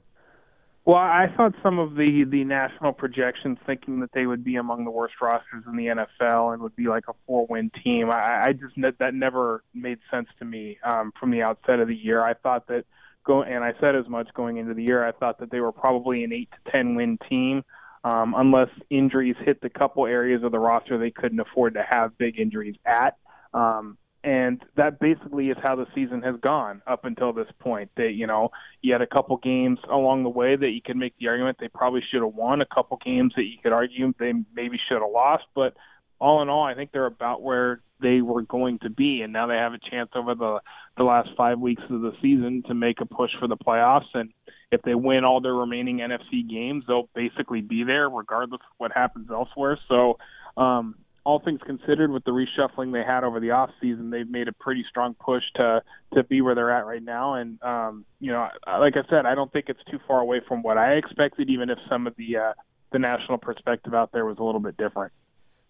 [0.85, 4.85] Well, I thought some of the the national projections thinking that they would be among
[4.85, 8.11] the worst rosters in the NFL and would be like a four win team.
[8.11, 11.87] I, I just ne- that never made sense to me um, from the outset of
[11.87, 12.21] the year.
[12.21, 12.85] I thought that
[13.25, 15.03] go and I said as much going into the year.
[15.03, 17.63] I thought that they were probably an eight to ten win team.
[18.05, 22.15] Um, unless injuries hit the couple areas of the roster they couldn't afford to have
[22.19, 23.17] big injuries at.
[23.51, 27.89] Um, and that basically is how the season has gone up until this point.
[27.97, 28.49] That you know,
[28.83, 31.67] you had a couple games along the way that you could make the argument they
[31.67, 32.61] probably should have won.
[32.61, 35.45] A couple games that you could argue they maybe should have lost.
[35.55, 35.75] But
[36.19, 39.47] all in all, I think they're about where they were going to be, and now
[39.47, 40.59] they have a chance over the
[40.97, 44.07] the last five weeks of the season to make a push for the playoffs.
[44.13, 44.31] And
[44.71, 48.91] if they win all their remaining NFC games, they'll basically be there regardless of what
[48.91, 49.79] happens elsewhere.
[49.87, 50.17] So.
[50.57, 50.95] Um,
[51.25, 54.53] all things considered, with the reshuffling they had over the off season, they've made a
[54.53, 55.81] pretty strong push to
[56.13, 57.33] to be where they're at right now.
[57.33, 60.61] And um, you know, like I said, I don't think it's too far away from
[60.61, 62.53] what I expected, even if some of the uh,
[62.91, 65.11] the national perspective out there was a little bit different.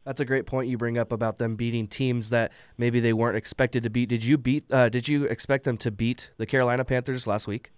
[0.06, 3.36] That's a great point you bring up about them beating teams that maybe they weren't
[3.36, 4.08] expected to beat.
[4.08, 4.66] Did you beat?
[4.72, 7.72] Uh, did you expect them to beat the Carolina Panthers last week?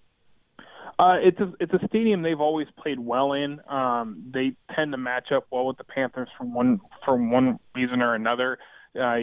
[0.99, 3.59] Uh, it's a it's a stadium they've always played well in.
[3.69, 8.01] Um, they tend to match up well with the Panthers from one from one reason
[8.01, 8.57] or another.
[8.99, 9.17] Uh,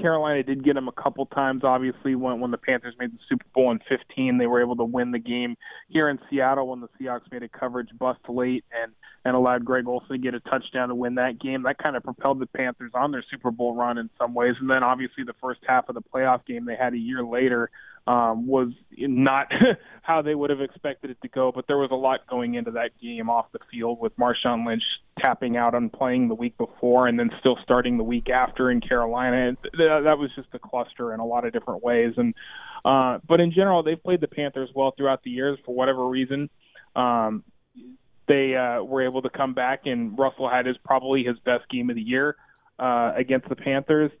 [0.00, 1.62] Carolina did get them a couple times.
[1.64, 4.84] Obviously, when when the Panthers made the Super Bowl in 15, they were able to
[4.84, 5.56] win the game.
[5.88, 8.92] Here in Seattle, when the Seahawks made a coverage bust late and
[9.24, 12.02] and allowed Greg Olsen to get a touchdown to win that game, that kind of
[12.02, 14.54] propelled the Panthers on their Super Bowl run in some ways.
[14.60, 17.70] And then obviously the first half of the playoff game they had a year later
[18.06, 19.48] um, was not
[20.02, 21.52] how they would have expected it to go.
[21.54, 24.82] But there was a lot going into that game off the field with Marshawn Lynch
[25.18, 28.80] tapping out on playing the week before and then still starting the week after in
[28.80, 29.56] Carolina.
[29.62, 29.72] Th-
[30.04, 32.14] that was just a cluster in a lot of different ways.
[32.16, 32.34] And
[32.84, 36.48] uh, but in general, they've played the Panthers well throughout the years for whatever reason.
[36.96, 37.44] Um,
[38.26, 41.90] they uh, were able to come back, and Russell had his probably his best game
[41.90, 42.36] of the year
[42.78, 44.12] uh, against the Panthers.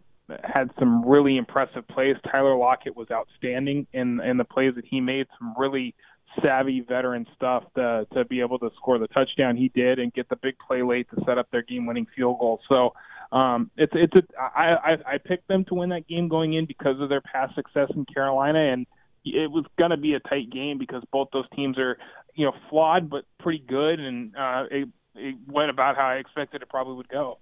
[0.44, 2.16] Had some really impressive plays.
[2.30, 5.26] Tyler Lockett was outstanding in in the plays that he made.
[5.38, 5.94] Some really
[6.42, 10.28] savvy veteran stuff to to be able to score the touchdown he did and get
[10.28, 12.60] the big play late to set up their game-winning field goal.
[12.68, 12.94] So
[13.32, 16.66] um, it's it's a I, I I picked them to win that game going in
[16.66, 18.86] because of their past success in Carolina and
[19.24, 21.98] it was going to be a tight game because both those teams are,
[22.34, 26.62] you know, flawed but pretty good, and uh, it, it went about how I expected
[26.62, 27.38] it probably would go.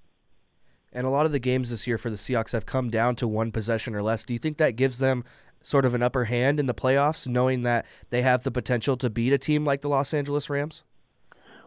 [0.93, 3.29] And a lot of the games this year for the Seahawks have come down to
[3.29, 4.25] one possession or less.
[4.25, 5.25] Do you think that gives them
[5.63, 9.11] sort of an upper hand in the playoffs, knowing that they have the potential to
[9.11, 10.85] beat a team like the Los Angeles Rams?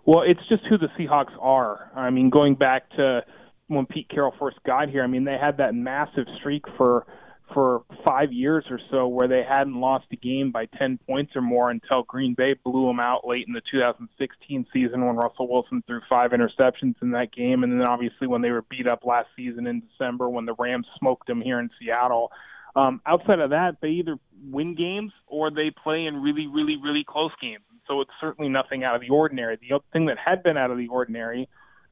[0.05, 1.91] Well, it's just who the Seahawks are.
[1.95, 3.21] I mean, going back to
[3.67, 7.05] when Pete Carroll first got here, I mean, they had that massive streak for
[7.53, 11.41] for five years or so where they hadn't lost a game by 10 points or
[11.41, 15.83] more until Green Bay blew them out late in the 2016 season when Russell Wilson
[15.85, 17.63] threw five interceptions in that game.
[17.63, 20.87] And then obviously when they were beat up last season in December when the Rams
[20.99, 22.31] smoked them here in Seattle.
[22.75, 24.17] Um, outside of that, they either
[24.49, 27.63] win games or they play in really, really, really close games.
[27.87, 29.57] so it's certainly nothing out of the ordinary.
[29.57, 31.49] The thing that had been out of the ordinary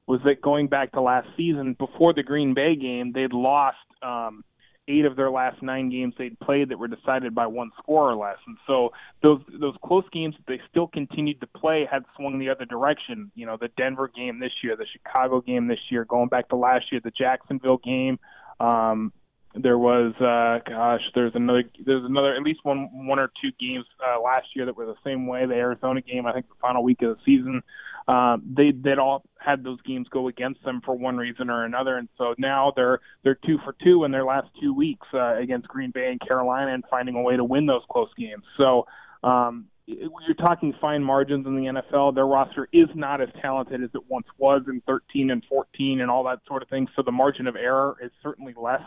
[0.07, 4.43] was that going back to last season, before the Green Bay game, they'd lost um,
[4.89, 8.15] eight of their last nine games they'd played that were decided by one score or
[8.15, 8.37] less.
[8.47, 8.89] And so
[9.21, 13.31] those those close games that they still continued to play had swung the other direction.
[13.35, 16.55] You know, the Denver game this year, the Chicago game this year, going back to
[16.55, 18.19] last year, the Jacksonville game.
[18.59, 19.13] Um,
[19.61, 23.85] there was uh gosh there's another there's another at least one one or two games
[24.05, 26.83] uh last year that were the same way the arizona game i think the final
[26.83, 27.61] week of the season
[28.07, 31.97] um they they'd all had those games go against them for one reason or another
[31.97, 35.67] and so now they're they're two for two in their last two weeks uh, against
[35.67, 38.85] green bay and carolina and finding a way to win those close games so
[39.23, 42.13] um you're talking fine margins in the NFL.
[42.13, 46.11] Their roster is not as talented as it once was in 13 and 14 and
[46.11, 46.87] all that sort of thing.
[46.95, 48.83] So the margin of error is certainly less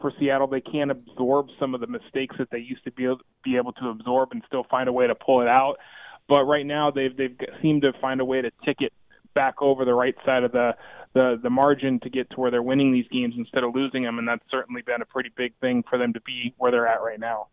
[0.00, 0.46] for Seattle.
[0.46, 3.72] They can't absorb some of the mistakes that they used to be able, be able
[3.74, 5.76] to absorb and still find a way to pull it out.
[6.28, 8.92] But right now, they've they've seemed to find a way to tick it
[9.34, 10.72] back over the right side of the
[11.14, 14.18] the the margin to get to where they're winning these games instead of losing them,
[14.18, 17.02] and that's certainly been a pretty big thing for them to be where they're at
[17.02, 17.48] right now.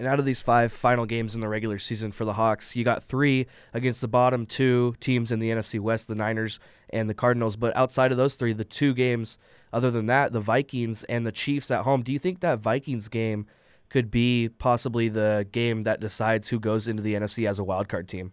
[0.00, 2.84] And out of these five final games in the regular season for the Hawks, you
[2.84, 7.12] got three against the bottom two teams in the NFC West, the Niners and the
[7.12, 7.56] Cardinals.
[7.56, 9.36] But outside of those three, the two games
[9.74, 12.00] other than that, the Vikings and the Chiefs at home.
[12.00, 13.44] Do you think that Vikings game
[13.90, 17.90] could be possibly the game that decides who goes into the NFC as a wild
[17.90, 18.32] card team?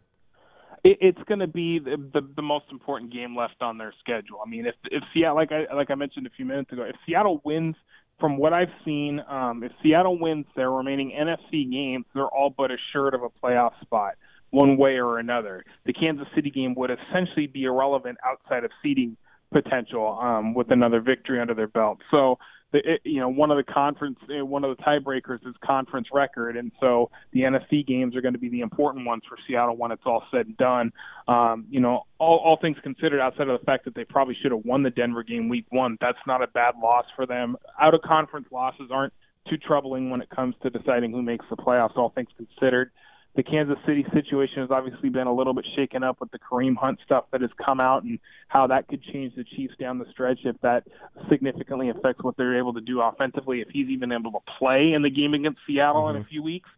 [0.85, 4.37] it's going to be the, the, the most important game left on their schedule.
[4.45, 6.95] I mean, if if Seattle, like I like I mentioned a few minutes ago, if
[7.05, 7.75] Seattle wins,
[8.19, 12.71] from what I've seen, um, if Seattle wins their remaining NFC games, they're all but
[12.71, 14.15] assured of a playoff spot,
[14.49, 15.63] one way or another.
[15.85, 19.17] The Kansas City game would essentially be irrelevant outside of seeding
[19.51, 21.99] potential um, with another victory under their belt.
[22.11, 22.37] So,
[22.71, 26.07] the, it, you know, one of the conference, eh, one of the tiebreakers is conference
[26.13, 29.77] record, and so the NFC games are going to be the important ones for Seattle
[29.77, 30.91] when it's all said and done.
[31.27, 34.51] Um, you know, all, all things considered, outside of the fact that they probably should
[34.51, 37.55] have won the Denver game week one, that's not a bad loss for them.
[37.79, 39.13] Out of conference losses aren't
[39.49, 41.95] too troubling when it comes to deciding who makes the playoffs.
[41.95, 42.91] All things considered
[43.37, 46.75] the Kansas City situation has obviously been a little bit shaken up with the Kareem
[46.75, 48.17] Hunt stuff that has come out and
[48.47, 50.85] how that could change the Chiefs down the stretch if that
[51.29, 55.03] significantly affects what they're able to do offensively if he's even able to play in
[55.03, 56.09] the game against Seattle mm-hmm.
[56.09, 56.29] in a mm-hmm.
[56.29, 56.69] few weeks.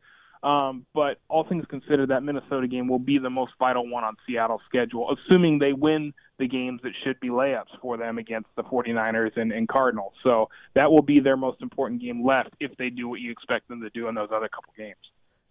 [0.43, 4.16] Um, but all things considered, that Minnesota game will be the most vital one on
[4.28, 8.64] Seattle's schedule, assuming they win the games that should be layups for them against the
[8.64, 10.14] 49ers and, and Cardinals.
[10.24, 13.70] So that will be their most important game left if they do what you expect
[13.70, 14.95] them to do in those other couple games.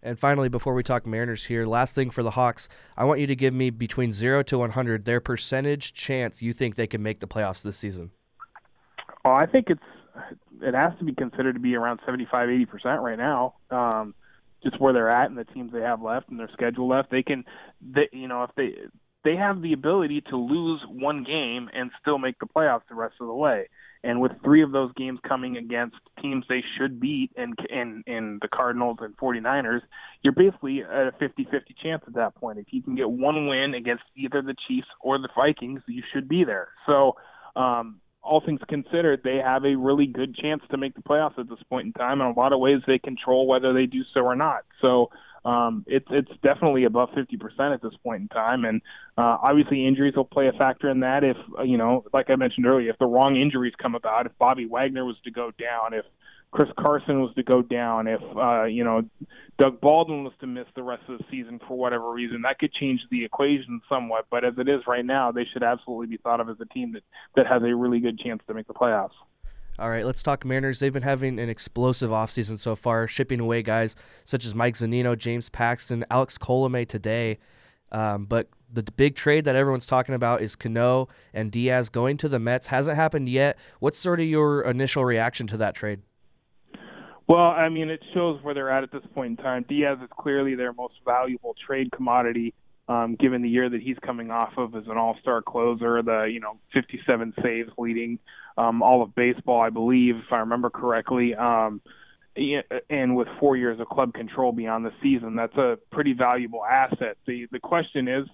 [0.01, 3.27] And finally, before we talk Mariners here, last thing for the Hawks, I want you
[3.27, 7.19] to give me between 0 to 100 their percentage chance you think they can make
[7.19, 8.11] the playoffs this season.
[9.25, 9.81] Oh, I think it's
[10.61, 13.55] it has to be considered to be around 75 80% right now.
[13.71, 14.15] Um
[14.61, 17.23] just where they're at and the teams they have left and their schedule left, they
[17.23, 17.43] can
[17.81, 18.75] they you know, if they
[19.25, 23.15] they have the ability to lose one game and still make the playoffs the rest
[23.19, 23.67] of the way.
[24.03, 28.39] And with three of those games coming against teams they should beat in in in
[28.41, 29.81] the Cardinals and 49ers,
[30.21, 32.59] you're basically at a 50-50 chance at that point.
[32.59, 36.29] If you can get one win against either the Chiefs or the Vikings, you should
[36.29, 36.69] be there.
[36.85, 37.17] So,
[37.57, 37.99] um,
[38.29, 41.59] all things considered, they have a really good chance to make the playoffs at this
[41.67, 42.21] point in time.
[42.21, 44.65] In a lot of ways, they control whether they do so or not.
[44.81, 45.09] So
[45.45, 48.81] um, it's it's definitely above 50% at this point in time, and
[49.17, 51.23] uh, obviously injuries will play a factor in that.
[51.23, 54.37] If uh, you know, like I mentioned earlier, if the wrong injuries come about, if
[54.37, 56.05] Bobby Wagner was to go down, if
[56.51, 59.03] Chris Carson was to go down, if uh, you know
[59.59, 62.73] Doug Baldwin was to miss the rest of the season for whatever reason, that could
[62.73, 64.25] change the equation somewhat.
[64.31, 66.93] But as it is right now, they should absolutely be thought of as a team
[66.93, 67.03] that
[67.35, 69.11] that has a really good chance to make the playoffs.
[69.77, 70.79] All right, let's talk Mariners.
[70.79, 73.95] They've been having an explosive offseason so far, shipping away guys
[74.25, 77.37] such as Mike Zunino, James Paxton, Alex Colomé today.
[77.91, 82.27] Um, but the big trade that everyone's talking about is Cano and Diaz going to
[82.27, 82.67] the Mets.
[82.67, 83.57] Hasn't happened yet.
[83.79, 86.01] What's sort of your initial reaction to that trade?
[87.29, 89.63] Well, I mean, it shows where they're at at this point in time.
[89.69, 92.55] Diaz is clearly their most valuable trade commodity
[92.87, 96.39] um, given the year that he's coming off of as an all-star closer, the you
[96.39, 98.17] know 57 saves leading
[98.57, 101.35] um, all of baseball, I believe, if I remember correctly.
[101.35, 101.81] Um,
[102.89, 107.17] and with four years of club control beyond the season, that's a pretty valuable asset.
[107.27, 108.25] The the question is,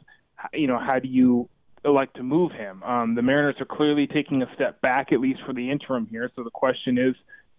[0.53, 1.49] you know, how do you
[1.83, 2.81] elect to move him?
[2.83, 6.31] Um, the Mariners are clearly taking a step back, at least for the interim here.
[6.33, 7.13] So the question is,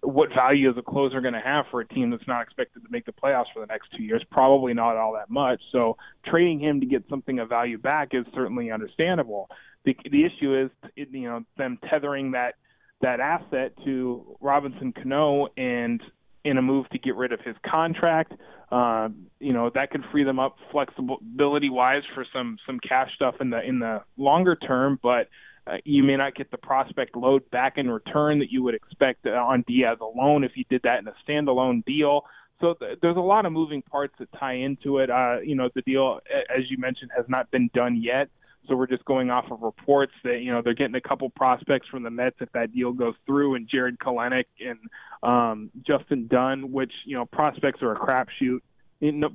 [0.06, 2.88] what value is a closer going to have for a team that's not expected to
[2.90, 4.22] make the playoffs for the next two years?
[4.30, 5.60] Probably not all that much.
[5.72, 9.48] So trading him to get something of value back is certainly understandable.
[9.84, 12.54] The the issue is, you know, them tethering that
[13.02, 16.00] that asset to Robinson Cano and
[16.44, 18.32] in a move to get rid of his contract.
[18.70, 23.36] Uh, you know that could free them up flexibility wise for some some cash stuff
[23.40, 25.28] in the in the longer term, but
[25.66, 29.26] uh, you may not get the prospect load back in return that you would expect
[29.26, 32.22] uh, on Diaz alone if you did that in a standalone deal.
[32.60, 35.10] So th- there's a lot of moving parts that tie into it.
[35.10, 36.20] Uh, you know, the deal,
[36.56, 38.28] as you mentioned, has not been done yet.
[38.68, 41.86] So we're just going off of reports that you know they're getting a couple prospects
[41.88, 44.78] from the Mets if that deal goes through, and Jarred Kelenic and
[45.22, 48.60] um, Justin Dunn, which you know prospects are a crapshoot.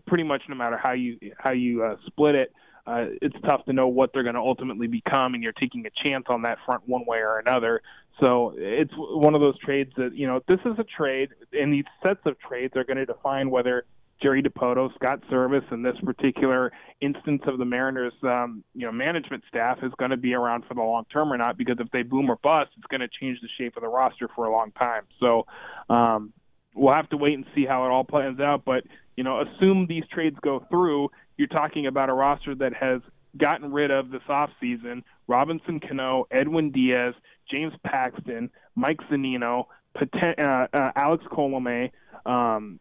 [0.07, 2.51] Pretty much no matter how you how you uh, split it,
[2.85, 6.03] uh, it's tough to know what they're going to ultimately become, and you're taking a
[6.03, 7.81] chance on that front one way or another.
[8.19, 11.85] So it's one of those trades that you know this is a trade, and these
[12.03, 13.85] sets of trades are going to define whether
[14.21, 16.71] Jerry Dipoto, Scott Servais, and this particular
[17.01, 20.75] instance of the Mariners, um, you know, management staff is going to be around for
[20.75, 21.57] the long term or not.
[21.57, 24.29] Because if they boom or bust, it's going to change the shape of the roster
[24.35, 25.03] for a long time.
[25.19, 25.45] So
[25.89, 26.33] um,
[26.75, 28.63] we'll have to wait and see how it all plans out.
[28.65, 28.83] But
[29.15, 31.09] you know, assume these trades go through,
[31.41, 33.01] you're talking about a roster that has
[33.35, 37.15] gotten rid of this offseason Robinson Cano, Edwin Diaz,
[37.49, 39.65] James Paxton, Mike Zunino,
[39.99, 41.89] uh, uh, Alex Colome,
[42.27, 42.79] um,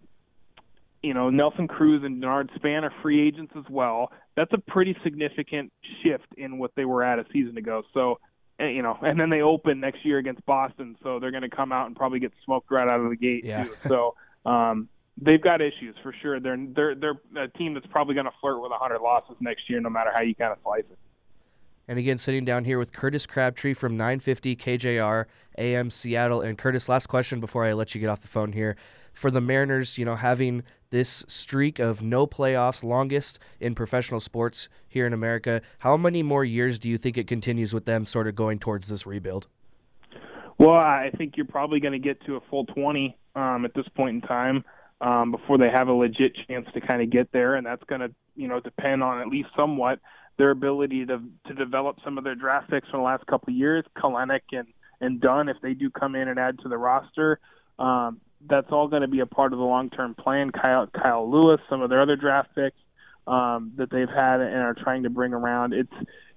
[1.03, 4.13] you know, Nelson Cruz and Denard Span are free agents as well.
[4.37, 7.83] That's a pretty significant shift in what they were at a season ago.
[7.95, 8.19] So,
[8.59, 11.49] eh, you know, and then they open next year against Boston, so they're going to
[11.49, 13.65] come out and probably get smoked right out of the gate yeah.
[13.65, 13.75] too.
[13.89, 14.89] So, um,
[15.21, 16.41] they've got issues for sure.
[16.41, 19.81] They're they're they're a team that's probably going to flirt with 100 losses next year,
[19.81, 20.99] no matter how you kind of slice it.
[21.89, 25.25] And again, sitting down here with Curtis Crabtree from 950 KJR
[25.59, 26.41] AM Seattle.
[26.41, 28.77] And Curtis, last question before I let you get off the phone here.
[29.13, 34.69] For the Mariners, you know, having this streak of no playoffs, longest in professional sports
[34.89, 35.63] here in America.
[35.81, 38.87] How many more years do you think it continues with them sort of going towards
[38.87, 39.49] this rebuild?
[40.59, 43.89] Well, I think you're probably going to get to a full 20 um, at this
[43.97, 44.63] point in time
[45.01, 48.01] um, before they have a legit chance to kind of get there, and that's going
[48.01, 49.99] to you know depend on at least somewhat
[50.39, 53.57] their ability to to develop some of their draft picks from the last couple of
[53.57, 54.69] years, Kelenic and
[55.01, 57.41] and Dunn, if they do come in and add to the roster.
[57.79, 60.51] Um, that's all going to be a part of the long-term plan.
[60.51, 62.77] Kyle, Kyle Lewis, some of their other draft picks
[63.27, 65.73] um, that they've had and are trying to bring around.
[65.73, 65.93] It's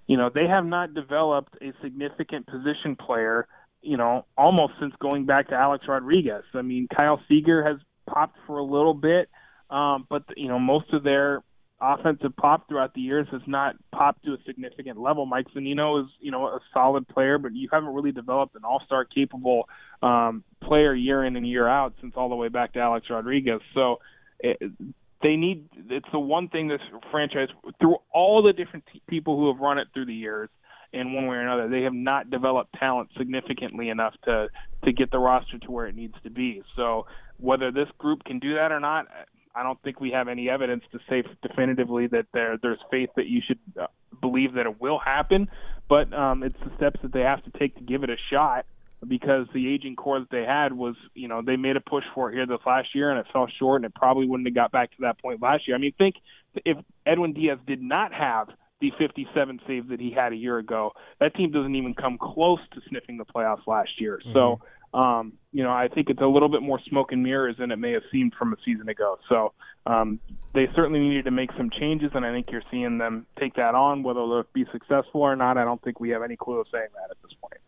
[0.08, 3.48] you know they have not developed a significant position player.
[3.82, 6.44] You know, almost since going back to Alex Rodriguez.
[6.54, 9.30] I mean, Kyle Seager has popped for a little bit,
[9.70, 11.44] um, but you know most of their
[11.84, 15.26] offensive pop throughout the years has not popped to a significant level.
[15.26, 19.04] Mike Zunino is, you know, a solid player, but you haven't really developed an all-star
[19.04, 19.68] capable
[20.02, 23.60] um, player year in and year out since all the way back to Alex Rodriguez.
[23.74, 23.98] So
[24.40, 24.58] it,
[25.22, 25.68] they need.
[25.90, 26.82] It's the one thing this
[27.12, 27.50] franchise,
[27.80, 30.50] through all the different t- people who have run it through the years,
[30.94, 34.48] in one way or another, they have not developed talent significantly enough to
[34.86, 36.62] to get the roster to where it needs to be.
[36.76, 37.08] So
[37.44, 39.08] whether this group can do that or not,
[39.56, 43.28] I don't think we have any evidence to say definitively that there there's faith that
[43.28, 43.88] you should uh,
[44.22, 45.50] believe that it will happen.
[45.90, 48.66] But um, it's the steps that they have to take to give it a shot
[49.06, 52.32] because the aging core that they had was, you know, they made a push for
[52.32, 54.72] it here this last year and it fell short and it probably wouldn't have got
[54.72, 55.76] back to that point last year.
[55.76, 56.16] I mean, think
[56.66, 58.48] if Edwin Diaz did not have
[58.80, 62.60] the 57 saves that he had a year ago, that team doesn't even come close
[62.74, 64.20] to sniffing the playoffs last year.
[64.20, 64.34] Mm-hmm.
[64.34, 64.62] So
[64.94, 67.78] um, you know, I think it's a little bit more smoke and mirrors than it
[67.78, 69.18] may have seemed from a season ago.
[69.30, 69.54] So
[69.86, 70.20] um,
[70.54, 73.76] they certainly needed to make some changes, and I think you're seeing them take that
[73.76, 74.04] on.
[74.04, 76.88] Whether they'll be successful or not, I don't think we have any clue of saying
[76.94, 77.62] that at this point.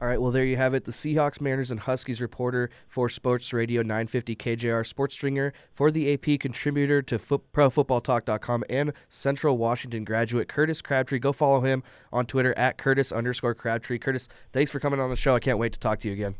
[0.00, 0.84] All right, well, there you have it.
[0.84, 6.12] The Seahawks, Mariners, and Huskies reporter for Sports Radio 950 KJR Sports Stringer for the
[6.12, 11.20] AP contributor to fo- ProFootballTalk.com and Central Washington graduate Curtis Crabtree.
[11.20, 14.00] Go follow him on Twitter at Curtis underscore Crabtree.
[14.00, 15.36] Curtis, thanks for coming on the show.
[15.36, 16.34] I can't wait to talk to you again.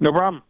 [0.00, 0.42] No problem.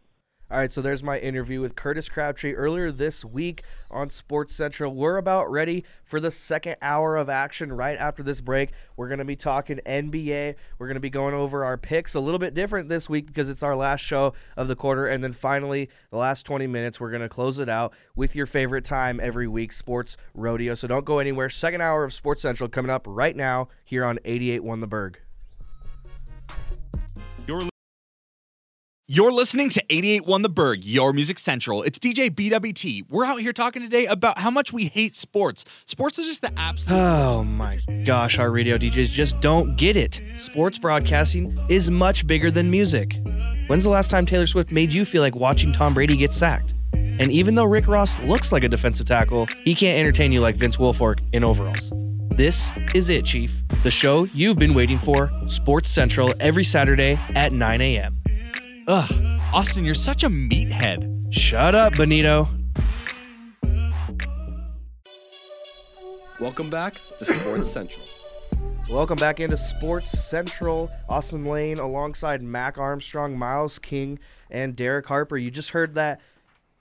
[0.50, 4.94] All right, so there's my interview with Curtis Crabtree earlier this week on Sports Central.
[4.94, 8.70] We're about ready for the second hour of action right after this break.
[8.96, 10.54] We're going to be talking NBA.
[10.78, 13.50] We're going to be going over our picks a little bit different this week because
[13.50, 15.06] it's our last show of the quarter.
[15.06, 18.46] And then finally, the last 20 minutes, we're going to close it out with your
[18.46, 20.74] favorite time every week, Sports Rodeo.
[20.74, 21.50] So don't go anywhere.
[21.50, 25.20] Second hour of Sports Central coming up right now here on 88.1 The Berg.
[29.10, 31.82] You're listening to 88.1 The Berg, your music central.
[31.82, 33.08] It's DJ BWT.
[33.08, 35.64] We're out here talking today about how much we hate sports.
[35.86, 36.94] Sports is just the absolute.
[36.94, 40.20] Oh my gosh, our radio DJs just don't get it.
[40.36, 43.16] Sports broadcasting is much bigger than music.
[43.68, 46.74] When's the last time Taylor Swift made you feel like watching Tom Brady get sacked?
[46.92, 50.56] And even though Rick Ross looks like a defensive tackle, he can't entertain you like
[50.56, 51.90] Vince Wilfork in overalls.
[52.36, 53.66] This is it, Chief.
[53.82, 58.18] The show you've been waiting for, Sports Central, every Saturday at 9 a.m.
[58.88, 61.30] Ugh, Austin, you're such a meathead.
[61.30, 62.48] Shut up, Benito.
[66.40, 68.06] Welcome back to Sports Central.
[68.88, 70.90] Welcome back into Sports Central.
[71.06, 74.20] Austin Lane alongside Mac Armstrong, Miles King,
[74.50, 75.36] and Derek Harper.
[75.36, 76.22] You just heard that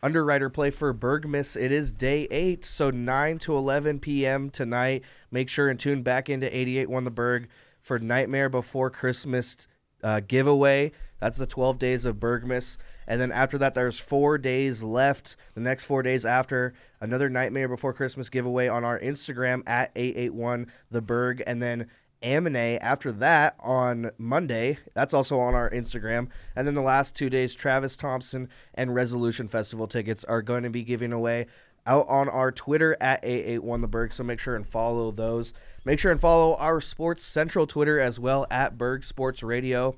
[0.02, 1.62] underwriter play for Bergmas.
[1.62, 4.50] It is day eight, so 9 to 11 p.m.
[4.50, 5.04] tonight.
[5.30, 7.50] Make sure and tune back into 88 the Berg
[7.82, 9.68] for Nightmare Before Christmas
[10.02, 10.94] uh, giveaway.
[11.20, 12.78] That's the 12 days of Bergmas.
[13.08, 15.36] And then after that, there's four days left.
[15.56, 20.72] The next four days after, another Nightmare Before Christmas giveaway on our Instagram at 881
[20.92, 21.44] The Berg.
[21.48, 21.88] And then
[22.24, 24.80] Amine after that on Monday.
[24.94, 26.28] That's also on our Instagram.
[26.56, 30.70] And then the last two days, Travis Thompson and Resolution Festival tickets are going to
[30.70, 31.48] be giving away
[31.86, 34.14] out on our Twitter at 881 The Berg.
[34.14, 35.54] So make sure and follow those.
[35.86, 39.96] Make sure and follow our Sports Central Twitter as well at Berg Sports Radio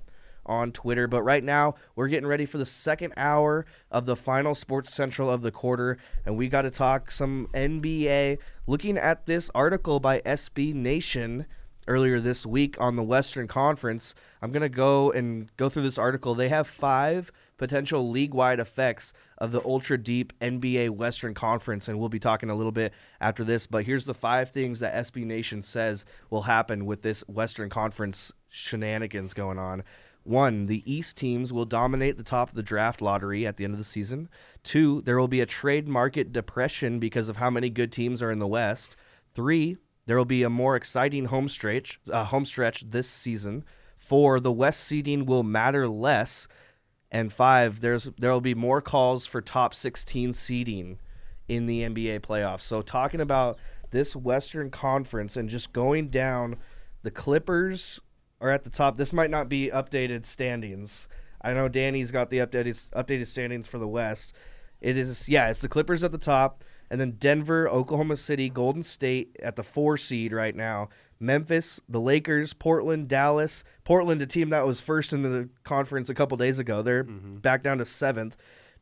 [0.49, 1.07] on Twitter.
[1.07, 5.29] But right now, we're getting ready for the second hour of the final Sports Central
[5.29, 8.39] of the quarter, and we got to talk some NBA.
[8.67, 11.45] Looking at this article by SB Nation
[11.87, 15.97] earlier this week on the Western Conference, I'm going to go and go through this
[15.97, 16.35] article.
[16.35, 21.99] They have five potential league wide effects of the ultra deep NBA Western Conference, and
[21.99, 23.67] we'll be talking a little bit after this.
[23.67, 28.31] But here's the five things that SB Nation says will happen with this Western Conference
[28.49, 29.83] shenanigans going on.
[30.29, 33.73] One, the East teams will dominate the top of the draft lottery at the end
[33.73, 34.29] of the season.
[34.61, 38.29] Two, there will be a trade market depression because of how many good teams are
[38.29, 38.95] in the West.
[39.33, 43.65] Three, there will be a more exciting home stretch, uh, home stretch this season.
[43.97, 46.47] Four, the West seeding will matter less.
[47.09, 50.99] And five, there's there will be more calls for top 16 seeding
[51.47, 52.61] in the NBA playoffs.
[52.61, 53.57] So talking about
[53.89, 56.57] this Western Conference and just going down,
[57.01, 57.99] the Clippers
[58.41, 58.97] are at the top.
[58.97, 61.07] This might not be updated standings.
[61.41, 64.33] I know Danny's got the updated updated standings for the West.
[64.81, 68.83] It is yeah, it's the Clippers at the top, and then Denver, Oklahoma City, Golden
[68.83, 70.89] State at the four seed right now.
[71.19, 73.63] Memphis, the Lakers, Portland, Dallas.
[73.83, 76.81] Portland, a team that was first in the conference a couple days ago.
[76.81, 77.37] They're mm-hmm.
[77.37, 78.37] back down to seventh.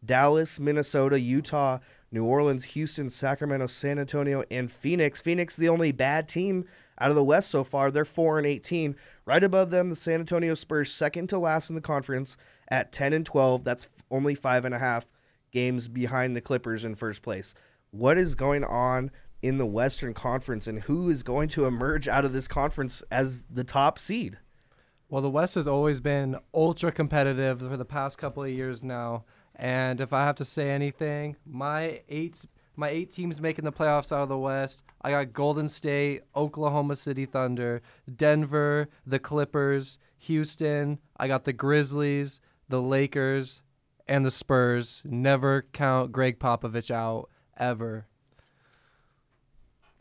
[0.05, 1.79] Dallas, Minnesota, Utah,
[2.11, 5.19] New Orleans, Houston, Sacramento, San Antonio, and Phoenix.
[5.19, 6.65] Phoenix, the only bad team
[6.99, 7.91] out of the West so far.
[7.91, 8.95] They're four and eighteen.
[9.25, 12.37] Right above them, the San Antonio Spurs, second to last in the conference
[12.69, 13.63] at ten and twelve.
[13.63, 15.05] That's only five and a half
[15.51, 17.53] games behind the Clippers in first place.
[17.91, 22.25] What is going on in the Western Conference, and who is going to emerge out
[22.25, 24.37] of this conference as the top seed?
[25.09, 29.23] Well, the West has always been ultra competitive for the past couple of years now.
[29.55, 32.45] And if I have to say anything, my eight
[32.78, 36.95] my eight teams making the playoffs out of the West, I got Golden State, Oklahoma
[36.95, 37.82] City Thunder,
[38.15, 43.61] Denver, the Clippers, Houston, I got the Grizzlies, the Lakers,
[44.07, 45.01] and the Spurs.
[45.05, 48.05] Never count Gregg Popovich out ever.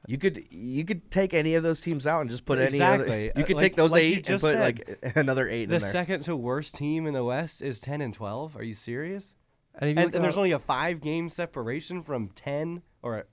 [0.09, 3.03] You could you could take any of those teams out and just put any other.
[3.05, 3.25] Exactly.
[3.25, 5.77] You Uh, could like- take those like eight and put said, like another eight The
[5.77, 5.91] in there.
[5.91, 8.57] second to worst team in the West is 10 and 12.
[8.57, 9.35] Are you serious?
[9.79, 13.27] And, if And, look and there's only a five game separation from 10 or,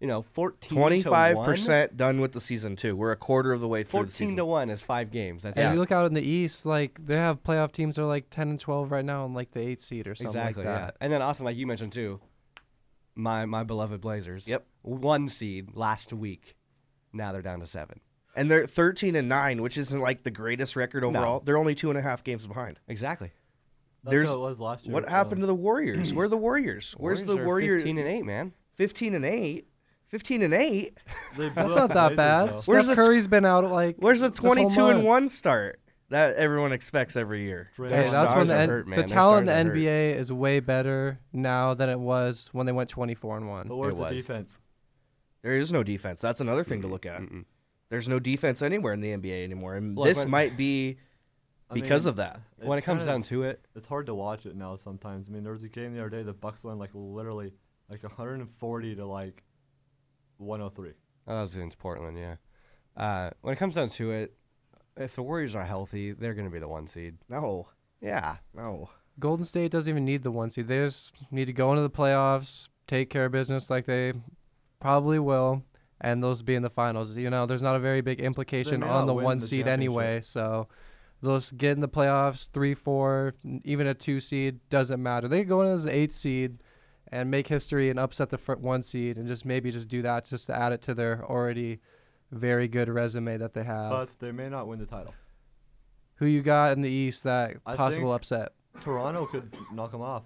[0.00, 1.46] you know, 14 Twenty five to 1.
[1.46, 2.94] percent done with the season too.
[2.96, 5.42] We're a quarter of the way through the 14 to 1 is five games.
[5.42, 5.72] That's And it.
[5.74, 8.48] you look out in the East, like they have playoff teams that are like ten
[8.50, 10.64] and twelve right now, and like the eight seed or something Exactly.
[10.64, 10.84] like yeah.
[10.86, 10.96] that.
[11.00, 12.20] And then Austin, like you mentioned too,
[13.14, 14.46] my my beloved Blazers.
[14.46, 14.64] Yep.
[14.82, 16.56] One seed last week.
[17.12, 18.00] Now they're down to seven.
[18.36, 21.40] and they're thirteen and nine, which isn't like the greatest record overall.
[21.40, 22.78] They're only two and a half games behind.
[22.88, 23.32] Exactly.
[24.04, 24.94] That's There's- how it was last year.
[24.94, 26.12] What happened to the Warriors?
[26.14, 26.94] Where are the Warriors?
[26.98, 27.82] Where's the Warriors?
[27.82, 28.52] 15 and eight, man.
[28.76, 29.66] 15 and eight.
[30.08, 30.98] 15 and eight.
[31.36, 32.50] That's not that bad.
[32.64, 35.78] Where's Steph the t- Curry's been out like Where's the 22 and one start
[36.08, 37.70] that everyone expects every year?
[37.76, 39.76] Hey, Their that's when the, are N- hurt, the talent in the are hurt.
[39.76, 43.68] NBA is way better now than it was when they went 24 and one.
[43.68, 44.14] But where's It the was.
[44.16, 44.58] defense?
[45.42, 46.20] There is no defense.
[46.20, 47.20] That's another thing to look at.
[47.20, 47.44] Mm-mm.
[47.90, 50.98] There's no defense anywhere in the NBA anymore, and Look, this might be
[51.70, 52.40] I because mean, of that.
[52.62, 55.28] When it comes down to it, it's hard to watch it now sometimes.
[55.28, 56.22] I mean, there was a game the other day.
[56.22, 57.52] The Bucks won like literally
[57.88, 59.44] like 140 to like
[60.38, 60.90] 103.
[61.26, 62.36] oh, that was against Portland, yeah.
[62.96, 64.34] Uh, when it comes down to it,
[64.96, 67.16] if the Warriors are healthy, they're going to be the one seed.
[67.28, 67.68] No,
[68.00, 68.36] Yeah.
[68.54, 68.90] no.
[69.18, 70.66] Golden State doesn't even need the one seed.
[70.68, 74.14] They just need to go into the playoffs, take care of business like they
[74.80, 75.62] probably will,
[76.00, 77.16] and those be in the finals.
[77.16, 80.20] You know, there's not a very big implication on the one the seed anyway.
[80.22, 80.68] So
[81.22, 85.28] those get in the playoffs, three, four, even a two seed doesn't matter.
[85.28, 86.58] They go in as an eight seed
[87.12, 90.24] and make history and upset the fir- one seed, and just maybe just do that
[90.24, 91.80] just to add it to their already
[92.30, 93.90] very good resume that they have.
[93.90, 95.14] But they may not win the title.
[96.16, 98.50] Who you got in the East that I possible upset?
[98.80, 100.22] Toronto could knock them off.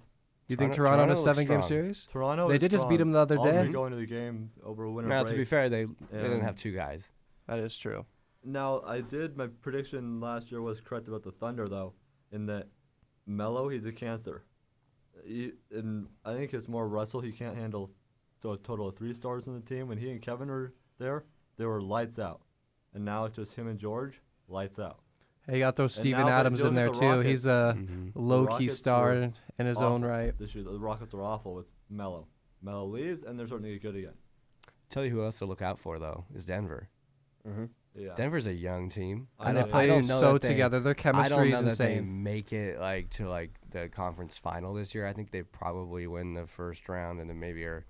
[0.48, 2.06] You think Toronto- Toronto, in a seven game series?
[2.12, 2.48] Toronto.
[2.48, 2.98] They is did just beat strong.
[2.98, 3.72] them the other I'll day.
[3.72, 5.32] going to the game over winter Now, break.
[5.32, 7.08] to be fair, they they didn't have two guys.
[7.46, 8.04] That is true.
[8.44, 11.94] Now, I did my prediction last year was correct about the Thunder though,
[12.30, 12.68] in that
[13.26, 14.44] Melo he's a cancer.
[15.24, 17.20] He, and I think it's more Russell.
[17.20, 17.90] He can't handle
[18.42, 19.88] to a total of three stars in the team.
[19.88, 21.24] When he and Kevin were there,
[21.56, 22.42] they were lights out,
[22.92, 24.98] and now it's just him and George, lights out.
[25.46, 27.20] Hey, you got to throw Steven Adams in there the too.
[27.20, 28.12] He's a Mhm.
[28.14, 30.36] low key star in in his own awful right.
[30.38, 32.26] This year, the Rockets are awful with Melo.
[32.60, 34.14] Melo leaves, and they're starting to get good again.
[34.90, 36.88] Tell you who else to look out for though is Denver.
[37.96, 38.14] Yeah.
[38.16, 39.28] Denver's a young team.
[39.38, 40.80] I And know they they- play don't so they- together.
[40.80, 44.36] Their I don't chemistry know is that they make it like to like the conference
[44.36, 45.06] final this year.
[45.06, 47.86] I think they probably win the first round and then maybe are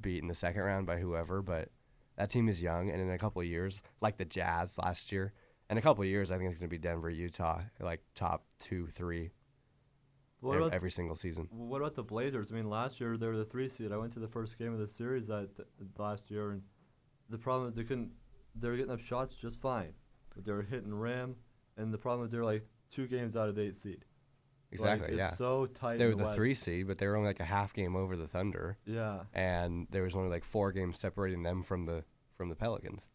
[0.00, 1.40] beat in the second round by whoever.
[1.40, 1.70] But
[2.16, 5.32] that team is young, and in a couple of years, like the Jazz last year,
[5.70, 8.88] in a couple of years, I think it's gonna be Denver, Utah, like top two,
[8.88, 9.30] three
[10.40, 11.48] What ev- about every single season.
[11.50, 12.50] What about the Blazers?
[12.52, 13.90] I mean, last year they were the three seed.
[13.92, 15.48] I went to the first game of the series that
[15.96, 16.62] last year, and
[17.30, 18.10] the problem is they couldn't.
[18.54, 19.92] They were getting up shots just fine,
[20.34, 21.36] but they're hitting rim,
[21.76, 24.04] and the problem is they're like two games out of the eight seed.
[24.70, 25.08] Like, Exactly.
[25.08, 25.30] it's yeah.
[25.30, 25.98] So tight.
[25.98, 26.36] They were the West.
[26.36, 29.20] three seed, but they were only like a half game over the Thunder, Yeah.
[29.32, 32.04] and there was only like four games separating them from the
[32.36, 33.08] from the Pelicans.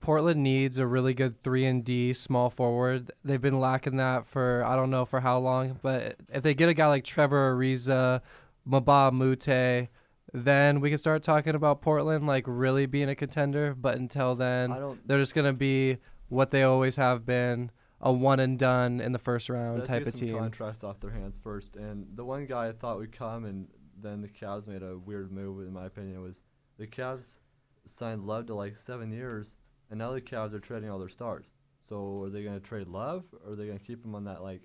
[0.00, 3.12] Portland needs a really good three and D small forward.
[3.24, 6.68] They've been lacking that for I don't know for how long, but if they get
[6.68, 8.20] a guy like Trevor Ariza,
[8.68, 9.88] Mbah a Moute,
[10.32, 13.74] then we can start talking about Portland like really being a contender.
[13.74, 17.70] But until then, they're just gonna be what they always have been,
[18.00, 20.38] a one and done in the first round type of team.
[20.38, 23.68] Contrast off their hands first, and the one guy I thought would come, and
[24.00, 26.42] then the Cavs made a weird move, in my opinion, was
[26.78, 27.38] the Cavs
[27.84, 29.56] signed Love to like seven years,
[29.90, 31.46] and now the Cavs are trading all their stars.
[31.82, 34.24] So are they going to trade Love, or are they going to keep him on
[34.24, 34.62] that like?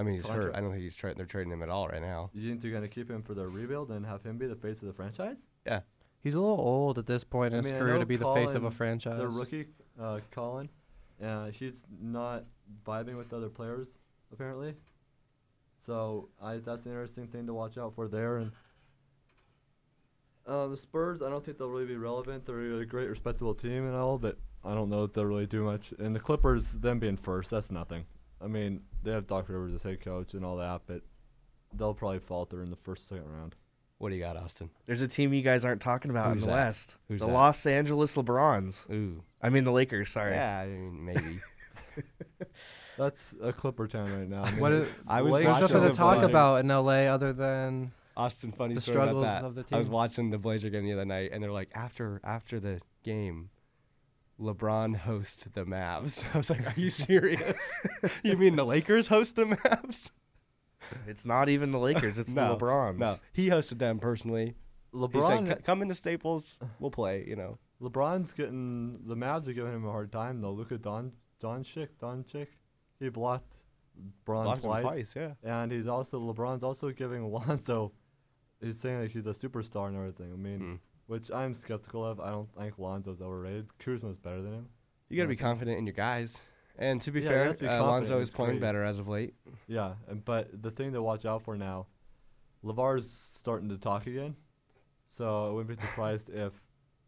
[0.00, 0.56] I mean, he's hurt.
[0.56, 2.30] I don't think he's tra- they're trading him at all right now.
[2.32, 4.56] You think they're going to keep him for the rebuild and have him be the
[4.56, 5.44] face of the franchise?
[5.66, 5.80] Yeah.
[6.22, 8.16] He's a little old at this point in I his mean, I career to be
[8.16, 9.18] the face of a franchise.
[9.18, 9.66] The rookie,
[10.00, 10.70] uh, Collin,
[11.22, 12.44] uh, he's not
[12.86, 13.96] vibing with other players
[14.32, 14.74] apparently.
[15.78, 18.38] So I that's an interesting thing to watch out for there.
[18.38, 18.52] And
[20.46, 22.46] uh, the Spurs, I don't think they'll really be relevant.
[22.46, 25.64] They're a great, respectable team and all, but I don't know if they'll really do
[25.64, 25.92] much.
[25.98, 28.04] And the Clippers, them being first, that's nothing.
[28.42, 31.02] I mean, they have Doc Rivers as head coach and all that, but
[31.74, 33.54] they'll probably falter in the first, second round.
[33.98, 34.70] What do you got, Austin?
[34.86, 36.64] There's a team you guys aren't talking about Who's in the that?
[36.66, 36.96] West.
[37.08, 37.32] Who's the that?
[37.32, 38.90] Los Angeles LeBrons.
[38.90, 40.08] Ooh, I mean the Lakers.
[40.10, 40.32] Sorry.
[40.32, 41.40] yeah, I mean maybe.
[42.98, 44.42] That's a Clipper town right now.
[44.44, 46.30] I mean, What is- I was Lakers There's nothing to the talk Blazers.
[46.30, 49.44] about in LA other than Austin, funny The story about that.
[49.44, 52.20] of the I was watching the Blazer game the other night, and they're like, after
[52.24, 53.48] after the game,
[54.40, 56.24] LeBron hosts the Mavs.
[56.34, 57.58] I was like, are you serious?
[58.22, 60.10] you mean the Lakers host the Mavs?
[61.06, 62.18] It's not even the Lakers.
[62.18, 62.98] It's No, the LeBrons.
[62.98, 64.54] No, he hosted them personally.
[64.92, 69.52] He LeBron, said, "Come into Staples, we'll play." You know, LeBron's getting the Mavs are
[69.52, 70.50] giving him a hard time though.
[70.50, 72.48] Luka Don Doncic, Doncic,
[72.98, 73.54] he blocked
[74.24, 75.32] Bron Lost him twice, twice, yeah.
[75.44, 77.92] and he's also LeBron's also giving Lonzo.
[78.60, 80.32] He's saying like he's a superstar and everything.
[80.32, 80.74] I mean, Hmm.
[81.10, 82.20] Which I'm skeptical of.
[82.20, 83.66] I don't think Lonzo's overrated.
[83.80, 84.68] Kuzma's better than him.
[85.08, 86.38] You got to be confident in your guys.
[86.78, 88.60] And to be Yeah, fair, have to be uh, Lonzo is playing threes.
[88.60, 89.34] better as of late.
[89.66, 91.88] Yeah, and but the thing to watch out for now,
[92.64, 94.36] LaVar's starting to talk again,
[95.08, 96.52] so I wouldn't be surprised if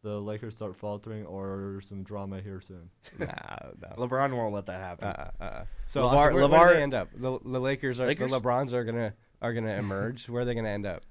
[0.02, 2.90] the Lakers start faltering or some drama here soon.
[3.20, 3.26] nah,
[3.80, 3.88] no.
[4.08, 5.04] LeBron won't let that happen.
[5.06, 5.64] Uh, uh, uh.
[5.86, 7.08] So LaVar- Austin, where, where LaVar- they end up?
[7.14, 8.32] The, the Lakers are Lakers?
[8.32, 10.28] the LeBrons are gonna are gonna emerge.
[10.28, 11.04] where are they gonna end up?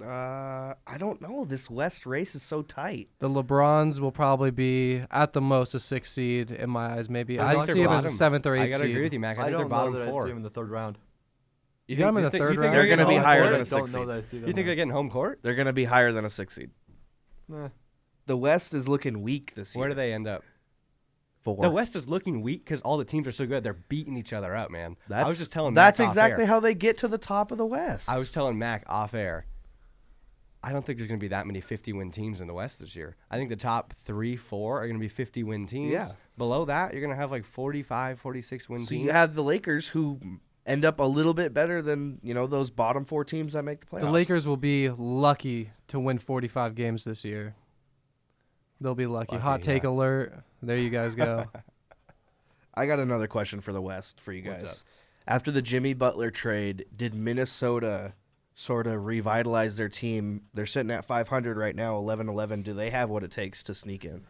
[0.00, 1.44] Uh, I don't know.
[1.46, 3.08] This West race is so tight.
[3.18, 7.08] the LeBrons will probably be at the most a six seed in my eyes.
[7.08, 8.60] Maybe I see him as a seventh or eighth.
[8.60, 8.90] I eighth gotta seed.
[8.90, 9.38] agree with you, Mac.
[9.38, 10.98] I, think don't they're bottom know that I see him in the third round.
[11.88, 12.74] You got 'em in the think- third round?
[12.74, 13.52] they're They're gonna be higher court?
[13.52, 14.08] than a I don't six seed.
[14.08, 14.64] that I see them You think there.
[14.66, 15.38] they're getting home court?
[15.42, 16.70] They're gonna be higher than a six seed.
[17.48, 17.68] Nah.
[18.26, 19.80] The West is looking weak this year.
[19.80, 20.42] Where do they end up?
[21.42, 21.62] Four.
[21.62, 23.62] The West is looking weak because all the teams are so good.
[23.62, 24.96] They're beating each other up, man.
[25.08, 25.74] That's, I was just telling.
[25.74, 26.48] That's Mac off exactly air.
[26.48, 28.08] how they get to the top of the West.
[28.10, 29.46] I was telling Mac off air.
[30.66, 32.80] I don't think there's going to be that many 50 win teams in the West
[32.80, 33.14] this year.
[33.30, 35.92] I think the top three, four are going to be 50 win teams.
[35.92, 36.08] Yeah.
[36.36, 39.04] Below that, you're going to have like 45, 46 win So teams.
[39.04, 40.18] you have the Lakers who
[40.66, 43.80] end up a little bit better than you know those bottom four teams that make
[43.80, 44.00] the playoffs.
[44.00, 47.54] The Lakers will be lucky to win 45 games this year.
[48.80, 49.36] They'll be lucky.
[49.36, 49.90] Lucky, Hot take yeah.
[49.90, 50.34] alert.
[50.62, 51.46] There you guys go.
[52.74, 54.72] I got another question for the West for you What's guys.
[54.72, 54.76] up?
[55.28, 58.14] After the Jimmy Butler trade, did Minnesota
[58.56, 60.42] sort of revitalize their team?
[60.52, 62.64] They're sitting at 500 right now, 11-11.
[62.64, 64.22] Do they have what it takes to sneak in?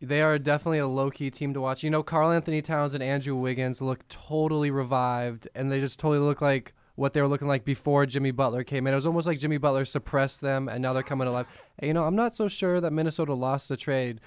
[0.00, 1.82] they are definitely a low key team to watch.
[1.82, 6.40] You know, Karl-Anthony Towns and Andrew Wiggins look totally revived, and they just totally look
[6.40, 8.92] like what they were looking like before Jimmy Butler came in.
[8.92, 11.46] It was almost like Jimmy Butler suppressed them, and now they're coming alive.
[11.78, 14.20] And, you know, I'm not so sure that Minnesota lost the trade.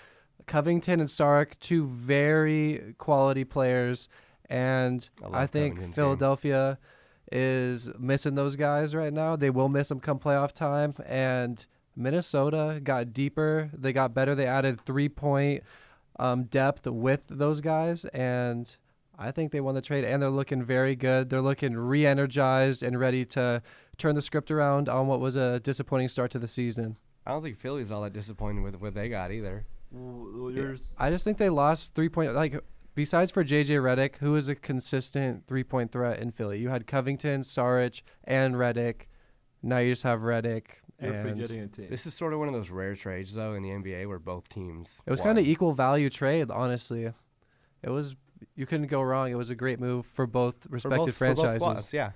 [0.48, 4.10] Covington and Stark, two very quality players,
[4.50, 6.78] and I I, think Philadelphia.
[6.82, 6.92] game.
[7.30, 9.36] Philadelphia is missing those guys right now.
[9.36, 13.70] They will miss them come playoff time, and Minnesota got deeper.
[13.74, 14.36] They got better.
[14.36, 15.64] They added three point
[16.20, 18.76] um, depth with those guys, and
[19.18, 20.04] I think they won the trade.
[20.04, 21.30] And they're looking very good.
[21.30, 23.62] They're looking re-energized and ready to
[23.98, 26.98] turn the script around on what was a disappointing start to the season.
[27.26, 29.66] I don't think Philly's all that disappointed with what they got either.
[29.92, 32.60] Well, yours, I just think they lost three point like.
[32.98, 36.88] Besides for JJ Redick, who is a consistent three point threat in Philly, you had
[36.88, 39.02] Covington, Saric, and Redick.
[39.62, 40.64] Now you just have Redick.
[41.00, 41.90] you're forgetting a team.
[41.92, 44.50] This is sort of one of those rare trades, though, in the NBA where both
[44.50, 45.00] teams.
[45.06, 45.28] It was won.
[45.28, 47.14] kind of equal value trade, honestly.
[47.84, 48.16] It was
[48.56, 49.30] you couldn't go wrong.
[49.32, 51.62] It was a great move for both For respective both- for both franchises.
[51.62, 52.12] squads, yeah.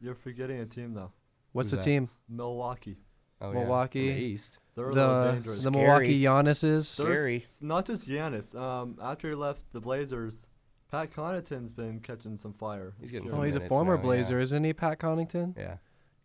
[0.00, 1.10] You're forgetting a team though.
[1.50, 1.84] What's Who's the that?
[1.90, 2.08] team?
[2.28, 2.98] Milwaukee.
[3.40, 3.58] Oh, yeah.
[3.58, 4.10] Milwaukee.
[4.10, 4.58] In the East.
[4.76, 5.62] They're a The dangerous.
[5.62, 5.84] the Scary.
[5.84, 6.96] Milwaukee Giannis's.
[6.96, 7.46] There's Scary.
[7.60, 8.54] Not just Giannis.
[8.54, 10.46] Um, after he left the Blazers,
[10.90, 12.92] Pat Connaughton's been catching some fire.
[13.00, 14.06] He's getting this Oh, he's a former now, yeah.
[14.06, 15.56] Blazer, isn't he, Pat Connington?
[15.56, 15.76] Yeah.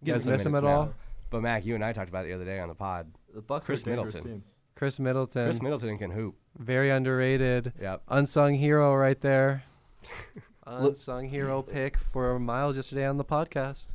[0.01, 0.69] You guys some miss him at now.
[0.69, 0.93] all?
[1.31, 3.07] But Mac, you and I talked about it the other day on the pod.
[3.33, 4.23] The Bucks Khris are a Middleton.
[4.23, 4.43] team.
[4.75, 6.35] Khris Middleton, Khris Middleton can hoop.
[6.57, 8.01] very underrated, Yep.
[8.09, 9.63] unsung hero right there.
[10.67, 13.87] unsung hero pick for Miles yesterday on the podcast.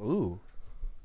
[0.00, 0.40] Ooh,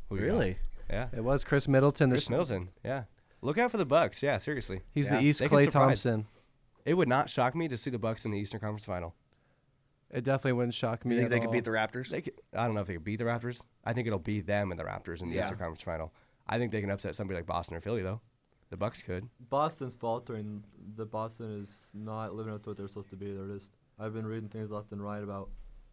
[0.10, 0.24] Who got?
[0.24, 0.58] really?
[0.90, 1.08] Yeah.
[1.14, 2.10] It was Khris Middleton.
[2.10, 2.70] the Khris sh- Middleton.
[2.84, 3.04] Yeah.
[3.42, 4.22] Look out for the Bucks.
[4.24, 4.82] Yeah, seriously.
[4.92, 5.18] He's Yeah.
[5.20, 5.66] the East They Clay.
[5.68, 6.28] Thompson.
[6.86, 9.16] It would not shock me to see the Bucks in the Eastern Conference Final.
[10.12, 11.16] It definitely wouldn't shock me.
[11.16, 12.10] You think at they could beat the Raptors?
[12.10, 13.62] They could, I don't know if they could beat the Raptors.
[13.86, 15.44] I think it'll be them and the Raptors in the Yeah.
[15.44, 16.12] Eastern Conference Final.
[16.48, 18.22] I think they can upset somebody like Boston or Philly though.
[18.72, 19.30] The Bucks could.
[19.50, 20.64] Boston's faltering.
[20.96, 23.32] The Boston is not living up to what they're supposed to be.
[23.34, 23.72] They're just.
[24.00, 25.50] I've been reading things left and right about,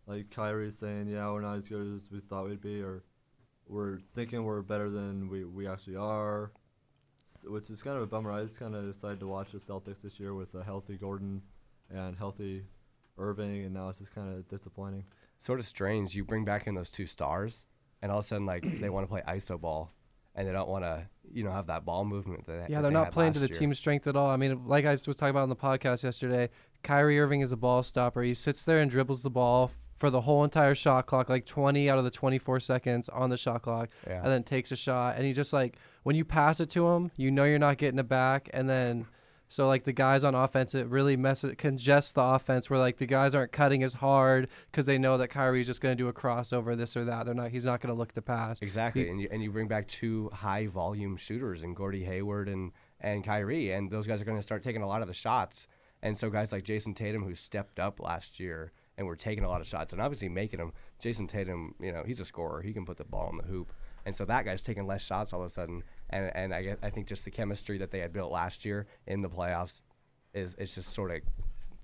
[0.07, 3.03] like Kyrie saying, "Yeah, we're not as good as we thought we'd be," or
[3.67, 6.53] "We're thinking we're better than we we actually are,"
[7.23, 8.31] s- which is kind of a bummer.
[8.31, 11.43] I just kind of decided to watch the Celtics this year with a healthy Gordon
[11.91, 12.65] and healthy
[13.19, 15.05] Irving, and now it's just kind of disappointing.
[15.39, 16.15] Sort of strange.
[16.15, 17.65] You bring back in those two stars,
[18.03, 19.93] and all of a sudden, like they want to play iso ball,
[20.35, 22.47] and they don't want to, you know, have that ball movement.
[22.47, 23.61] That, Yeah, that they're they not had playing to the last year.
[23.61, 24.29] team's strength at all.
[24.29, 26.51] I mean, like I was talking about on the podcast yesterday,
[26.83, 28.23] Kyrie Irving is a ball stopper.
[28.23, 31.89] He sits there and dribbles the ball for the whole entire shot clock, like 20
[31.89, 34.19] out of the 24 seconds on the shot clock, Yeah.
[34.23, 35.17] and then takes a shot.
[35.17, 37.99] And he just like when you pass it to him, you know you're not getting
[37.99, 39.07] it back, and then.
[39.49, 43.07] So like the guys on offense, it really messes congests the offense where like the
[43.07, 46.13] guys aren't cutting as hard because they know that Kyrie's just going to do a
[46.13, 47.27] crossover, this or that.
[47.27, 47.53] They're not.
[47.53, 48.59] He's not going to look to pass.
[48.61, 52.49] Exactly, He- and you and you bring back two high volume shooters in Gordy Hayward
[52.49, 55.15] and and Kyrie, and those guys are going to start taking a lot of the
[55.15, 55.69] shots.
[56.03, 59.49] And so guys like Jayson Tatum, who stepped up last year and were taking a
[59.49, 60.73] lot of shots and obviously making them.
[61.01, 62.63] Jayson Tatum, you know, he's a scorer.
[62.63, 63.73] He can put the ball in the hoop,
[64.05, 65.83] and so that guy's taking less shots all of a sudden.
[66.11, 68.87] And and I guess, I think just the chemistry that they had built last year
[69.07, 69.81] in the playoffs
[70.35, 71.21] is it's just sort of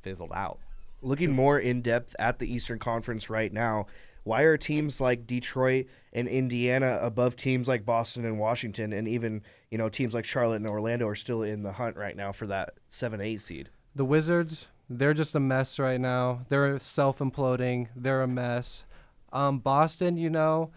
[0.02, 0.58] fizzled out.
[1.00, 3.86] Looking more in depth at the Eastern Conference right now,
[4.24, 9.42] why are teams like Detroit and Indiana above teams like Boston and Washington, and even
[9.70, 12.46] you know teams like Charlotte and Orlando are still in the hunt right now for
[12.46, 13.68] that seven eight seed?
[13.94, 16.46] The Wizards, they're just a mess right now.
[16.48, 17.88] They're self imploding.
[17.94, 18.84] They're a mess.
[19.32, 20.70] Um, Boston, you know,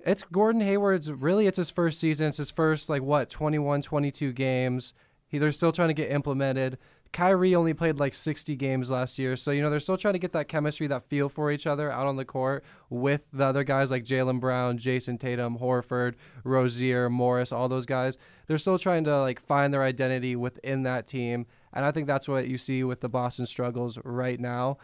[0.00, 2.28] it's Gordon Hayward's really it's his first season.
[2.28, 4.94] It's his first like what, 21, 22 games.
[5.28, 6.78] He, they're still trying to get implemented.
[7.12, 9.36] Kyrie only played like 60 games last year.
[9.36, 11.90] So, you know, they're still trying to get that chemistry, that feel for each other
[11.90, 16.14] out on the court with the other guys like Jaylen Brown, Jayson Tatum, Horford,
[16.44, 18.18] Rozier, Morris, all those guys.
[18.46, 21.46] They're still trying to like find their identity within that team.
[21.76, 24.78] And I think that's what you see with the Boston struggles right now.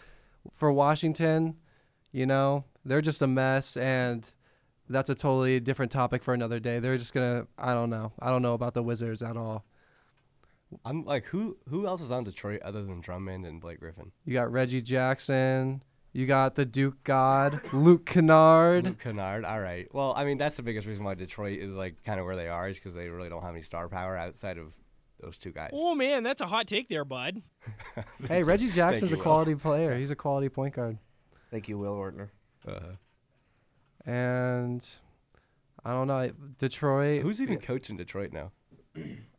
[0.52, 1.56] For Washington,
[2.12, 4.30] you know, they're just a mess and
[4.90, 6.80] that's a totally different topic for another day.
[6.80, 8.12] They're just gonna I don't know.
[8.20, 9.64] I don't know about the Wizards at all.
[10.84, 14.12] I'm like, who who else is on Detroit other than Drummond and Blake Griffin?
[14.26, 15.82] You got Reggie Jackson,
[16.12, 18.84] you got the Duke God, Luke Kennard.
[18.84, 19.46] Luke Kennard.
[19.46, 19.88] All right.
[19.94, 22.48] Well, I mean, that's the biggest reason why Detroit is like kind of where they
[22.48, 24.74] are is because they really don't have any star power outside of
[25.22, 25.70] those two guys.
[25.72, 27.42] Oh man, that's a hot take there, bud.
[28.28, 29.22] Hey, Reggie Jackson's you, a Will.
[29.24, 29.96] quality player.
[29.96, 30.98] He's a quality point guard.
[31.50, 32.28] Thank you, Will Ortner.
[32.66, 32.96] Uh,
[34.04, 34.86] And
[35.84, 37.22] I don't know, Detroit.
[37.22, 38.50] who's even coaching Detroit now?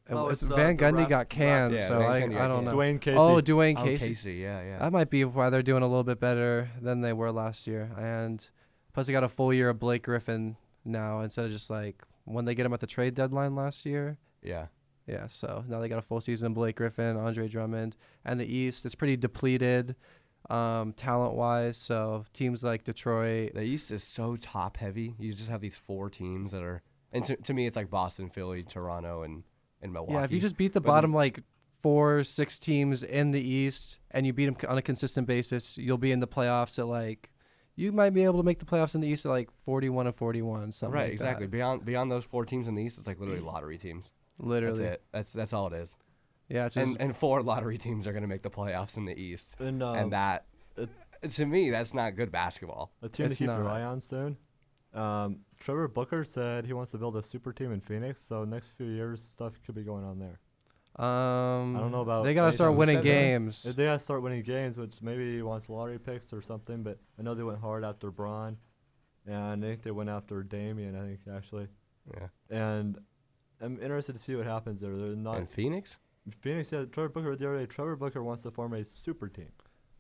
[0.10, 2.42] Oh, it's it's, uh, Van the Gundy Rap- got canned, Yeah, so I, Gundy got
[2.42, 2.66] I don't canned.
[2.66, 2.72] know.
[2.74, 3.18] Dwane Casey.
[3.18, 4.08] Oh, Dwane Oh, Casey.
[4.10, 4.34] Casey.
[4.36, 4.80] Yeah, yeah.
[4.80, 7.90] That might be why they're doing a little bit better than they were last year.
[7.98, 8.46] And
[8.94, 12.44] plus, they got a full year of Blake Griffin now instead of just like when
[12.46, 14.18] they get him at the trade deadline last year.
[14.42, 14.68] yeah.
[15.08, 18.46] Yeah, so now they got a full season of Blake Griffin, Andre Drummond, and the
[18.46, 19.96] East is pretty depleted.
[20.50, 21.78] um, talent wise.
[21.78, 23.54] So teams like Detroit.
[23.54, 25.16] The East is so top heavy.
[25.20, 26.82] You just have these four teams that are,
[27.12, 29.44] and to, to me, it's like Boston, Philly, Toronto, and
[29.82, 30.14] and Milwaukee.
[30.14, 31.42] Yeah, if you just beat the But bottom like
[31.82, 35.98] four, six teams in the East, and you beat them on a consistent basis, you'll
[35.98, 37.30] be in the playoffs at like.
[37.76, 40.16] You might be able to make the playoffs in the East at like 41 and
[40.16, 41.48] 41, something right, like exactly.
[41.48, 41.52] that.
[41.52, 44.12] Beyond beyond those four teams in the East, it's like literally lottery teams.
[44.40, 44.80] Literally.
[44.84, 45.04] That's it.
[45.12, 45.96] That's that's all it is.
[46.50, 49.06] Yeah, it's just, And and four lottery teams are going to make the playoffs in
[49.06, 50.46] the East, And, um, and that
[51.30, 52.92] to me, that's not good basketball.
[53.02, 54.38] A team It's to keep your eye on soon.
[54.94, 58.72] Um, Trevor Booker said he wants to build a super team in Phoenix, so next
[58.78, 60.40] few years stuff could be going on there.
[61.04, 62.26] um, I don't know about.
[62.26, 63.66] They got to anything start winning games.
[63.66, 66.84] If They got to start winning games, which maybe he wants lottery picks or something.
[66.84, 68.58] But I know they went hard after Braun,
[69.26, 70.96] and I think they went after Damian.
[70.96, 71.68] I think actually,
[72.14, 72.28] Yeah.
[72.50, 73.00] and
[73.64, 74.96] I'm interested to see what happens there.
[74.96, 75.98] They're not And Phoenix.
[76.42, 76.72] Phoenix.
[76.72, 77.36] Yeah, Trevor Booker.
[77.36, 79.50] The other day, Trevor Booker wants to form a super team.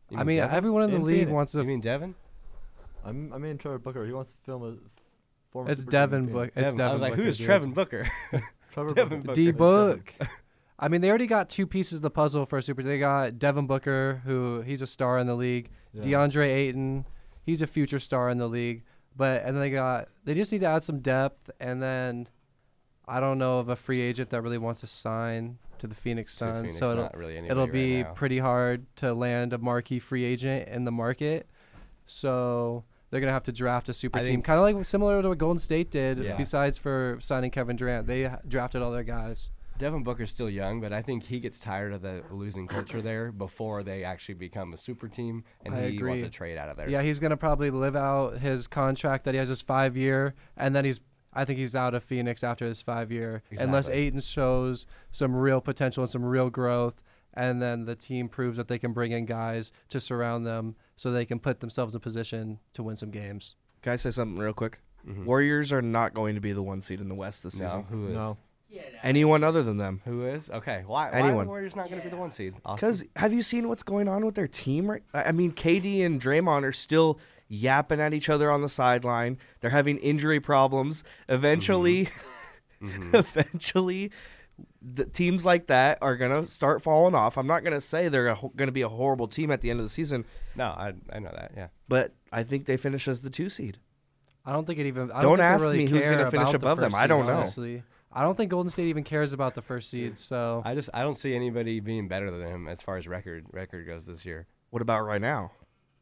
[0.09, 0.55] You I mean, Devin?
[0.55, 1.31] everyone in the In league Phoenix.
[1.31, 1.59] wants to.
[1.59, 2.15] You mean Devin?
[3.05, 4.05] I'm, I mean Trevor Booker.
[4.05, 4.75] He wants to film a
[5.51, 5.67] form.
[5.67, 6.33] a it's super Devin Phoenix.
[6.33, 6.47] Book.
[6.47, 6.77] It's Devin.
[6.77, 7.39] Devin I was like, Booker, who is.
[7.39, 8.11] Trevin Booker?
[8.73, 9.27] Trevor Devin Booker.
[9.27, 9.35] Booker.
[9.35, 10.13] D Book.
[10.79, 12.81] I mean, they already got two pieces of the puzzle for a super.
[12.81, 12.89] Team.
[12.89, 15.69] They got Devin Booker, who he's a star in the league.
[15.93, 16.03] Yeah.
[16.03, 17.05] DeAndre Ayton,
[17.43, 18.83] he's a future star in the league.
[19.15, 21.49] But and then they got they just need to add some depth.
[21.59, 22.27] And then
[23.07, 26.33] I don't know of a free agent that really wants to sign to the Phoenix
[26.33, 26.57] Suns.
[26.57, 28.13] Phoenix, so it'll really it'll be now.
[28.13, 31.47] pretty hard to land a marquee free agent in the market.
[32.05, 35.29] So they're gonna have to draft a super I team, kind of like similar to
[35.29, 36.19] what Golden State did.
[36.19, 36.37] Yeah.
[36.37, 39.51] Besides for signing Kevin Durant, they drafted all their guys.
[39.77, 43.31] Devin Booker's still young, but I think he gets tired of the losing culture there
[43.31, 46.77] before they actually become a super team, and I he wants to trade out of
[46.77, 46.89] there.
[46.89, 50.75] Yeah, he's gonna probably live out his contract that he has his five year, and
[50.75, 50.99] then he's.
[51.35, 54.01] I think he's out of Phoenix after his five year, unless Exactly.
[54.07, 57.01] Ayton shows some real potential and some real growth,
[57.33, 61.11] and then the team proves that they can bring in guys to surround them so
[61.11, 63.55] they can put themselves in position to win some games.
[63.81, 64.79] Can I say something real quick?
[65.07, 65.25] Mhm.
[65.25, 67.83] Warriors are not going to be the one seed in the West this No, season.
[67.89, 68.13] who is?
[68.13, 68.37] No.
[69.03, 70.01] Anyone other than them.
[70.05, 70.49] Who is?
[70.49, 71.09] Okay, why?
[71.11, 71.45] Why are Anyone.
[71.45, 72.53] the Warriors not going to be the one seed?
[72.65, 72.75] Austin?
[72.75, 74.89] Because have you seen what's going on with their team?
[74.89, 75.03] Right?
[75.13, 77.19] I I mean, KD and Draymond are still
[77.53, 79.37] yapping at each other on the sideline.
[79.61, 81.03] They're having injury problems.
[81.29, 82.09] Eventually,
[82.81, 83.13] Mhm.
[83.13, 84.11] eventually,
[84.81, 87.37] the teams like that are gonna start falling off.
[87.37, 89.85] I'm not gonna say they're a, gonna be a horrible team at the end of
[89.85, 90.25] the season,
[90.55, 91.51] no, I I know that.
[91.55, 91.67] Yeah.
[91.87, 93.77] but I think they finish as the two seed.
[94.45, 95.09] I don't think it even.
[95.11, 96.91] I Don't don't, think ask really me who's gonna finish about the above them.
[96.91, 97.37] first I don't know.
[97.37, 97.83] Honestly.
[98.11, 100.19] I don't think Golden State even cares about the first seed.
[100.19, 103.45] So I just I don't see anybody being better than him as far as record
[103.51, 104.45] record goes this year.
[104.69, 105.51] What about right now?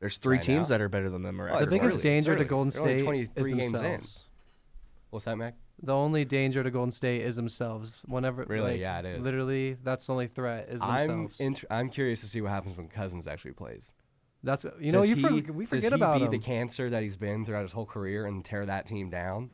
[0.01, 0.75] There's three Right teams now?
[0.77, 1.39] that are better than them.
[1.39, 1.53] Right?
[1.53, 2.03] Oh, the biggest early.
[2.03, 2.43] danger to.
[2.43, 3.71] Golden They're State 23 is games in.
[3.73, 4.27] themselves.
[5.11, 5.55] What's that, Mac?
[5.83, 8.01] The only danger to Golden State is themselves.
[8.07, 8.71] Whenever, Really?
[8.73, 9.19] like, Yeah, it is.
[9.23, 11.39] Literally, that's the only threat is I'm themselves.
[11.39, 13.93] int- I'm curious to see what happens when Cousins actually plays.
[14.43, 16.31] that's you know Does you he, for, we does forget he about be him.
[16.31, 19.51] the cancer that he's been throughout his whole career and tear that team down?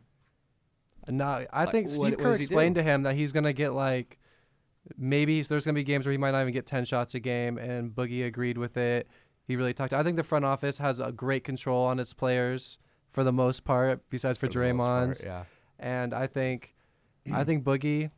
[1.09, 2.81] No, I Like, think Steve what Kerr does he explained do?
[2.81, 4.17] to him that he's gonna get like
[4.97, 7.57] maybe there's gonna be games where he might not even get ten shots a game,
[7.57, 9.07] and Boogie agreed with it.
[9.47, 9.93] He really talked.
[9.93, 12.77] I think the front office has a great control on its players
[13.11, 15.43] for the most part, besides for, For the part, yeah.
[15.79, 16.75] And I think,
[17.33, 18.11] I think Boogie,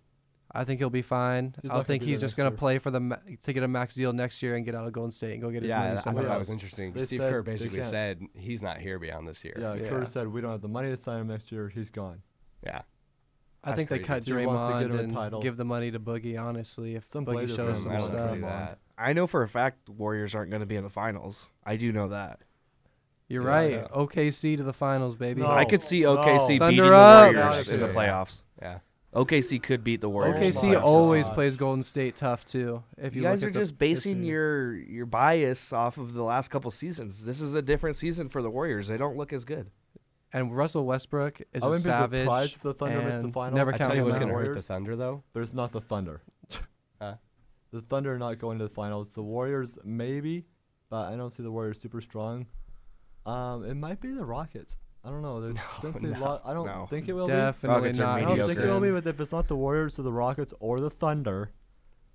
[0.52, 1.54] I think he'll be fine.
[1.64, 3.94] I not gonna think he's just gonna play for the ma- to get a max
[3.94, 5.92] deal next year and get out of Golden State and go get his Yeah, money
[5.92, 6.94] I thought somewhere that was interesting.
[6.94, 9.56] They Steve Kerr basically said he's not here beyond this year.
[9.60, 9.90] Yeah, Yeah.
[9.90, 11.70] Kerr said we don't have the money to sign him next year.
[11.70, 12.24] He's gone.
[12.66, 12.82] Yeah.
[13.64, 14.40] I think That's they cut crazy.
[14.40, 15.42] He wants to get Draymond him and title.
[15.42, 16.40] give the money to Boogie.
[16.42, 19.06] Honestly, if Some Boogie shows fans some I don't stuff, agree with Draymond.
[19.06, 19.10] that.
[19.10, 21.48] I know for a fact the Warriors aren't going to be in the finals.
[21.66, 22.40] I do know that.
[23.28, 23.50] you're Yeah.
[23.50, 23.72] right.
[23.74, 23.88] Yeah.
[23.94, 25.42] OKC to the finals, baby.
[25.42, 25.48] No.
[25.48, 26.18] I could see no.
[26.18, 27.32] OKC Thunder beating up!
[27.32, 28.44] the Warriors No, in the playoffs.
[28.62, 28.80] Yeah.
[29.14, 30.40] OKC could beat the Warriors.
[30.58, 30.82] OKC playoffs.
[30.82, 32.84] always plays Golden State tough too.
[32.98, 34.28] If You you, guys are just basing history.
[34.30, 37.24] your your bias off of the last couple seasons.
[37.24, 38.88] This is a different season for the Warriors.
[38.88, 39.70] They don't look as good.
[40.32, 42.22] and Russell Westbrook is I a wouldn't be savage.
[42.26, 43.56] surprised if the Thunder missed the and finals.
[43.56, 44.68] Never I count tell you what's going to hurt the Warriors.
[44.68, 45.24] Thunder, though.
[45.34, 46.22] But it's not the Thunder.
[47.72, 47.78] Huh?
[47.78, 49.12] The Thunder are not going to the finals.
[49.12, 50.46] The Warriors maybe,
[50.90, 52.48] but I don't see the Warriors super strong.
[53.26, 54.78] Um, it might be the Rockets.
[55.04, 55.40] I don't know.
[55.41, 56.88] There's, since they no, lo- I don't no.
[56.90, 57.34] think it will be.
[57.34, 58.18] Definitely not.
[58.20, 58.91] I don't think it will be.
[58.91, 61.52] But if it's not the Warriors or the Rockets or the Thunder,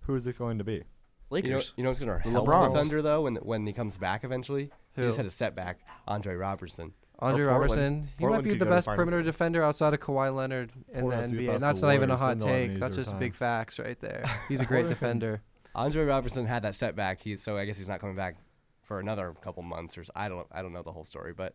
[0.00, 0.82] who's it going to be?
[1.30, 1.48] Lakers.
[1.48, 2.72] You know, you know what's going to The help LeBrons.
[2.72, 4.70] the Thunder though when when he comes back eventually.
[4.94, 5.80] He just had a setback.
[6.06, 6.92] Andre Robertson.
[7.20, 7.60] Andre Or Portland.
[7.80, 8.96] Robertson, he Portland might be the best finals.
[8.96, 11.52] perimeter defender outside of Kawhi Leonard in Portland the has to NBA.
[11.52, 12.80] And that's the not even a hot They know it take.
[12.80, 14.24] That's just their big facts right there.
[14.48, 15.40] He's a great defender.
[15.76, 17.20] Andre Robertson had that setback.
[17.20, 18.36] He so I guess he's not coming back
[18.82, 21.54] for another couple months or s- I don't I don't know the whole story, but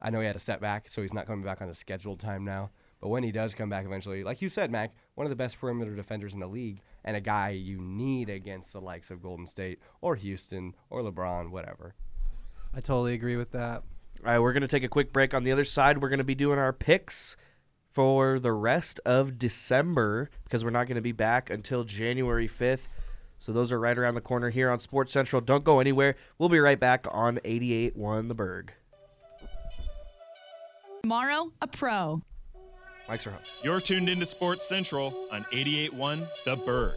[0.00, 2.44] I know he had a setback, so he's not coming back on his scheduled time
[2.44, 2.70] now.
[3.00, 5.58] But when he does come back eventually, like you said, Mac, one of the best
[5.60, 9.46] perimeter defenders in the league, and a guy you need against the likes of Golden
[9.46, 11.94] State or Houston or LeBron, whatever.
[12.74, 13.82] I totally agree with that.
[14.24, 15.32] All right, we're going to take a quick break.
[15.32, 17.36] On the other side, we're going to be doing our picks
[17.92, 22.88] for the rest of December because we're not going to be back until January 5th.
[23.38, 25.40] So those are right around the corner here on Sports Central.
[25.40, 26.16] Don't go anywhere.
[26.38, 28.72] We'll be right back on 88.1 The Berg.
[31.02, 32.20] Tomorrow, a pro.
[33.08, 33.48] Mike's are hot.
[33.62, 36.96] You're tuned into Sports Central on 88.1 The Berg.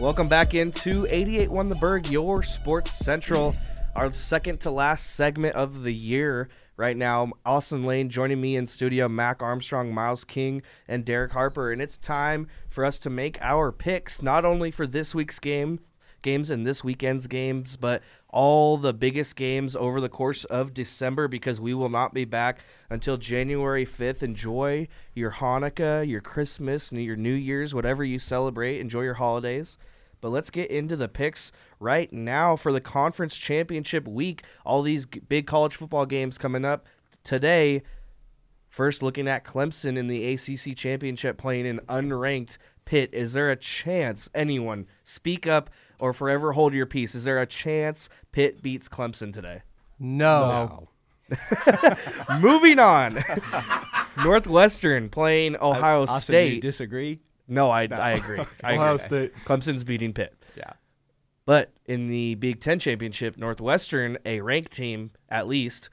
[0.00, 3.54] Welcome back into 88.1 The Berg, your Sports Central,
[3.94, 6.48] our second to last segment of the year.
[6.76, 11.72] Right now, Austin Lane joining me in studio, Mac Armstrong, Miles King, and Derek Harper.
[11.72, 15.80] And it's time for us to make our picks, not only for this week's game,
[16.22, 21.26] games and this weekend's games, but all the biggest games over the course of December
[21.28, 22.60] because we will not be back
[22.90, 24.22] until January 5th.
[24.22, 28.80] Enjoy your Hanukkah, your Christmas, and your New Year's, whatever you celebrate.
[28.80, 29.78] Enjoy your holidays.
[30.20, 34.42] But let's get into the picks right now for the conference championship week.
[34.64, 36.86] All these big college football games coming up
[37.24, 37.82] today.
[38.68, 43.10] First, looking at Clemson in the ACC championship playing an unranked Pitt.
[43.12, 45.68] Is there a chance anyone speak up
[45.98, 47.14] or forever hold your peace?
[47.14, 49.62] Is there a chance Pitt beats Clemson today?
[49.98, 50.88] No.
[52.40, 53.22] Moving on.
[54.24, 56.62] Northwestern playing Ohio Austin, do you State.
[56.62, 57.20] disagree?
[57.46, 58.40] no, I, I agree.
[58.64, 59.04] I Ohio agree.
[59.04, 59.32] State.
[59.44, 60.34] Clemson's beating Pitt.
[60.56, 60.72] Yeah.
[61.48, 65.88] But in the Big Ten championship, Northwestern, a ranked team at least,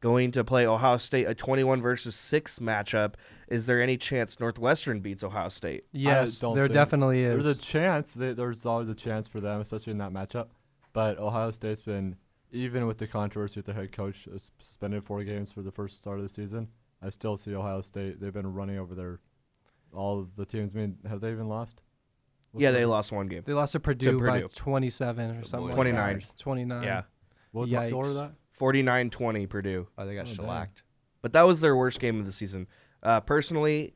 [0.00, 3.14] going to play Ohio State a 21 versus 6 matchup.
[3.48, 5.86] Is there any chance Northwestern beats Ohio State?
[5.90, 7.44] Yes, there definitely is.
[7.44, 8.12] There's a chance.
[8.12, 10.46] They, there's always a chance for them, especially in that matchup.
[10.92, 12.14] But Ohio State's been,
[12.52, 15.96] even with the controversy with the head coach uh, suspended four games for the first
[15.96, 16.68] start of the season,
[17.02, 18.20] I still see Ohio State.
[18.20, 19.18] They've been running over their
[19.92, 20.72] all of the teams.
[20.72, 21.82] I mean, have they even lost?
[22.52, 23.42] What's yeah, they lost one game.
[23.46, 24.48] they lost to Purdue, by Purdue.
[24.54, 25.66] 27 or something.
[25.68, 26.18] like 29.
[26.18, 26.38] that.
[26.38, 26.82] 29.
[26.82, 27.02] Yeah,
[27.52, 28.14] What's the score of Yikes.
[28.16, 28.32] that?
[28.60, 29.88] 49-20 Purdue.
[29.98, 30.34] Oh, they got Oh, damn.
[30.36, 30.82] shellacked.
[31.22, 32.66] But that was their worst game of the season.
[33.02, 33.94] Uh, personally,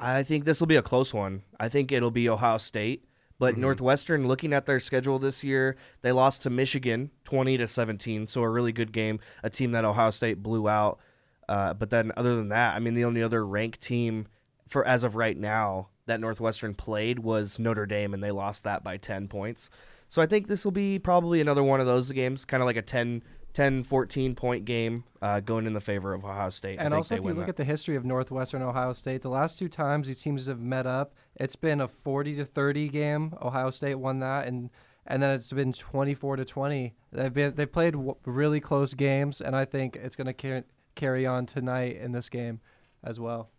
[0.00, 1.42] I think this will be a close one.
[1.60, 3.04] I think it'll be Ohio State.
[3.38, 8.28] But Northwestern, looking at their schedule this year, they lost to Michigan, twenty to seventeen.
[8.28, 11.00] So a really good game, a team that Ohio State blew out.
[11.48, 14.28] Uh, but then, other than that, I mean, the only other ranked team
[14.68, 18.82] for as of right now that Northwestern played was Notre Dame, and they lost that
[18.84, 19.70] by ten points.
[20.08, 22.76] So I think this will be probably another one of those games, kind of like
[22.76, 23.22] a 10,
[23.52, 26.78] 10 14 point game, uh, going in the favor of Ohio State.
[26.78, 27.48] I And think also, if you look that.
[27.48, 30.86] at the history of Northwestern Ohio State, the last two times these teams have met
[30.86, 33.34] up, it's been a 40 to 30 game.
[33.42, 34.70] Ohio State won that, and
[35.06, 36.94] and then it's been 24 to 20.
[37.12, 40.64] They've been they've played w- really close games, and I think it's going to car-
[40.94, 42.60] carry on tonight in this game
[43.02, 43.50] as well.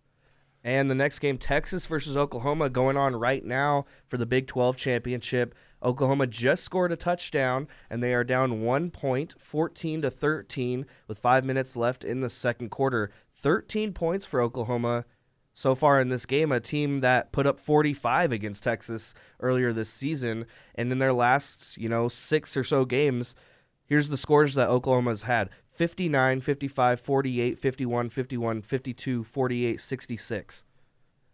[0.66, 4.76] And the next game, Texas versus Oklahoma, going on right now for the Big 12
[4.76, 5.54] championship.
[5.84, 11.20] Oklahoma just scored a touchdown, and they are down one point, 14 to 13, with
[11.20, 13.12] five minutes left in the second quarter.
[13.44, 15.06] 13 points for Oklahoma
[15.54, 19.92] so far in this game, a team that put up 45 against Texas earlier this
[19.92, 20.48] season.
[20.74, 23.36] And in their last, you know, six or so games,
[23.86, 30.64] here's the scores that Oklahoma's had 59, 55, 48, 51, 51, 52, 48, 66.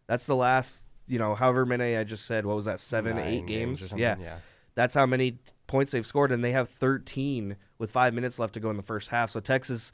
[0.08, 2.46] That's the last, you know, however many I just said.
[2.46, 4.00] What was that, seven, Nine eight games games?
[4.00, 4.16] yeah.
[4.20, 4.38] yeah.
[4.74, 5.38] That's how many
[5.68, 8.84] points they've scored, and they have 13 with five minutes left to go in the
[8.84, 9.30] first half.
[9.30, 9.92] So Texas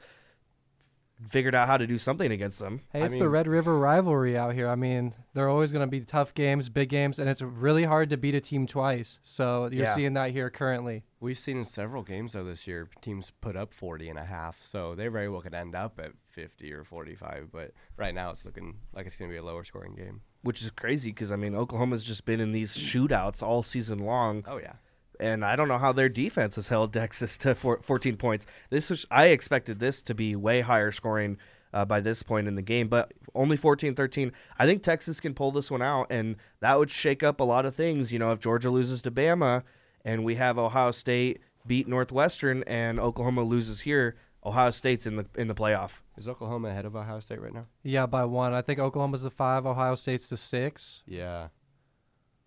[1.28, 2.82] figured out how to do something against them.
[2.92, 4.68] Hey, I it's the Red River rivalry out here.
[4.68, 8.10] I mean, they're always going to be tough games, big games, and it's really hard
[8.10, 9.18] to beat a team twice.
[9.22, 9.94] So you're Yeah.
[9.94, 11.04] seeing that here currently.
[11.20, 14.62] We've seen in several games though this year teams put up 40 and a half,
[14.62, 17.48] so they very well could end up at 50 or 45.
[17.52, 20.20] But right now it's looking like it's going to be a lower scoring game.
[20.42, 24.44] which is crazy because I mean Oklahoma's just been in these shootouts all season long,
[24.46, 24.74] Oh yeah,
[25.20, 28.46] and I don't know how their defense has held Texas to four, 14 points.
[28.70, 31.38] This was I expected this to be way higher scoring
[31.72, 34.32] uh, by this point in the game, but only 14-13.
[34.58, 37.66] I think Texas can pull this one out, and that would shake up a lot
[37.66, 38.12] of things.
[38.12, 39.62] You know, if Georgia loses to Bama,
[40.04, 45.26] and we have Ohio State beat Northwestern, and Oklahoma loses here, Ohio State's in the
[45.36, 46.00] in the playoff.
[46.16, 47.66] is Oklahoma ahead of Ohio State right now?
[47.82, 48.54] Yeah, by one.
[48.54, 51.02] I think Oklahoma's the five, Ohio State's the six.
[51.06, 51.48] Yeah,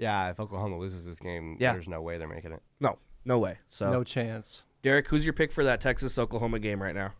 [0.02, 0.30] yeah.
[0.32, 1.72] If Oklahoma loses this game, Yeah.
[1.72, 2.61] there's no way they're making it.
[2.82, 3.60] No, no way.
[3.69, 4.64] So, No chance.
[4.82, 7.14] Derek, who's your pick for that Texas Oklahoma game right now?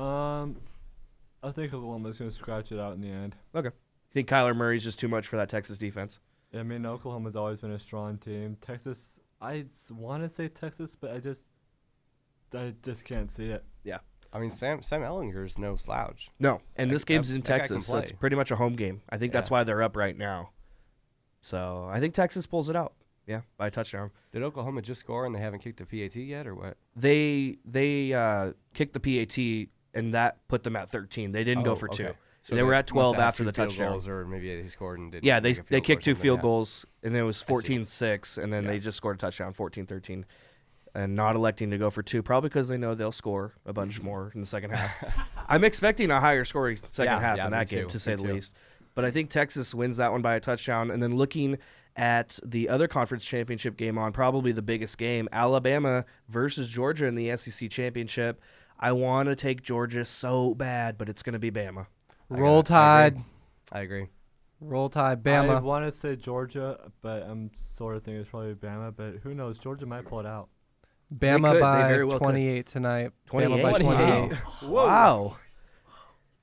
[0.00, 0.56] Um,
[1.42, 3.36] I think Oklahoma's gonna scratch it out in the end.
[3.54, 3.68] Okay.
[3.68, 6.18] You think Kyler Murray's just too much for that Texas defense?
[6.52, 8.56] I mean, Oklahoma's always been a strong team.
[8.60, 11.46] Texas, I want to say Texas, but I just,
[12.54, 13.64] I just can't see it.
[13.84, 13.98] Yeah.
[14.32, 16.30] I mean, Sam Sam Ehlinger's no slouch.
[16.40, 16.60] No.
[16.76, 18.18] And That- this game's that- in that guy can Texas, so it's play.
[18.18, 19.02] pretty much a home game.
[19.08, 20.50] I think that's why they're up right now.
[21.40, 22.92] So I think Texas pulls it out.
[23.26, 24.10] Yeah, by a touchdown.
[24.32, 26.78] Did Oklahoma just score and they haven't kicked a PAT yet, or what?
[26.96, 31.32] They they uh, kicked the PAT and that put them at 13.
[31.32, 32.14] They didn't Oh, go for two.
[32.40, 33.90] So they were at 12 after two the field touchdown.
[33.90, 35.24] goals, or maybe he scored and didn't.
[35.24, 36.42] Yeah, they they kicked two field yeah.
[36.42, 37.44] goals and it was see.
[37.44, 40.24] 14-6 and then they just scored a touchdown 14-13
[40.94, 44.00] and not electing to go for two probably because they know they'll score a bunch
[44.02, 44.90] more in the second half.
[45.48, 48.12] I'm expecting a higher scoring second Yeah, half yeah, in that game too, to say
[48.12, 48.32] me the too.
[48.34, 48.54] least.
[48.98, 51.58] But I think Texas wins that one by a touchdown and then looking
[51.94, 57.14] at the other conference championship game on probably the biggest game, Alabama versus Georgia in
[57.14, 58.40] the SEC championship.
[58.76, 61.86] I want to take Georgia so bad, but it's going to be Bama.
[62.28, 63.12] Roll I Tide.
[63.12, 63.24] agree.
[63.70, 64.06] I agree.
[64.60, 65.22] Roll Tide.
[65.22, 65.58] Bama.
[65.58, 68.92] I want to say Georgia, but I'm sort of thinking it's probably Bama.
[68.96, 69.60] But who knows?
[69.60, 70.48] Georgia might pull it out.
[71.14, 72.24] Bama could, by very well could.
[72.24, 73.12] 28 tonight.
[73.30, 74.38] Bama by 28.
[74.68, 75.36] Wow.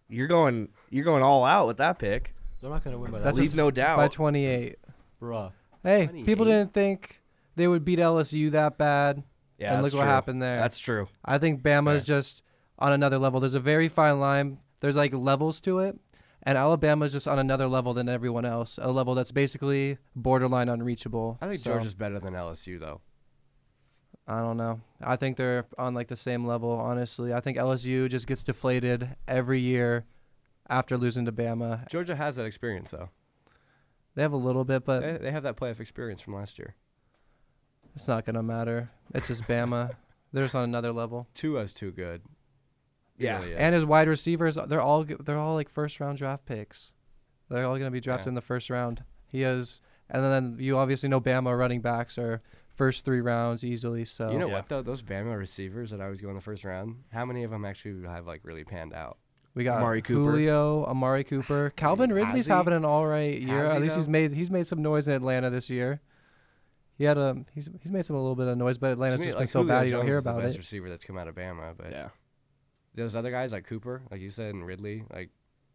[0.07, 2.31] You're going you're going all out with that pick.
[2.65, 3.25] They're not gonna win by that.
[3.25, 3.97] That's Leave no doubt.
[3.97, 4.77] By 28.
[5.21, 5.51] Bruh.
[5.83, 7.21] Hey, people didn't think
[7.55, 9.21] they would beat LSU that bad.
[9.59, 10.11] Yeah, and that's look what true.
[10.11, 10.61] happened there.
[10.61, 11.07] That's true.
[11.23, 12.41] I think Bama's just
[12.79, 13.39] on another level.
[13.39, 14.57] There's a very fine line.
[14.79, 15.99] There's like levels to it.
[16.41, 18.79] And Alabama's just on another level than everyone else.
[18.81, 21.37] A level that's basically borderline unreachable.
[21.41, 22.99] I think So, Georgia's better than LSU though.
[24.27, 24.81] I don't know.
[25.03, 27.31] I think they're on like the same level, honestly.
[27.31, 30.05] I think LSU just gets deflated every year
[30.69, 31.87] after losing to Bama.
[31.89, 33.09] Georgia has that experience though.
[34.15, 36.75] They have a little bit, but They, they have that playoff experience from last year.
[37.95, 38.89] it's not going to matter.
[39.13, 39.91] It's just Bama.
[40.33, 41.27] They're just on another level.
[41.33, 42.21] Tua's too good.
[43.17, 43.39] Yeah.
[43.41, 43.55] really.
[43.55, 46.91] And his wide receivers, they're all they're all like first round draft picks.
[47.49, 48.29] They're all going to be drafted Yeah.
[48.29, 49.03] in the first round.
[49.27, 49.79] He is,
[50.09, 52.41] and then you obviously know Bama running backs are
[52.73, 54.03] first three rounds easily.
[54.03, 54.53] So you know Yeah.
[54.55, 54.81] what though?
[54.81, 58.05] Those Bama receivers that I was going the first round, how many of them actually
[58.07, 59.17] have like really panned out?
[59.55, 60.31] We got Amari Cooper.
[60.31, 63.63] Julio, Amari Cooper, Calvin Ridley's having an all right year.
[63.63, 66.01] Has At he, least he's made he's made some noise in Atlanta this year.
[66.97, 69.21] He had a he's he's made some a little bit of noise, but Atlanta's To
[69.21, 70.55] me, just like, been so Julio bad you don't Jones hear is the about best
[70.55, 70.59] it.
[70.59, 72.09] receiver that's come out of Bama, but Yeah.
[72.93, 75.29] those other guys like Cooper, like you said, and Ridley, like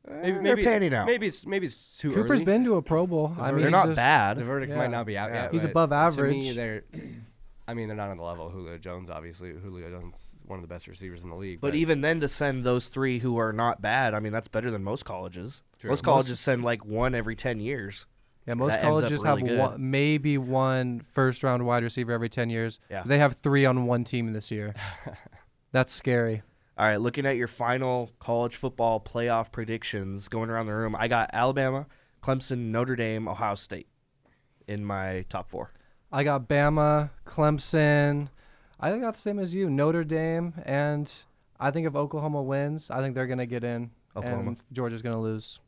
[0.09, 1.05] Maybe eh, maybe they're panning out.
[1.07, 2.45] Maybe it's maybe it's too Cooper's early.
[2.47, 3.37] been to a Pro Bowl.
[3.39, 4.39] I mean, they're not just- bad.
[4.39, 4.79] The verdict Yeah.
[4.79, 5.43] might not be out Yeah.
[5.43, 5.53] yet.
[5.53, 6.57] He's but above To me, average.
[6.57, 6.83] they're.
[7.71, 9.09] I mean, they're not on the level of Julio Jones.
[9.11, 11.61] Obviously, Julio Jones is one of the best receivers in the league.
[11.61, 14.71] But even then, to send those three who are not bad, I mean, that's better
[14.71, 15.63] than most colleges.
[15.79, 15.91] True.
[15.91, 18.07] Most Most- colleges send like one every 10 years.
[18.47, 19.59] Yeah, most That colleges really have good.
[19.59, 22.81] one, maybe one first round wide receiver every 10 years.
[22.91, 23.03] Yeah.
[23.07, 24.75] They have three on one team this year.
[25.73, 26.43] That's scary.
[26.77, 31.07] All right, looking at your final college football playoff predictions going around the room, I
[31.09, 31.87] got Alabama,
[32.23, 33.87] Clemson, Notre Dame, Ohio State
[34.67, 35.73] in my top four.
[36.13, 38.29] I got Bama, Clemson.
[38.81, 41.13] I got the same as you, Notre Dame, and
[41.59, 44.49] I think if Oklahoma wins, I think they're gonna get in, Oklahoma.
[44.49, 45.61] and Georgia's gonna lose.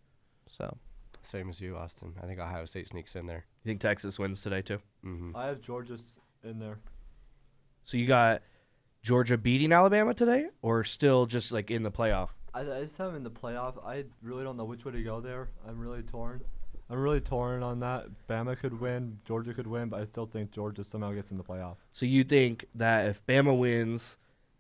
[0.49, 0.77] So
[1.23, 2.15] same as you, Austin.
[2.23, 3.45] I think Ohio State sneaks in there.
[3.65, 4.79] You think Texas wins today too?
[5.03, 5.97] hmm I have Georgia
[6.43, 6.79] in there.
[7.85, 8.43] So you got
[9.03, 12.31] Georgia beating Alabama today, or still just like in the playoff?
[12.55, 13.85] I, I just have in the playoff.
[13.87, 15.49] I really don't know which way to go there.
[15.69, 16.43] I'm really torn.
[16.91, 18.07] I'm really torn on that.
[18.29, 21.45] Bama could win, Georgia could win, but I still think Georgia somehow gets in the
[21.45, 21.77] playoff.
[21.93, 24.19] So you think that if Bama wins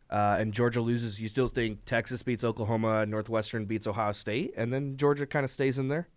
[0.09, 4.73] uh, and Georgia loses, you still think Texas beats Oklahoma, Northwestern beats Ohio State, and
[4.73, 6.09] then Georgia kind of stays in there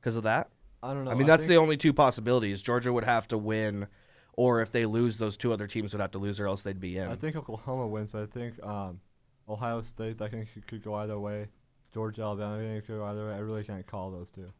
[0.00, 0.48] because of that?
[0.82, 1.10] I don't know.
[1.10, 2.60] I mean, that's think, the only two possibilities.
[2.60, 3.86] Georgia would have to win,
[4.34, 6.80] or if they lose, those two other teams would have to lose, or else they'd
[6.80, 7.08] be in.
[7.08, 9.00] I think Oklahoma wins, but I think um,
[9.48, 10.20] Ohio State.
[10.20, 11.48] I think it could go either way.
[11.92, 13.34] Georgia, Alabama, I think could go either way.
[13.34, 14.52] I really can't call those two.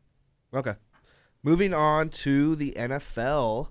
[0.54, 0.74] Okay.
[1.42, 3.68] Moving on to the NFL.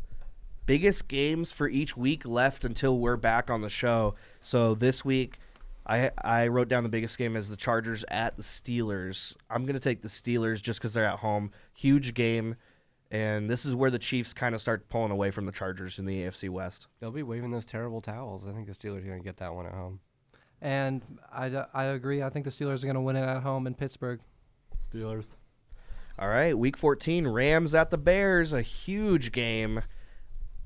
[0.65, 4.15] Biggest games for each week left until we're back on the show.
[4.41, 5.37] So this week,
[5.85, 9.35] I I wrote down the biggest game as the Chargers at the Steelers.
[9.49, 11.51] I'm gonna take the Steelers just because they're at home.
[11.73, 12.55] Huge game,
[13.11, 16.05] and this is where the Chiefs kind of start pulling away from the Chargers in
[16.05, 16.87] the AFC West.
[17.01, 18.47] They'll be waving those terrible towels.
[18.47, 19.99] I think the Steelers are going to get that one at home.
[20.61, 21.01] and
[21.33, 22.23] I, I agree.
[22.23, 24.21] I think the Steelers are gonna win it at home in Pittsburgh.
[24.81, 25.35] Steelers.
[26.19, 29.81] All right, Week 14, Rams at the Bears, a huge game.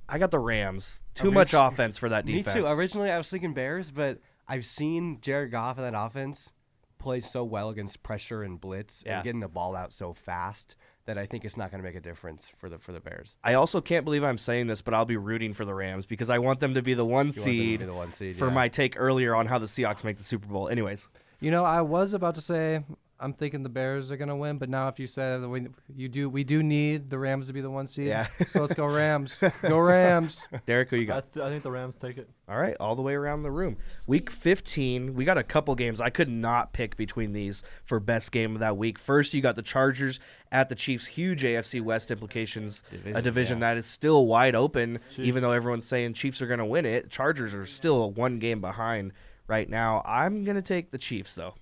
[0.09, 1.01] I got the Rams.
[1.15, 2.55] Too much offense for that defense.
[2.55, 2.67] Me too.
[2.67, 6.51] Originally, I was thinking Bears, but I've seen Jared Goff in that offense
[6.99, 9.17] play so well against pressure and blitz Yeah.
[9.17, 10.75] and getting the ball out so fast
[11.05, 13.35] that I think it's not going to make a difference for the for the Bears.
[13.43, 16.29] I also can't believe I'm saying this, but I'll be rooting for the Rams because
[16.29, 18.13] I want them to be the one You want them to be seed the one
[18.13, 18.53] seed for yeah.
[18.53, 20.67] my take earlier on how the Seahawks make the Super Bowl.
[20.67, 21.07] Anyways,
[21.39, 22.83] You know, I was about to say
[23.19, 26.07] I'm thinking the Bears are gonna win, but now if you said that we you
[26.07, 28.07] do we do need the Rams to be the one seed.
[28.07, 28.27] Yeah.
[28.47, 29.37] so let's go Rams.
[29.63, 30.47] go Rams.
[30.65, 31.33] Derek, who you I, got?
[31.33, 32.29] th- I think the Rams take it.
[32.49, 33.77] All right, all the way around the room.
[34.05, 35.99] Week 15, we got a couple games.
[35.99, 38.97] I could not pick between these for best game of that week.
[38.99, 40.19] First, you got the Chargers
[40.51, 41.07] at the Chiefs.
[41.07, 42.83] Huge AFC West implications.
[42.89, 43.73] a Division, division yeah.
[43.73, 45.19] that is still wide open, Chiefs.
[45.19, 47.09] even though everyone's saying Chiefs are going to win it.
[47.09, 49.11] Chargers are still one game behind
[49.47, 50.01] right now.
[50.05, 51.55] I'm going to take the Chiefs, though.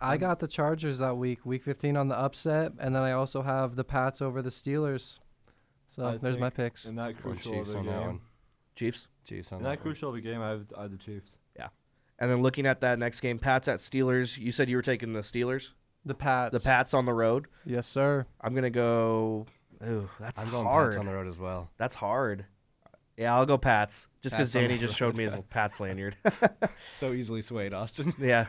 [0.00, 3.12] I um, got the Chargers that week, week 15 on the upset, and then I
[3.12, 5.18] also have the Pats over the Steelers.
[5.88, 6.86] So I there's my think picks.
[6.86, 8.06] In that Going crucial Chiefs of a on that game.
[8.06, 8.20] one.
[8.76, 9.08] Chiefs.
[9.24, 9.82] Chiefs on In that that one.
[9.82, 11.36] crucial of a game, I have, I have the Chiefs.
[11.56, 11.68] Yeah.
[12.18, 14.36] And then looking at that next game, Pats at Steelers.
[14.36, 15.70] You said you were taking the Steelers?
[16.04, 16.52] The Pats.
[16.52, 17.46] The Pats on the road.
[17.64, 18.26] Yes, sir.
[18.40, 19.46] I'm going to go.
[19.86, 20.92] Ooh, that's I'm going hard.
[20.92, 21.70] Pats on the road as well.
[21.78, 22.44] That's hard.
[23.16, 24.08] Yeah, I'll go Pats.
[24.22, 25.36] Just because Pats on the Danny just showed me his.
[25.50, 26.16] Pats lanyard.
[26.98, 28.12] So easily swayed, Austin.
[28.18, 28.46] yeah.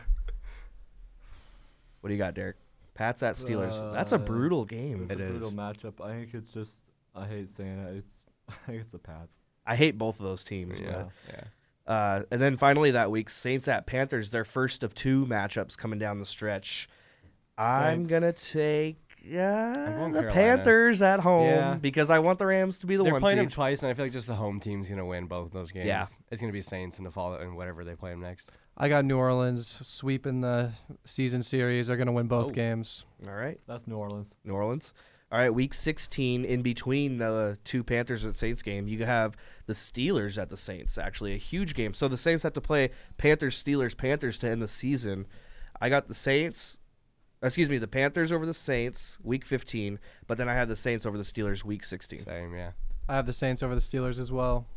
[2.06, 2.54] What do you got, Derek?
[2.94, 3.92] Pats at Steelers.
[3.92, 5.08] That's a Uh, brutal game.
[5.10, 5.54] It's It a brutal is.
[5.54, 6.00] matchup.
[6.00, 6.84] I think it's just.
[7.16, 7.96] I hate saying it.
[7.96, 8.24] It's.
[8.48, 9.40] I think it's the Pats.
[9.66, 10.78] I hate both of those teams.
[10.78, 11.42] yeah, yeah.
[11.92, 14.30] Uh, and then finally that week, Saints at Panthers.
[14.30, 16.88] Their first of two matchups coming down the stretch.
[17.58, 18.10] I'm Saints.
[18.10, 20.32] gonna take uh, going the Carolina.
[20.32, 21.74] Panthers at home Yeah.
[21.74, 23.94] because I want the Rams to be the They're one playing them twice, and I
[23.94, 25.86] feel like just the home team's gonna win both of those games.
[25.86, 26.06] Yeah.
[26.30, 28.52] it's gonna be Saints in the fall and whatever they play them next.
[28.76, 30.72] I got New Orleans sweeping the
[31.04, 31.86] season series.
[31.86, 32.50] They're going to win both Oh.
[32.50, 33.04] games.
[33.26, 33.58] All right.
[33.66, 34.34] That's New Orleans.
[34.44, 34.92] New Orleans.
[35.32, 39.34] All right, week 16, in between the two Panthers and Saints game, you have
[39.66, 41.94] the Steelers at the Saints, actually, a huge game.
[41.94, 45.26] So the Saints have to play Panthers, Steelers, Panthers to end the season.
[45.80, 46.78] I got the Saints,
[47.42, 49.98] excuse me, the Panthers over the Saints, week 15,
[50.28, 52.20] but then I have the Saints over the Steelers, week 16.
[52.20, 52.70] Same, yeah.
[53.08, 54.68] I have the Saints over the Steelers as well.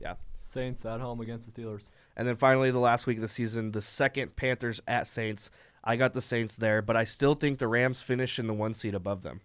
[0.42, 1.92] Saints at home against the Steelers.
[2.16, 5.52] And then finally, the last week of the season, the second Panthers at Saints.
[5.84, 8.74] I got the Saints there, but I still think the Rams finish in the one
[8.74, 9.42] seed above them.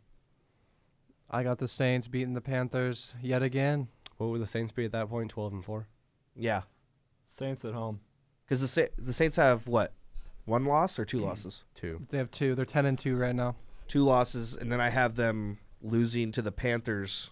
[1.31, 3.89] I got the Saints beating the Panthers yet again.
[4.19, 5.31] What would the Saints be at that point?
[5.31, 5.89] Twelve and four.
[6.37, 6.63] Yeah.
[7.25, 8.01] Saints at home.
[8.45, 9.93] Because the, Sa- the Saints have what?
[10.45, 11.25] One loss or two mm.
[11.25, 11.65] losses?
[11.75, 12.07] Two.
[12.11, 12.55] They have two.
[12.55, 13.57] They're 10 and 2 right now.
[13.89, 17.31] Two losses, and then I have them losing to the Panthers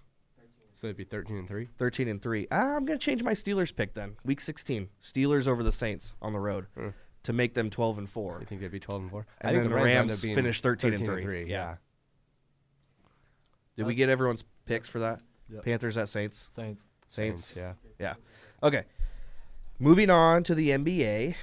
[0.83, 1.69] So it'd be thirteen and three.
[1.79, 2.49] 13 and 3.
[2.51, 4.17] Ah, I'm going to change my Steelers pick then.
[4.25, 4.89] Week 16.
[5.01, 6.89] Steelers over the Saints on the road Hmm.
[7.23, 8.39] to make them 12 and 4.
[8.41, 9.25] You think they'd be twelve and four?
[9.41, 11.45] And then the end Rams being finish 13 and 3.
[11.45, 11.47] Yeah.
[11.47, 11.75] Yeah.
[13.77, 15.21] Did we get everyone's picks for that?
[15.53, 15.65] Yep.
[15.65, 16.49] Panthers at Saints.
[16.51, 16.89] Saints.
[17.09, 17.55] Saints.
[17.57, 17.75] Yeah.
[18.01, 18.15] Yeah.
[18.61, 18.83] Okay.
[19.79, 21.37] Moving on to the NBA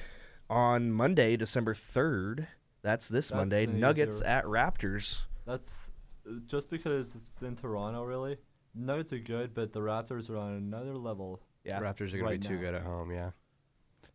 [0.49, 2.47] on Monday, December 3rd.
[2.81, 3.67] That's this That's Monday.
[3.67, 5.19] Nuggets easier- at Raptors.
[5.45, 5.91] That's
[6.27, 8.37] uh, just because it's in Toronto, really.
[8.75, 11.41] Nuggets are good, but the Raptors are on another level.
[11.63, 11.79] Yeah.
[11.79, 12.61] The Raptors are gonna Right be too now.
[12.61, 13.11] good at home.
[13.11, 13.31] Yeah.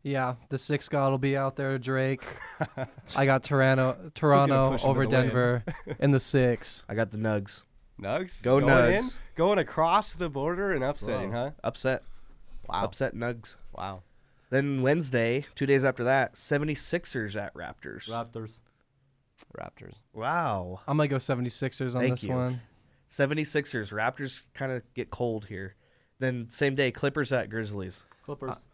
[0.02, 2.22] Yeah, the six god will be out there, Drake.
[3.16, 5.10] I got Toronto, Toronto push 'em to over the.
[5.10, 5.64] Denver
[5.98, 6.84] in the six.
[6.88, 7.64] I got the Nugs.
[8.00, 8.42] Nugs.
[8.42, 9.02] Go going Nugs.
[9.02, 11.44] In, going across the border and upsetting, Wow.
[11.44, 11.50] huh?
[11.64, 12.02] Upset.
[12.68, 12.84] Wow.
[12.84, 13.56] Upset Nugs.
[13.72, 14.02] Wow.
[14.50, 18.08] Then Wednesday, two days after that, 76ers at Raptors.
[18.08, 18.60] Raptors.
[19.58, 19.94] Raptors.
[20.12, 20.80] wow.
[20.86, 22.34] I'm gonna go 76ers on Thank this you.
[22.34, 22.60] one.
[23.10, 23.92] 76ers.
[23.92, 25.74] Raptors kind of get cold here.
[26.18, 28.04] Then same day, Clippers at Grizzlies.
[28.24, 28.66] Clippers.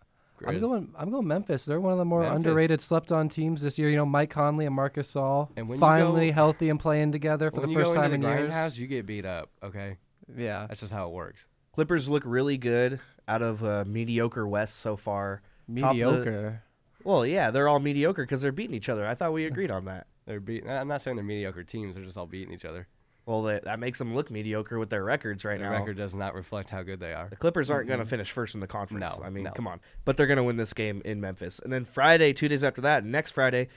[0.47, 0.93] I'm going.
[0.97, 1.67] I'm going Memphis.
[1.67, 2.37] They're one of the more Memphis.
[2.37, 3.91] underrated, slept-on teams this year.
[3.91, 7.51] You know, Mike Conley and Marc Gasol And when finally go- healthy and playing together
[7.51, 8.51] for the first time in the years.
[8.53, 9.51] grindhouse, you get beat up.
[9.63, 9.99] Okay.
[10.35, 11.47] Yeah, That's just how it works.
[11.75, 15.43] Clippers look really good out of uh, mediocre West so far.
[15.79, 16.63] Top of the- mediocre.
[17.05, 19.07] Well, yeah, they're all mediocre because they're beating each other.
[19.07, 20.07] I thought we agreed on that.
[20.27, 20.71] They're beating.
[20.71, 21.95] I'm not saying they're mediocre teams.
[21.97, 22.87] They're just all beating each other.
[23.27, 25.79] Well, that, that makes them look mediocre with their records right Their now.
[25.79, 27.29] record does not reflect how good they are.
[27.29, 29.17] The Clippers aren't going to finish first in the conference.
[29.19, 29.51] No, I mean, no.
[29.53, 29.81] come on.
[30.05, 31.61] But they're going to win this game in Memphis.
[31.63, 33.69] And then Friday, two days after that, next Friday,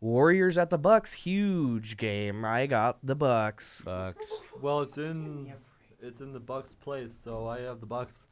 [0.00, 1.12] Warriors at the Bucks.
[1.12, 2.44] Huge game.
[2.44, 3.82] I got the Bucks.
[3.84, 4.30] Bucks.
[4.60, 5.54] Well, it's in
[6.02, 8.22] it's in the Bucks' place, so I have the Bucks.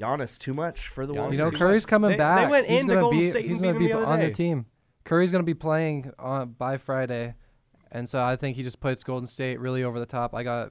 [0.00, 1.38] Giannis, too much for the Giannis Warriors.
[1.38, 2.48] You know, Curry's coming they back.
[2.50, 3.30] went he's into gonna Golden be.
[3.30, 4.32] State and he's gonna them be the other on the day.
[4.32, 4.66] team.
[5.04, 7.34] Curry's gonna be playing on by Friday,
[7.96, 10.34] and so I think he just puts Golden State really over the top.
[10.34, 10.70] I got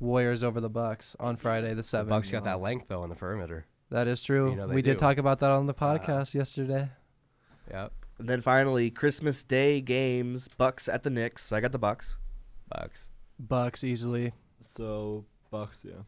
[0.00, 2.10] Warriors over the Bucks on Friday the The seventh.
[2.10, 3.64] Bucks got that length though on the perimeter.
[3.90, 4.50] That is true.
[4.50, 6.90] You know they we did talk about that on the uh, podcast yesterday.
[7.70, 7.92] Yep.
[8.18, 10.48] And then finally, Christmas Day games.
[10.48, 11.52] Bucks at the Knicks.
[11.52, 12.18] I got the Bucks.
[12.68, 13.08] Bucks.
[13.38, 14.34] Bucks easily.
[14.60, 16.02] So Bucks, yeah.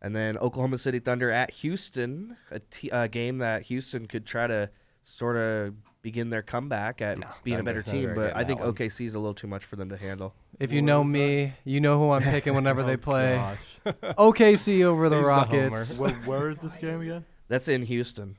[0.00, 4.46] And then Oklahoma City Thunder at Houston, a t- a game that Houston could try
[4.46, 4.70] to
[5.08, 8.14] sort of begin their comeback at No, being a better team.
[8.14, 8.60] But I think.
[8.60, 10.34] OKC is a little too much for them to handle.
[10.60, 11.18] If you What know was that?
[11.18, 13.34] me, you know who I'm picking whenever they Oh, play.
[13.34, 13.58] gosh.
[14.18, 15.98] OKC over the He's the Rockets.
[15.98, 17.24] Where, where is this game again?
[17.48, 18.36] That's in Houston.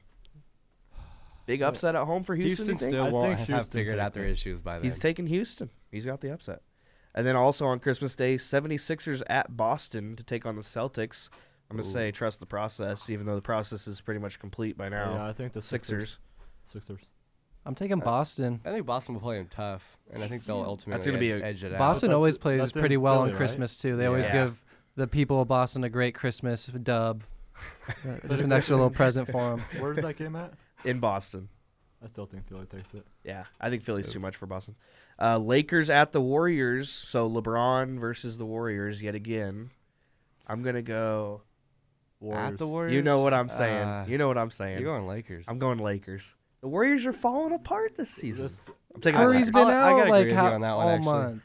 [1.45, 2.67] Big upset at home for Houston.
[2.67, 4.31] Houston still I won't think have figured out their it.
[4.31, 4.83] issues by then.
[4.83, 5.71] He's taking Houston.
[5.91, 6.61] He's got the upset.
[7.15, 11.29] And then also on Christmas Day, 76ers at Boston to take on the Celtics.
[11.71, 14.77] I'm going to say trust the process, even though the process is pretty much complete
[14.77, 15.15] by now.
[15.15, 15.89] Yeah, I think the Sixers.
[16.11, 16.17] Sixers.
[17.65, 18.61] I'm taking Boston.
[18.65, 21.31] I think Boston will play him tough, and I think they'll ultimately that's gonna be
[21.33, 21.79] edge, a- edge it out.
[21.79, 23.37] Boston that's- always plays that's in pretty well Philly, on right?
[23.37, 23.95] Christmas too.
[23.97, 24.45] They always Yeah.
[24.45, 24.63] give
[24.95, 27.23] the people of Boston a great Christmas dub.
[28.07, 29.61] Uh, Just an extra little present for them.
[29.79, 30.53] Where's that game at?
[30.85, 31.49] In Boston.
[32.01, 33.05] I still think Philly takes it.
[33.25, 34.75] Yeah, I think Philly's too much for Boston.
[35.21, 36.89] Uh, Lakers at the Warriors.
[36.89, 39.71] So LeBron versus the Warriors yet again.
[40.47, 41.41] I'm going to go.
[42.21, 42.53] Warriors.
[42.53, 43.87] At the Warriors, You know what I'm saying.
[43.87, 44.79] Uh, you know what I'm saying.
[44.79, 45.43] You're going Lakers.
[45.47, 46.35] I'm going Lakers.
[46.61, 48.45] The Warriors are falling apart this season.
[48.47, 48.57] This-
[48.95, 50.75] I'm taking Curry's the been I'll- I out gotta like agree with you on that
[50.75, 51.05] one, all actually.
[51.13, 51.43] month.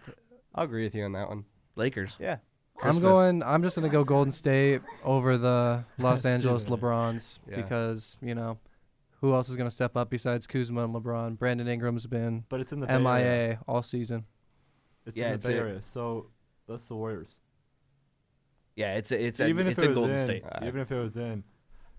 [0.54, 1.44] I'll agree with you on that one.
[1.76, 2.16] Lakers.
[2.18, 2.38] Yeah.
[2.76, 2.96] Christmas.
[2.96, 3.42] I'm going.
[3.44, 7.56] I'm just gonna go Golden State over the Los Angeles LeBrons Yeah.
[7.56, 8.58] because you know
[9.20, 11.38] who else is gonna step up besides Kuzma and LeBron?
[11.38, 13.02] Brandon Ingram's been But it's in the Bay Area.
[13.04, 14.24] MIA all season.
[15.06, 15.82] It's Yeah, in it's the Bay a- Area.
[15.82, 16.30] So
[16.66, 17.36] that's the Warriors.
[18.74, 20.44] Yeah, it's a, it's a, even it's if it was Golden in, State.
[20.64, 21.44] even if it was in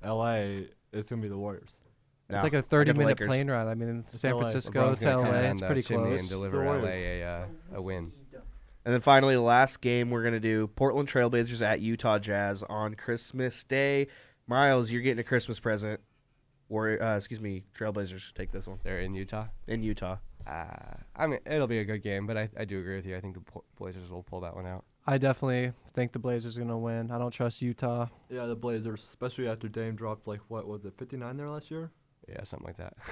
[0.03, 1.77] L.A., it's gonna be the Warriors.
[2.29, 3.27] No, It's like a 30 minute Lakers.
[3.27, 3.67] plane ride.
[3.67, 4.39] I mean, San LA.
[4.41, 6.19] Francisco LeBron's to LA, come down it's pretty chimney close.
[6.21, 7.45] and deliver The LA a, uh,
[7.75, 8.11] a win.
[8.83, 12.93] And then finally, the last game we're gonna do: Portland Trailblazers at Utah Jazz on
[12.95, 14.07] Christmas Day.
[14.47, 15.99] Miles, you're getting a Christmas present.
[16.69, 19.45] Or, uh, excuse me, Trailblazers take this one They're in Utah.
[19.67, 20.17] in Utah.
[20.47, 20.65] Uh,
[21.15, 23.15] I mean, it'll be a good game, but I, I do agree with you.
[23.15, 24.83] I think the Blazers will pull that one out.
[25.07, 27.11] I definitely think the Blazers are gonna win.
[27.11, 28.07] I don't trust Utah.
[28.29, 31.91] Yeah, the Blazers, especially after Dame dropped like what was it, 59 there last year?
[32.27, 32.93] Yeah, something like that.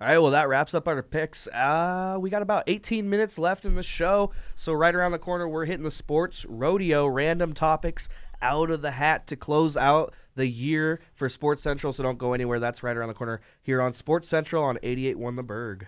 [0.00, 1.46] All right, well, that wraps up our picks.
[1.48, 4.30] Uh, we got about 18 minutes left in the show.
[4.54, 8.08] So, right around the corner, we're hitting the sports rodeo random topics
[8.40, 11.92] out of the hat to close out the year for Sports Central.
[11.92, 12.58] So, don't go anywhere.
[12.58, 15.86] That's right around the corner here on Sports Central on 88.1 The Berg.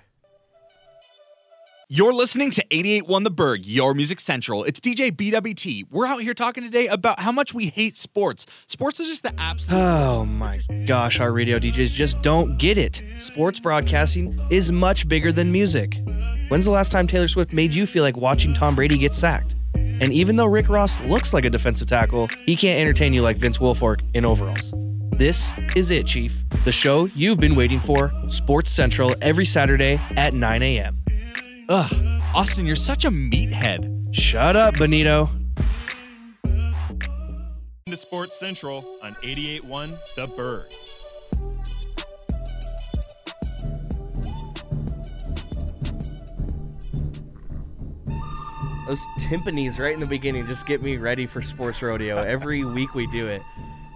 [1.94, 4.64] You're listening to 88.1 The Berg, your music central.
[4.64, 5.88] It's DJ BWT.
[5.90, 8.46] We're out here talking today about how much we hate sports.
[8.66, 9.78] Sports is just the absolute.
[9.78, 13.02] Oh my gosh, our radio DJs just don't get it.
[13.18, 16.00] Sports broadcasting is much bigger than music.
[16.48, 19.54] When's the last time Taylor Swift made you feel like watching Tom Brady get sacked?
[19.74, 23.36] And even though Rick Ross looks like a defensive tackle, he can't entertain you like
[23.36, 24.72] Vince Wilfork in overalls.
[25.18, 26.42] This is it, Chief.
[26.64, 31.01] The show you've been waiting for, Sports Central, every Saturday at 9 a.m.
[31.74, 34.14] Ugh, Austin, you're such a meathead.
[34.14, 35.30] Shut up, Benito.
[37.86, 40.66] to Sports Central on 88.1 The Berg.
[48.86, 52.16] Those timpanis right in the beginning just get me ready for sports rodeo.
[52.16, 53.42] Every week we do it.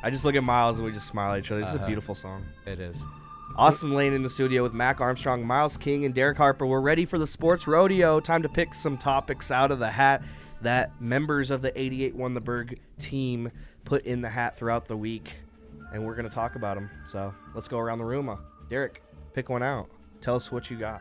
[0.03, 1.61] I just look at Miles and we just smile at each other.
[1.61, 1.86] This is a Uh-huh.
[1.86, 2.44] beautiful song.
[2.66, 2.97] It is.
[3.57, 6.66] Austin Lane in the studio with Mac Armstrong, Miles King, and Derek Harper.
[6.66, 8.20] We're ready for the sports rodeo.
[8.20, 10.23] Time to pick some topics out of the hat
[10.61, 13.51] that members of the 88 Won the Berg team
[13.87, 15.41] put in the hat throughout the week.
[15.91, 16.91] And we're going to talk about them.
[17.07, 18.28] So let's go around the room.
[18.28, 18.37] Uh,
[18.69, 19.03] Derek,
[19.33, 19.89] pick one out.
[20.20, 21.01] Tell us what you got.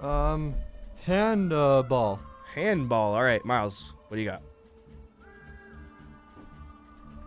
[0.00, 0.54] Um,
[1.02, 2.20] handball.
[2.54, 3.14] Handball.
[3.14, 4.42] All right, Miles, what do you got?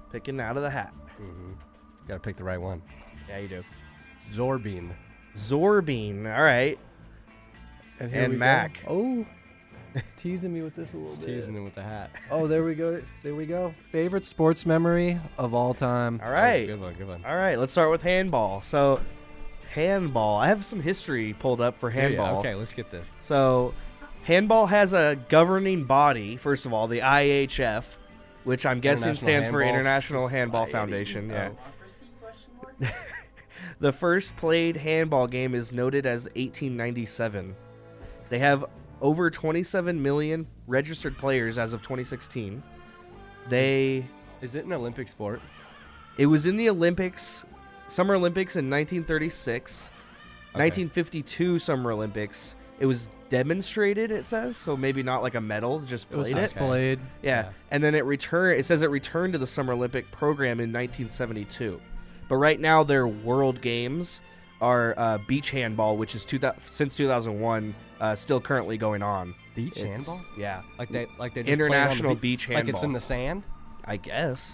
[0.10, 0.93] Picking out of the hat.
[1.22, 1.52] Mm-hmm.
[2.11, 2.81] Got to pick the right one.
[3.29, 3.63] Yeah, you do.
[4.33, 4.91] Zorbing.
[5.33, 6.25] Zorbing.
[6.25, 6.77] All right.
[8.01, 8.79] And, And Mac.
[8.85, 9.25] Oh,
[10.17, 11.27] teasing me with this a little bit.
[11.27, 12.11] Teasing him with the hat.
[12.29, 13.01] Oh, there we go.
[13.23, 13.73] There we go.
[13.93, 16.19] Favorite sports memory of all time.
[16.21, 16.63] All right.
[16.69, 16.93] Oh, good one.
[16.95, 17.23] Good one.
[17.23, 18.61] All right, let's start with handball.
[18.61, 18.99] So,
[19.69, 20.35] handball.
[20.38, 22.01] I have some history pulled up for Do ya?
[22.01, 22.39] handball.
[22.39, 23.09] Okay, let's get this.
[23.21, 23.73] So,
[24.23, 26.35] handball has a governing body.
[26.35, 27.85] First of all, the IHF,
[28.43, 30.91] which I'm guessing International stands for Handball International Handball Society.
[30.91, 31.29] Foundation.
[31.29, 31.51] Yeah.
[31.53, 31.57] Oh.
[33.79, 37.55] The first played handball game is noted as 1897.
[38.29, 38.65] They have
[39.01, 42.61] over 27 million registered players as of 2016.
[43.49, 44.05] They
[44.41, 45.41] Is it an Olympic sport?
[46.17, 47.43] it was in the Olympics,
[47.87, 49.89] Summer Olympics in 1936,
[50.53, 52.55] 1952 Summer Olympics.
[52.79, 56.27] It was demonstrated, it says, so maybe not like a medal, just played It was
[56.27, 56.41] played it.
[56.41, 56.99] displayed.
[57.23, 57.29] Yeah.
[57.45, 57.49] Yeah.
[57.71, 58.59] and then it returned.
[58.59, 61.79] It says it returned to the Summer Olympic program in 1972,
[62.31, 64.21] but right now their World Games
[64.61, 69.35] are uh, beach handball, which is 2000, since 2001, uh, still currently going on.
[69.53, 70.21] Beach It's- handball?
[70.37, 72.65] Yeah, Like they, like they just play on the International be- beach handball.
[72.67, 73.43] Like it's in the sand.
[73.83, 74.53] I guess.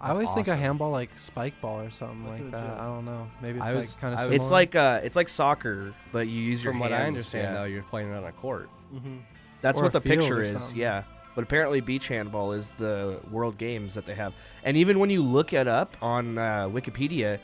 [0.00, 2.60] I always think of handball like spike ball or something Look like that.
[2.60, 2.80] jet.
[2.80, 3.26] I don't know.
[3.42, 4.36] Maybe it's I was- like kind of similar.
[4.40, 7.02] It's like uh, it's like soccer, but you use your From what hands.
[7.02, 7.54] I understand, yeah.
[7.54, 8.68] though, you're playing it on a court.
[8.94, 9.16] mm-hmm.
[9.60, 10.76] That's Or what the picture is, something.
[10.76, 11.02] yeah.
[11.38, 14.32] But apparently, beach handball is the world games that they have.
[14.64, 17.38] And even when you look it up on uh, Wikipedia,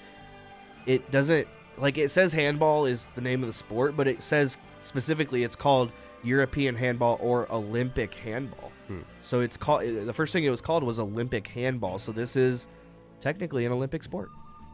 [0.85, 1.47] it doesn't
[1.79, 5.55] like it says handball is the name of the sport, but it says specifically it's
[5.55, 5.93] called
[6.25, 8.73] European handball or Olympic handball.
[8.89, 9.03] Hmm.
[9.21, 12.01] So it's called the first thing it was called was Olympic handball.
[12.01, 12.67] So this is
[13.21, 14.29] technically an Olympic sport.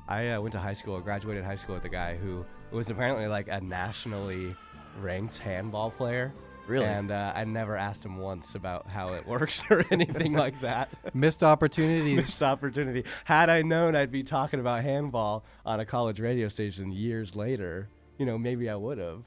[0.09, 3.27] I uh, went to high school, graduated high school with a guy who was apparently
[3.27, 4.57] like a nationally
[4.99, 6.33] ranked handball player.
[6.71, 6.87] Really?
[6.87, 10.89] And uh, I never asked him once about how it works or anything like that.
[11.15, 12.17] Missed opportunities.
[12.17, 13.05] Missed opportunity.
[13.25, 17.89] Had I known I'd be talking about handball on a college radio station years later,
[18.19, 19.25] you know, maybe I would have.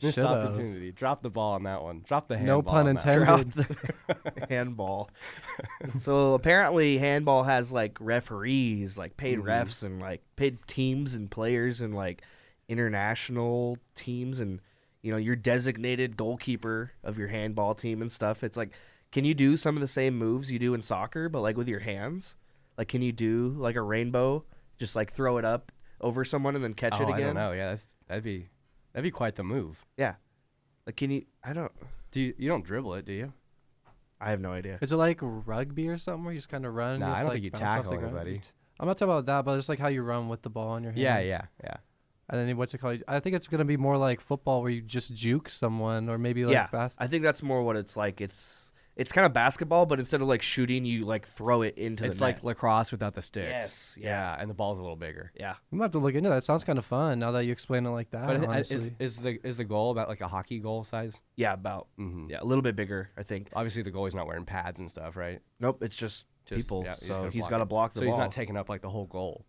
[0.00, 0.30] Missed Should've.
[0.30, 0.92] opportunity.
[0.92, 2.04] Drop the ball on that one.
[2.06, 2.58] Drop the handball.
[2.58, 3.52] No pun intended.
[3.52, 3.66] Drop
[4.36, 5.10] the handball.
[5.98, 9.44] so apparently handball has like referees, like paid Mhm.
[9.46, 12.22] refs and like paid teams and players and like
[12.68, 14.60] international teams and
[15.02, 18.42] you know, your designated goalkeeper of your handball team and stuff.
[18.42, 18.70] It's like
[19.10, 21.68] can you do some of the same moves you do in soccer but like with
[21.68, 22.36] your hands?
[22.76, 24.44] Like can you do like a rainbow,
[24.78, 27.14] just like throw it up over someone and then catch oh, it again?
[27.14, 27.52] I don't know.
[27.52, 28.48] Yeah, that's, that'd be
[28.92, 29.84] that'd be quite the move.
[29.96, 30.14] Yeah.
[30.86, 31.72] Like can you I don't
[32.10, 33.32] Do you, you don't dribble it, do you?
[34.20, 34.78] I have no idea.
[34.80, 36.94] Is it like rugby or something where you just kind of run?
[36.94, 38.40] and Nah, I have don't to, think you like, bounce off tackle anybody.
[38.80, 40.82] I'm not talking about that, but it's like how you run with the ball in
[40.82, 41.02] your hand.
[41.02, 41.76] Yeah, yeah, yeah.
[42.30, 43.02] And then what's it called?
[43.08, 46.44] I think it's gonna be more like football where you just juke someone, or maybe
[46.44, 48.20] like yeah, bas- I think that's more what it's like.
[48.20, 52.04] It's it's kind of basketball, but instead of like shooting, you like throw it into
[52.04, 52.44] It's the like net.
[52.44, 53.96] lacrosse without the sticks.
[53.96, 55.30] Yes, Yeah, and the ball's a little bigger.
[55.38, 55.54] yeah.
[55.70, 56.38] We might have to look into that.
[56.38, 58.26] It sounds kind of fun now that you explain it like that.
[58.26, 58.92] But honestly.
[58.98, 61.14] is the is the goal about like a hockey goal size?
[61.36, 62.30] Yeah, about Mm-hmm.
[62.30, 63.50] yeah, a little bit bigger, I think.
[63.54, 65.38] Obviously, the goalie's not wearing pads and stuff, right?
[65.60, 66.82] Nope, it's just, Just- people.
[66.84, 68.14] yeah, you just so gotta he's block got to block the so ball.
[68.14, 69.46] he's not taking up like the whole goal.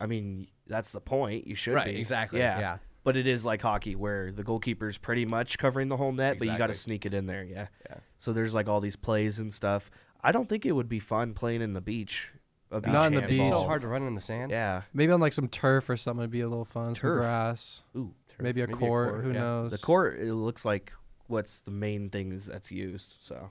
[0.00, 1.46] I mean, that's the point.
[1.46, 2.78] You should Right, be exactly, Yeah, yeah.
[3.04, 6.46] But it is like hockey, where the goalkeeper's pretty much covering the whole net, but
[6.48, 7.42] you got to sneak it in there.
[7.44, 7.68] Yeah.
[7.88, 7.96] Yeah.
[8.18, 9.90] So there's like all these plays and stuff.
[10.22, 12.30] I don't think it would be fun playing in the beach.
[12.70, 13.40] A beach Not in the It's beach.
[13.40, 13.62] handball.
[13.62, 14.50] so hard to run in the sand.
[14.50, 14.82] Yeah.
[14.92, 16.94] maybe on like some turf or something would be a little fun.
[16.94, 17.20] Some Turf.
[17.22, 17.82] grass.
[17.96, 18.12] Ooh.
[18.40, 19.08] Maybe a Maybe a court.
[19.10, 19.38] court, Who yeah.
[19.40, 19.70] knows?
[19.70, 20.92] The court it looks like
[21.28, 23.14] what's the main things that's used.
[23.22, 23.48] So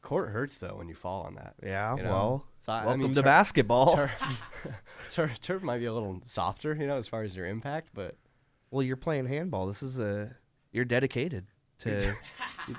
[0.00, 1.54] Court hurts though when you fall on that.
[1.62, 2.10] yeah, You know?
[2.10, 3.96] well, So I- I welcome mean, to tur- basketball.
[3.96, 4.10] Turf,
[5.10, 8.16] turf, turf might be a little softer, you know, as far as your impact, but
[8.70, 9.66] well, you're playing handball.
[9.68, 10.34] This is a
[10.72, 11.46] you're dedicated
[11.80, 12.14] to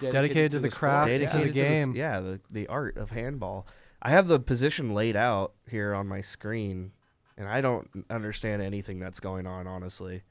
[0.02, 0.80] you're Dedicated to the sport.
[0.80, 1.96] craft, dedicated to the to this- game.
[1.96, 3.66] yeah, the the art of handball.
[4.02, 6.92] I have the position laid out here on my screen,
[7.38, 9.66] and I don't understand anything that's going on.
[9.68, 10.22] Honestly,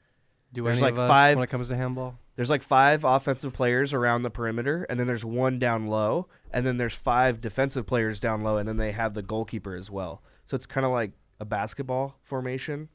[0.53, 2.17] Do There's any like of us five- when it comes to handball?
[2.35, 6.65] there's like five offensive players around the perimeter, and then there's one down low, and
[6.65, 10.21] then there's five defensive players down low, and then they have the goalkeeper as well.
[10.45, 12.89] So it's kind of like a basketball formation,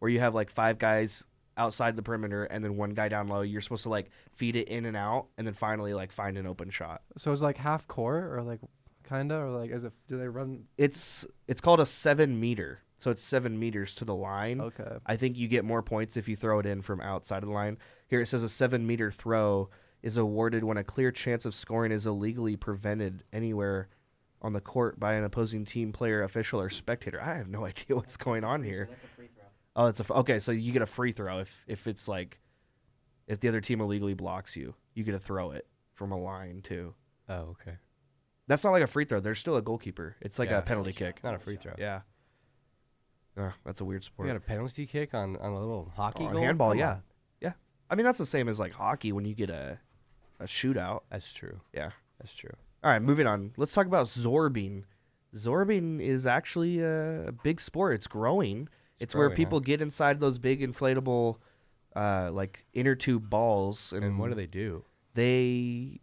[0.00, 1.24] where you have like five guys
[1.56, 3.40] outside the perimeter, and then one guy down low.
[3.40, 6.46] You're supposed to like feed it in and out, and then finally like find an
[6.46, 7.02] open shot.
[7.16, 8.60] So it's like half court or like
[9.08, 9.92] kinda or like is it?
[10.08, 10.64] Do they run?
[10.76, 14.60] It's it's called a seven meter, so it's seven meters to the line.
[14.60, 14.98] Okay.
[15.06, 17.54] I think you get more points if you throw it in from outside of the
[17.54, 17.78] line.
[18.08, 19.70] Here it says a seven meter throw
[20.02, 23.88] is awarded when a clear chance of scoring is illegally prevented anywhere
[24.42, 27.20] on the court by an opposing team player, official, or spectator.
[27.22, 28.88] I have no idea what's going on here.
[28.90, 29.44] That's a free throw.
[29.76, 30.38] Oh, it's a f- okay.
[30.40, 32.40] So you get a free throw if if it's like
[33.28, 36.62] if the other team illegally blocks you, you get to throw it from a line
[36.62, 36.94] too.
[37.28, 37.76] Oh, okay.
[38.46, 39.20] That's not like a free throw.
[39.20, 40.16] There's still a goalkeeper.
[40.20, 40.58] It's like Yeah.
[40.58, 41.22] a penalty kick.
[41.22, 41.74] Not a free throw.
[41.78, 42.00] Yeah.
[43.64, 44.28] That's a weird We sport.
[44.28, 46.40] got a penalty kick on, on a little hockey Oh, goal.
[46.42, 46.90] handball, Come yeah.
[46.90, 47.02] on.
[47.40, 47.52] Yeah.
[47.90, 49.78] I mean, that's the same as like hockey when you get a
[50.40, 51.00] a shootout.
[51.10, 51.60] That's true.
[51.72, 51.90] Yeah.
[52.18, 52.50] That's true.
[52.84, 53.52] All right, moving on.
[53.56, 54.84] Let's talk about zorbing.
[55.34, 57.94] Zorbing is actually a, big sport.
[57.94, 58.68] It's growing.
[58.98, 59.36] It's, where growing, huh?
[59.36, 61.36] people get inside those big inflatable,
[61.94, 64.84] uh, like inner tube balls, and, And what do they do?
[65.14, 66.00] They,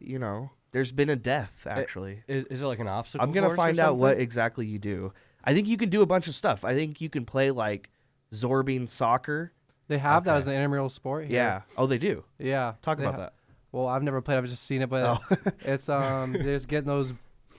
[0.00, 2.24] you know, there's been a death actually.
[2.28, 3.24] Is, is it like an obstacle?
[3.24, 5.12] I'm gonna find out what exactly you do.
[5.44, 6.64] I think you can do a bunch of stuff.
[6.64, 7.90] I think you can play like
[8.34, 9.52] zorbing soccer.
[9.88, 11.26] They have that as an intramural sport.
[11.26, 11.34] Here.
[11.36, 11.60] Yeah.
[11.76, 12.24] Oh, they do.
[12.38, 12.74] Yeah.
[12.82, 13.32] Talk about ha- that.
[13.72, 14.36] Well, I've never played.
[14.38, 15.36] I've just seen it, but Oh.
[15.60, 17.12] it's um they're just getting those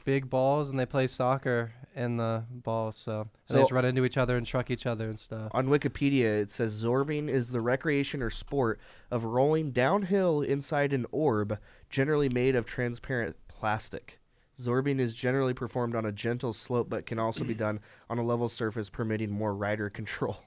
[0.06, 2.96] big balls and they play soccer in the balls.
[2.96, 5.52] So, and they just run into each other and truck each other and stuff.
[5.54, 8.80] On Wikipedia, it says zorbing is the recreation or sport
[9.12, 11.58] of rolling downhill inside an orb,
[11.90, 14.19] generally made of transparent plastic.
[14.60, 17.80] Zorbing is generally performed on a gentle slope, but can also be done
[18.10, 20.38] on a level surface, permitting more rider control.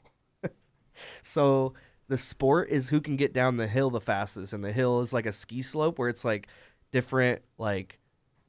[1.23, 1.73] so
[2.09, 5.13] the sport is who can get down the hill the fastest, and the hill is
[5.13, 6.49] like a ski slope where it's like
[6.91, 7.99] different, like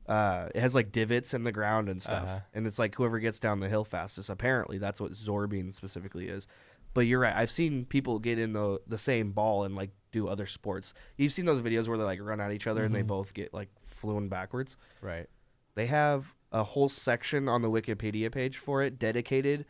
[0.07, 2.39] uh, it has like divots in the ground and stuff, Uh-huh.
[2.53, 4.29] and it's like whoever gets down the hill fastest.
[4.29, 6.47] Apparently, that's what zorbing specifically is.
[6.93, 7.35] But you're right.
[7.35, 10.93] I've seen people get in the the same ball and like do other sports.
[11.17, 13.07] You've seen those videos where they like run at each other and they Mhm.
[13.07, 14.77] both get like fluing backwards.
[15.01, 15.27] Right.
[15.75, 19.65] They have a whole section on the Wikipedia page for it dedicated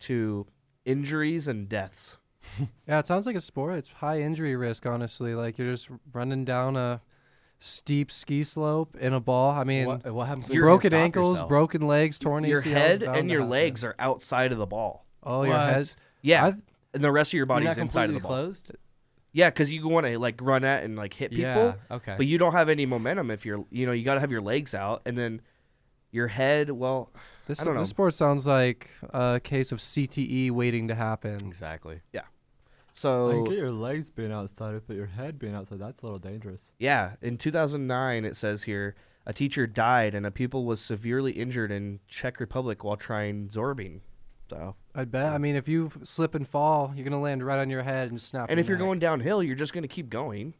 [0.00, 0.46] to
[0.84, 2.18] injuries and deaths.
[2.88, 3.74] Yeah, it sounds like a sport.
[3.74, 5.34] It's high injury risk, honestly.
[5.34, 7.02] Like you're just running down a
[7.58, 9.50] steep ski slope in a ball.
[9.50, 10.48] I mean, what, what happens?
[10.48, 11.48] when Your broken ankles, yourself?
[11.50, 13.50] broken legs, torn your ACLs, head and your happen.
[13.50, 15.04] legs are outside of the ball.
[15.22, 15.92] Oh, your head.
[16.22, 16.62] Yeah, I've-
[16.94, 18.30] and the rest of your body's inside of the ball.
[18.30, 18.72] closed.
[19.32, 21.74] Yeah, because you want to like run at and like hit people, Yeah.
[21.90, 22.14] Okay.
[22.16, 24.40] but you don't have any momentum if you're you know you got to have your
[24.40, 25.42] legs out and then
[26.10, 26.70] your head.
[26.70, 27.10] Well,
[27.46, 27.80] This, I don't know.
[27.80, 31.46] this sport sounds like a case of CTE waiting to happen.
[31.46, 32.00] exactly.
[32.12, 32.22] Yeah.
[32.94, 36.04] so can get your legs being outside it, but your head being outside, that's a
[36.06, 36.72] little dangerous.
[36.78, 38.96] Yeah, in 2009, it says here
[39.26, 44.00] a teacher died and a pupil was severely injured in Czech Republic while trying zorbing.
[44.50, 45.32] So, I bet.
[45.32, 48.20] I mean, if you slip and fall, you're gonna land right on your head and
[48.20, 48.48] snap.
[48.50, 48.86] and if you're neck.
[48.86, 50.54] going downhill, you're just going to keep going.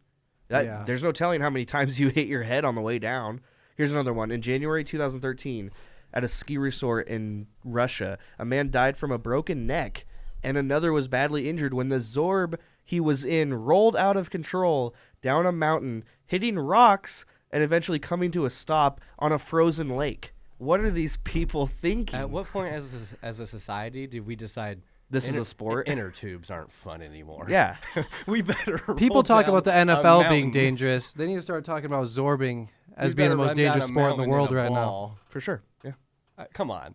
[0.49, 0.83] That, Yeah.
[0.85, 3.41] There's no telling how many times you hit your head on the way down.
[3.77, 4.31] Here's another one.
[4.31, 5.71] In January 2013,
[6.13, 10.05] at a ski resort in Russia, a man died from a broken neck,
[10.43, 14.95] and another was badly injured when the Zorb he was in rolled out of control
[15.21, 20.33] down a mountain, hitting rocks, and eventually coming to a stop on a frozen lake.
[20.59, 22.19] What are these people thinking?
[22.19, 25.89] At what point, as a, as a society, did we decide This is a sport?
[25.89, 27.47] Inner tubes aren't fun anymore.
[27.49, 27.77] Yeah.
[28.27, 28.79] we better.
[28.97, 33.13] people talk about the NFL being dangerous, they need to start talking about zorbing as
[33.13, 35.19] We being the most dangerous sport in the world right now.
[35.29, 35.63] For sure.
[35.85, 35.93] Yeah.
[36.37, 36.95] Uh, come on.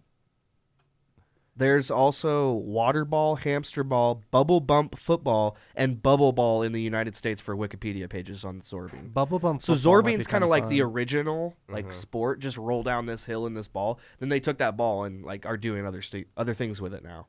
[1.56, 7.16] There's also water ball, hamster ball, bubble bump football, and bubble ball in the United
[7.16, 9.14] States for Wikipedia pages on zorbing.
[9.14, 9.62] Bubble bump.
[9.62, 13.06] So football might zorbing's kind kinda of like the original like sport, just roll down
[13.06, 14.00] this hill in this ball.
[14.20, 17.04] Then they took that ball and like are doing other sta- other things with it
[17.04, 17.28] now.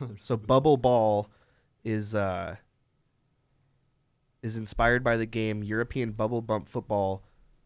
[0.18, 1.28] so bubble ball
[1.84, 2.56] is uh
[4.42, 7.24] is inspired by the game European bubble bump football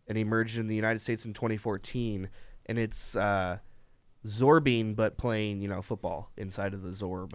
[0.09, 2.29] and emerged in the United States in 2014
[2.67, 3.59] and it's uh
[4.27, 7.33] zorbing but playing, you know, football inside of the zorb.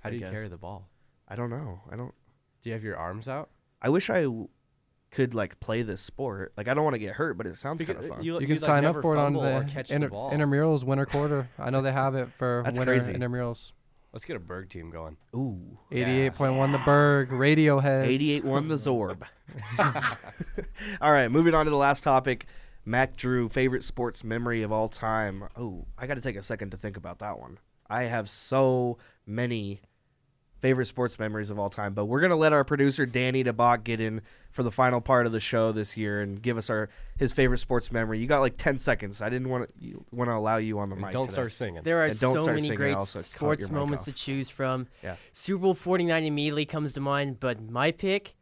[0.00, 0.30] How I do you guess.
[0.32, 0.88] carry the ball?
[1.28, 1.80] I don't know.
[1.90, 2.14] I don't
[2.62, 3.50] Do you have your arms out?
[3.82, 4.48] I wish I w-
[5.10, 6.52] could like play this sport.
[6.56, 8.22] Like I don't want to get hurt, but it sounds kind of fun.
[8.22, 10.10] You, You you, can like, sign up for it on the, or catch inter- the
[10.12, 10.30] ball.
[10.30, 11.48] intramurals winter quarter.
[11.58, 13.12] I know they have it for That's winter crazy.
[13.12, 13.72] intramurals.
[14.12, 15.18] Let's get a Berg team going.
[15.34, 15.78] Ooh.
[15.92, 18.42] 88.1 the Berg, Radiohead.
[18.42, 19.22] 88.1 the Zorb.
[21.02, 22.46] all right, moving on to the last topic.
[22.86, 25.44] Mac Drew, favorite sports memory of all time.
[25.58, 27.58] Oh, I got to take a second to think about that one.
[27.90, 28.96] I have so
[29.26, 29.80] many
[30.60, 33.84] favorite sports memories of all time, but we're going to let our producer Danny DeBach
[33.84, 34.22] get in
[34.52, 36.88] for the final part of the show this year and give us our
[37.18, 38.20] his favorite sports memory.
[38.20, 39.20] You got like 10 seconds.
[39.20, 41.10] I didn't want to want to allow you on the mic.
[41.12, 41.32] Don't today.
[41.34, 41.82] start singing.
[41.82, 44.06] There are so many singing, great also s- cut sports moments off.
[44.06, 44.86] to choose from.
[45.02, 45.16] Yeah.
[45.32, 48.34] Super Bowl 49 immediately comes to mind, but my pick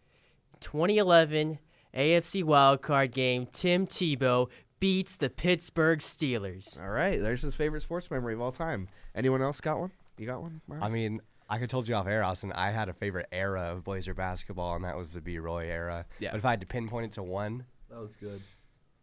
[0.60, 1.58] 2011
[1.94, 4.48] AFC wildcard game Tim Tebow
[4.80, 6.78] beats the Pittsburgh Steelers.
[6.80, 8.88] All right, there's his favorite sports memory of all time.
[9.14, 9.92] Anyone else got one?
[10.18, 10.60] You got one?
[10.80, 12.52] I mean, I could told you off air, Austin.
[12.52, 15.38] I had a favorite era of Blazer basketball, and that was the B.
[15.38, 16.06] Roy era.
[16.18, 16.32] Yeah.
[16.32, 18.42] But if I had to pinpoint it to one, That was good.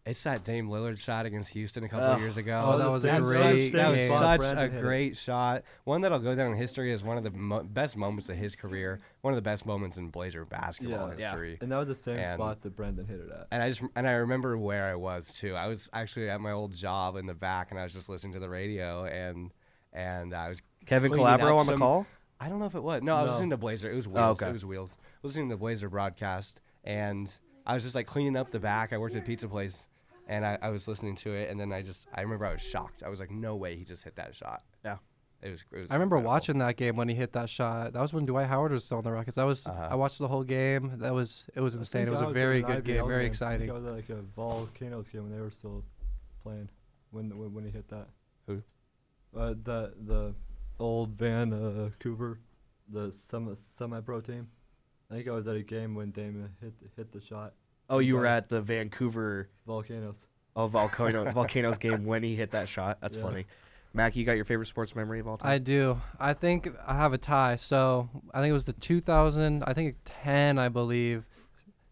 [0.06, 2.16] It's that Dame Lillard shot against Houston a couple Ugh.
[2.16, 2.64] of years ago.
[2.66, 4.18] Oh, that was a great such, that was game.
[4.18, 5.64] such Brandon a great shot.
[5.84, 8.56] One that'll go down in history as one of the mo- best moments of his
[8.56, 9.00] career.
[9.22, 11.30] One of the best moments in Blazer basketball Yeah.
[11.30, 11.58] history.
[11.62, 13.48] And that was the same And- spot that Brandon hit it at.
[13.52, 15.56] And I just and I remember where I was too.
[15.56, 18.34] I was actually at my old job in the back, and I was just listening
[18.34, 19.52] to the radio, and
[19.94, 22.08] and I was Kevin cleaning Calabro up on the call.
[22.40, 23.04] I don't know if it was.
[23.04, 23.34] No, I was No.
[23.34, 23.92] listening to Blazer.
[23.92, 24.24] It was oh, Wheels.
[24.26, 24.50] Oh, okay.
[24.50, 24.98] It was Wheels.
[25.22, 27.30] Listening to the Blazer broadcast, and
[27.68, 28.94] I was just like cleaning up the back.
[28.94, 29.86] I worked at a pizza place,
[30.28, 32.62] and I, I was listening to it, and then I just I remember I was
[32.62, 33.04] shocked.
[33.04, 34.64] I was like, no way, he just hit that shot.
[34.86, 34.98] Yeah.
[35.42, 35.62] It was.
[35.72, 36.32] It was I remember incredible.
[36.34, 37.94] watching that game when he hit that shot.
[37.94, 39.40] That was when Dwight Howard was still on the Rockets.
[39.40, 39.88] I was Uh-huh.
[39.90, 41.00] I watched the whole game.
[41.00, 42.08] That was it was insane.
[42.08, 43.60] It was I a in very an good game, IBL very I exciting.
[43.68, 45.84] think I was like a Volcanoes game when they were still
[46.44, 46.70] playing
[47.10, 48.10] when when, when he hit that.
[48.46, 48.62] Who?
[49.36, 50.36] Uh, the the
[50.80, 52.38] old Van uh, Coover,
[52.88, 54.48] the semi semi pro team.
[55.10, 57.54] I think I was at a game when Dame hit hit the shot.
[57.92, 60.26] Oh, you were at the Vancouver Volcanoes.
[60.56, 62.98] oh, volcano volcanoes game when he hit that shot.
[63.02, 63.24] That's Yeah.
[63.24, 63.46] funny.
[63.94, 65.52] Mac, you got your favorite sports memory of all time?
[65.52, 66.00] I do.
[66.20, 67.58] I think I have a tie.
[67.58, 71.26] So I think it was the 2000, I think 10, I believe.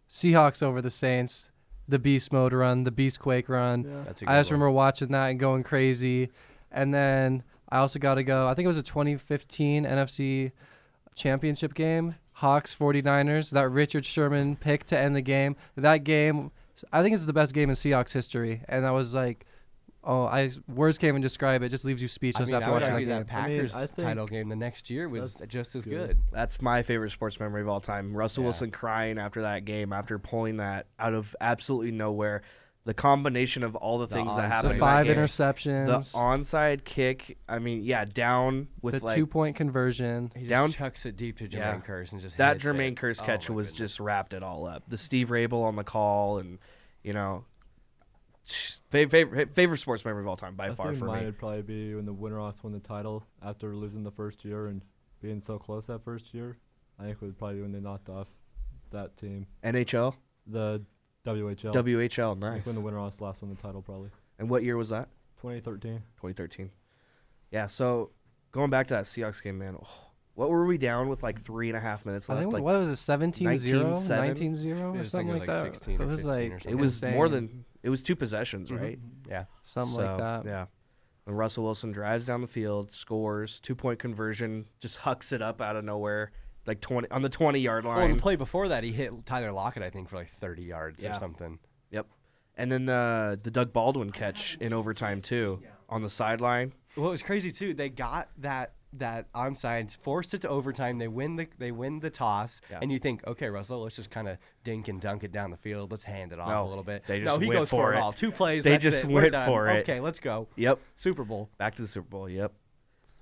[0.09, 1.51] Seahawks over the Saints,
[1.87, 3.83] the Beast Mode run, the Beast Quake run.
[3.83, 4.03] Yeah.
[4.05, 4.59] That's a I good just one.
[4.61, 6.29] remember watching that and going crazy.
[6.71, 8.47] And then I also got to go.
[8.47, 10.51] I think it was a 2015 NFC
[11.15, 13.51] Championship game, Hawks 49ers.
[13.51, 15.55] That Richard Sherman pick to end the game.
[15.75, 16.51] That game,
[16.93, 18.61] I think it's the best game in Seahawks history.
[18.69, 19.45] And I was like,
[20.05, 21.65] oh, I words can't even describe it.
[21.65, 23.09] It just leaves you I speechless mean, after I would watching that game.
[23.09, 26.07] that I mean, Packers I title game the next year was just as good.
[26.07, 26.17] good.
[26.31, 28.15] That's my favorite sports memory of all time.
[28.15, 28.47] Russell Yeah.
[28.47, 32.41] Wilson crying after that game, after pulling that out of absolutely nowhere.
[32.85, 34.71] The combination of all the, The things that happened.
[34.71, 35.23] The in five that game.
[35.23, 35.85] interceptions.
[36.13, 37.37] The onside kick.
[37.47, 40.31] I mean, yeah, down with the like two point conversion.
[40.33, 41.79] He just down- chucks it deep to Jermaine Yeah.
[41.81, 42.95] Kearse and just that hits Jermaine it.
[42.95, 43.77] Kearse Oh catch my was goodness.
[43.77, 44.83] just wrapped it all up.
[44.87, 46.57] The Steve Raible on the call, and
[47.03, 47.43] you know,
[48.89, 51.25] favorite favorite, favorite sports memory of all time by I far think for mine me.
[51.25, 54.81] would probably be when the Winterhawks won the title after losing the first year and
[55.21, 56.57] being so close that first year.
[56.97, 58.27] I think it would probably be when they knocked off
[58.91, 60.15] that team, NHL,
[60.47, 60.81] the
[61.35, 61.73] WHL.
[61.73, 62.63] WHL, I nice.
[62.63, 65.09] think when the Winterhawks last won the title, probably And what year was that?
[65.41, 65.97] 2013.
[66.17, 66.69] 2013.
[67.51, 67.67] Yeah.
[67.67, 68.11] So
[68.51, 69.77] going back to that Seahawks game, man.
[69.81, 69.87] oh,
[70.35, 72.43] what were we down with like three and a half minutes I left?
[72.43, 74.09] think like what was it 17 0 19-7?
[74.09, 77.65] 19 0 or something like like that 16 it was like it was more than
[77.83, 78.79] it was two possessions, Mhm.
[78.79, 78.99] right?
[79.27, 79.45] Yeah.
[79.63, 80.65] something So, like that Yeah.
[81.25, 85.61] And Russell Wilson drives down the field, scores, two point conversion, just hucks it up
[85.61, 86.31] out of nowhere,
[86.69, 87.97] like twenty on the twenty yard line.
[87.97, 91.03] Well, the play before that, he hit Tyler Lockett, I think, for like 30 yards
[91.03, 91.15] Yeah.
[91.15, 91.59] or something.
[91.91, 92.07] Yep.
[92.55, 96.73] And then the the Doug Baldwin catch in overtime too on the sideline.
[96.95, 100.97] What was crazy too, they got that that onside, forced it to overtime.
[100.97, 102.79] They win the they win the toss, Yeah.
[102.81, 105.57] and you think, okay, Russell, let's just kind of dink and dunk it down the
[105.57, 105.91] field.
[105.91, 107.03] Let's hand it off No, a little bit.
[107.07, 108.01] they no, just he went goes for for it it.
[108.01, 108.11] all.
[108.13, 108.63] Two plays.
[108.63, 109.09] They that's just it.
[109.11, 109.81] Went for it.
[109.81, 110.47] Okay, let's go.
[110.55, 110.79] Yep.
[110.95, 111.49] Super Bowl.
[111.59, 112.27] Back to the Super Bowl.
[112.27, 112.51] Yep.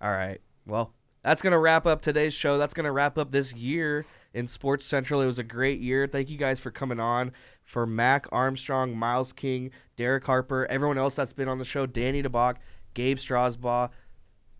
[0.02, 0.40] All right.
[0.65, 0.94] Well,
[1.27, 2.57] that's going to wrap up today's show.
[2.57, 5.19] That's going to wrap up this year in Sports Central.
[5.19, 6.07] It was a great year.
[6.07, 7.33] Thank you guys for coming on.
[7.65, 12.23] For Mac Armstrong, Miles King, Derek Harper, everyone else that's been on the show, Danny
[12.23, 12.55] DeBach,
[12.93, 13.89] Gabe Strasbaugh,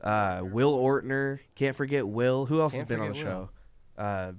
[0.02, 1.39] uh, Will Ortner.
[1.56, 2.48] Can't forget Will.
[2.48, 3.49] Who else Can't has been on the forget show?
[3.98, 4.31] Uh,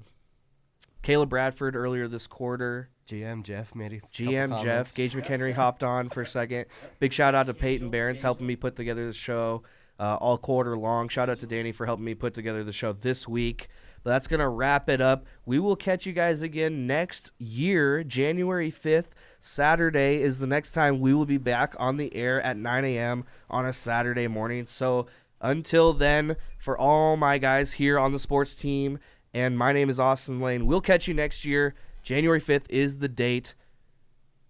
[1.00, 2.90] Caleb Bradford earlier this quarter.
[3.08, 4.94] GM Jeff made a couple GM Jeff.
[4.94, 6.66] Gage McHenry hopped on for a second.
[7.00, 9.62] Big shout out to Peyton Barons helping me put together the show
[9.98, 11.08] uh, all quarter long.
[11.08, 13.68] Shout out to Danny for helping me put together the show this week.
[14.02, 15.26] But that's going to wrap it up.
[15.44, 19.08] We will catch you guys again next year, January 5th.
[19.40, 23.24] Saturday is the next time we will be back on the air at 9 a.m.
[23.50, 24.66] on a Saturday morning.
[24.66, 25.06] So
[25.40, 28.98] until then, for all my guys here on the sports team,
[29.34, 31.74] and my name is Austin Lane, we'll catch you next year.
[32.02, 33.54] January 5th is the date.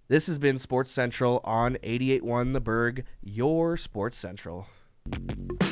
[0.09, 4.67] This has been Sports Central on 88.1 The Berg, your Sports Central.
[5.11, 5.68] Thank you.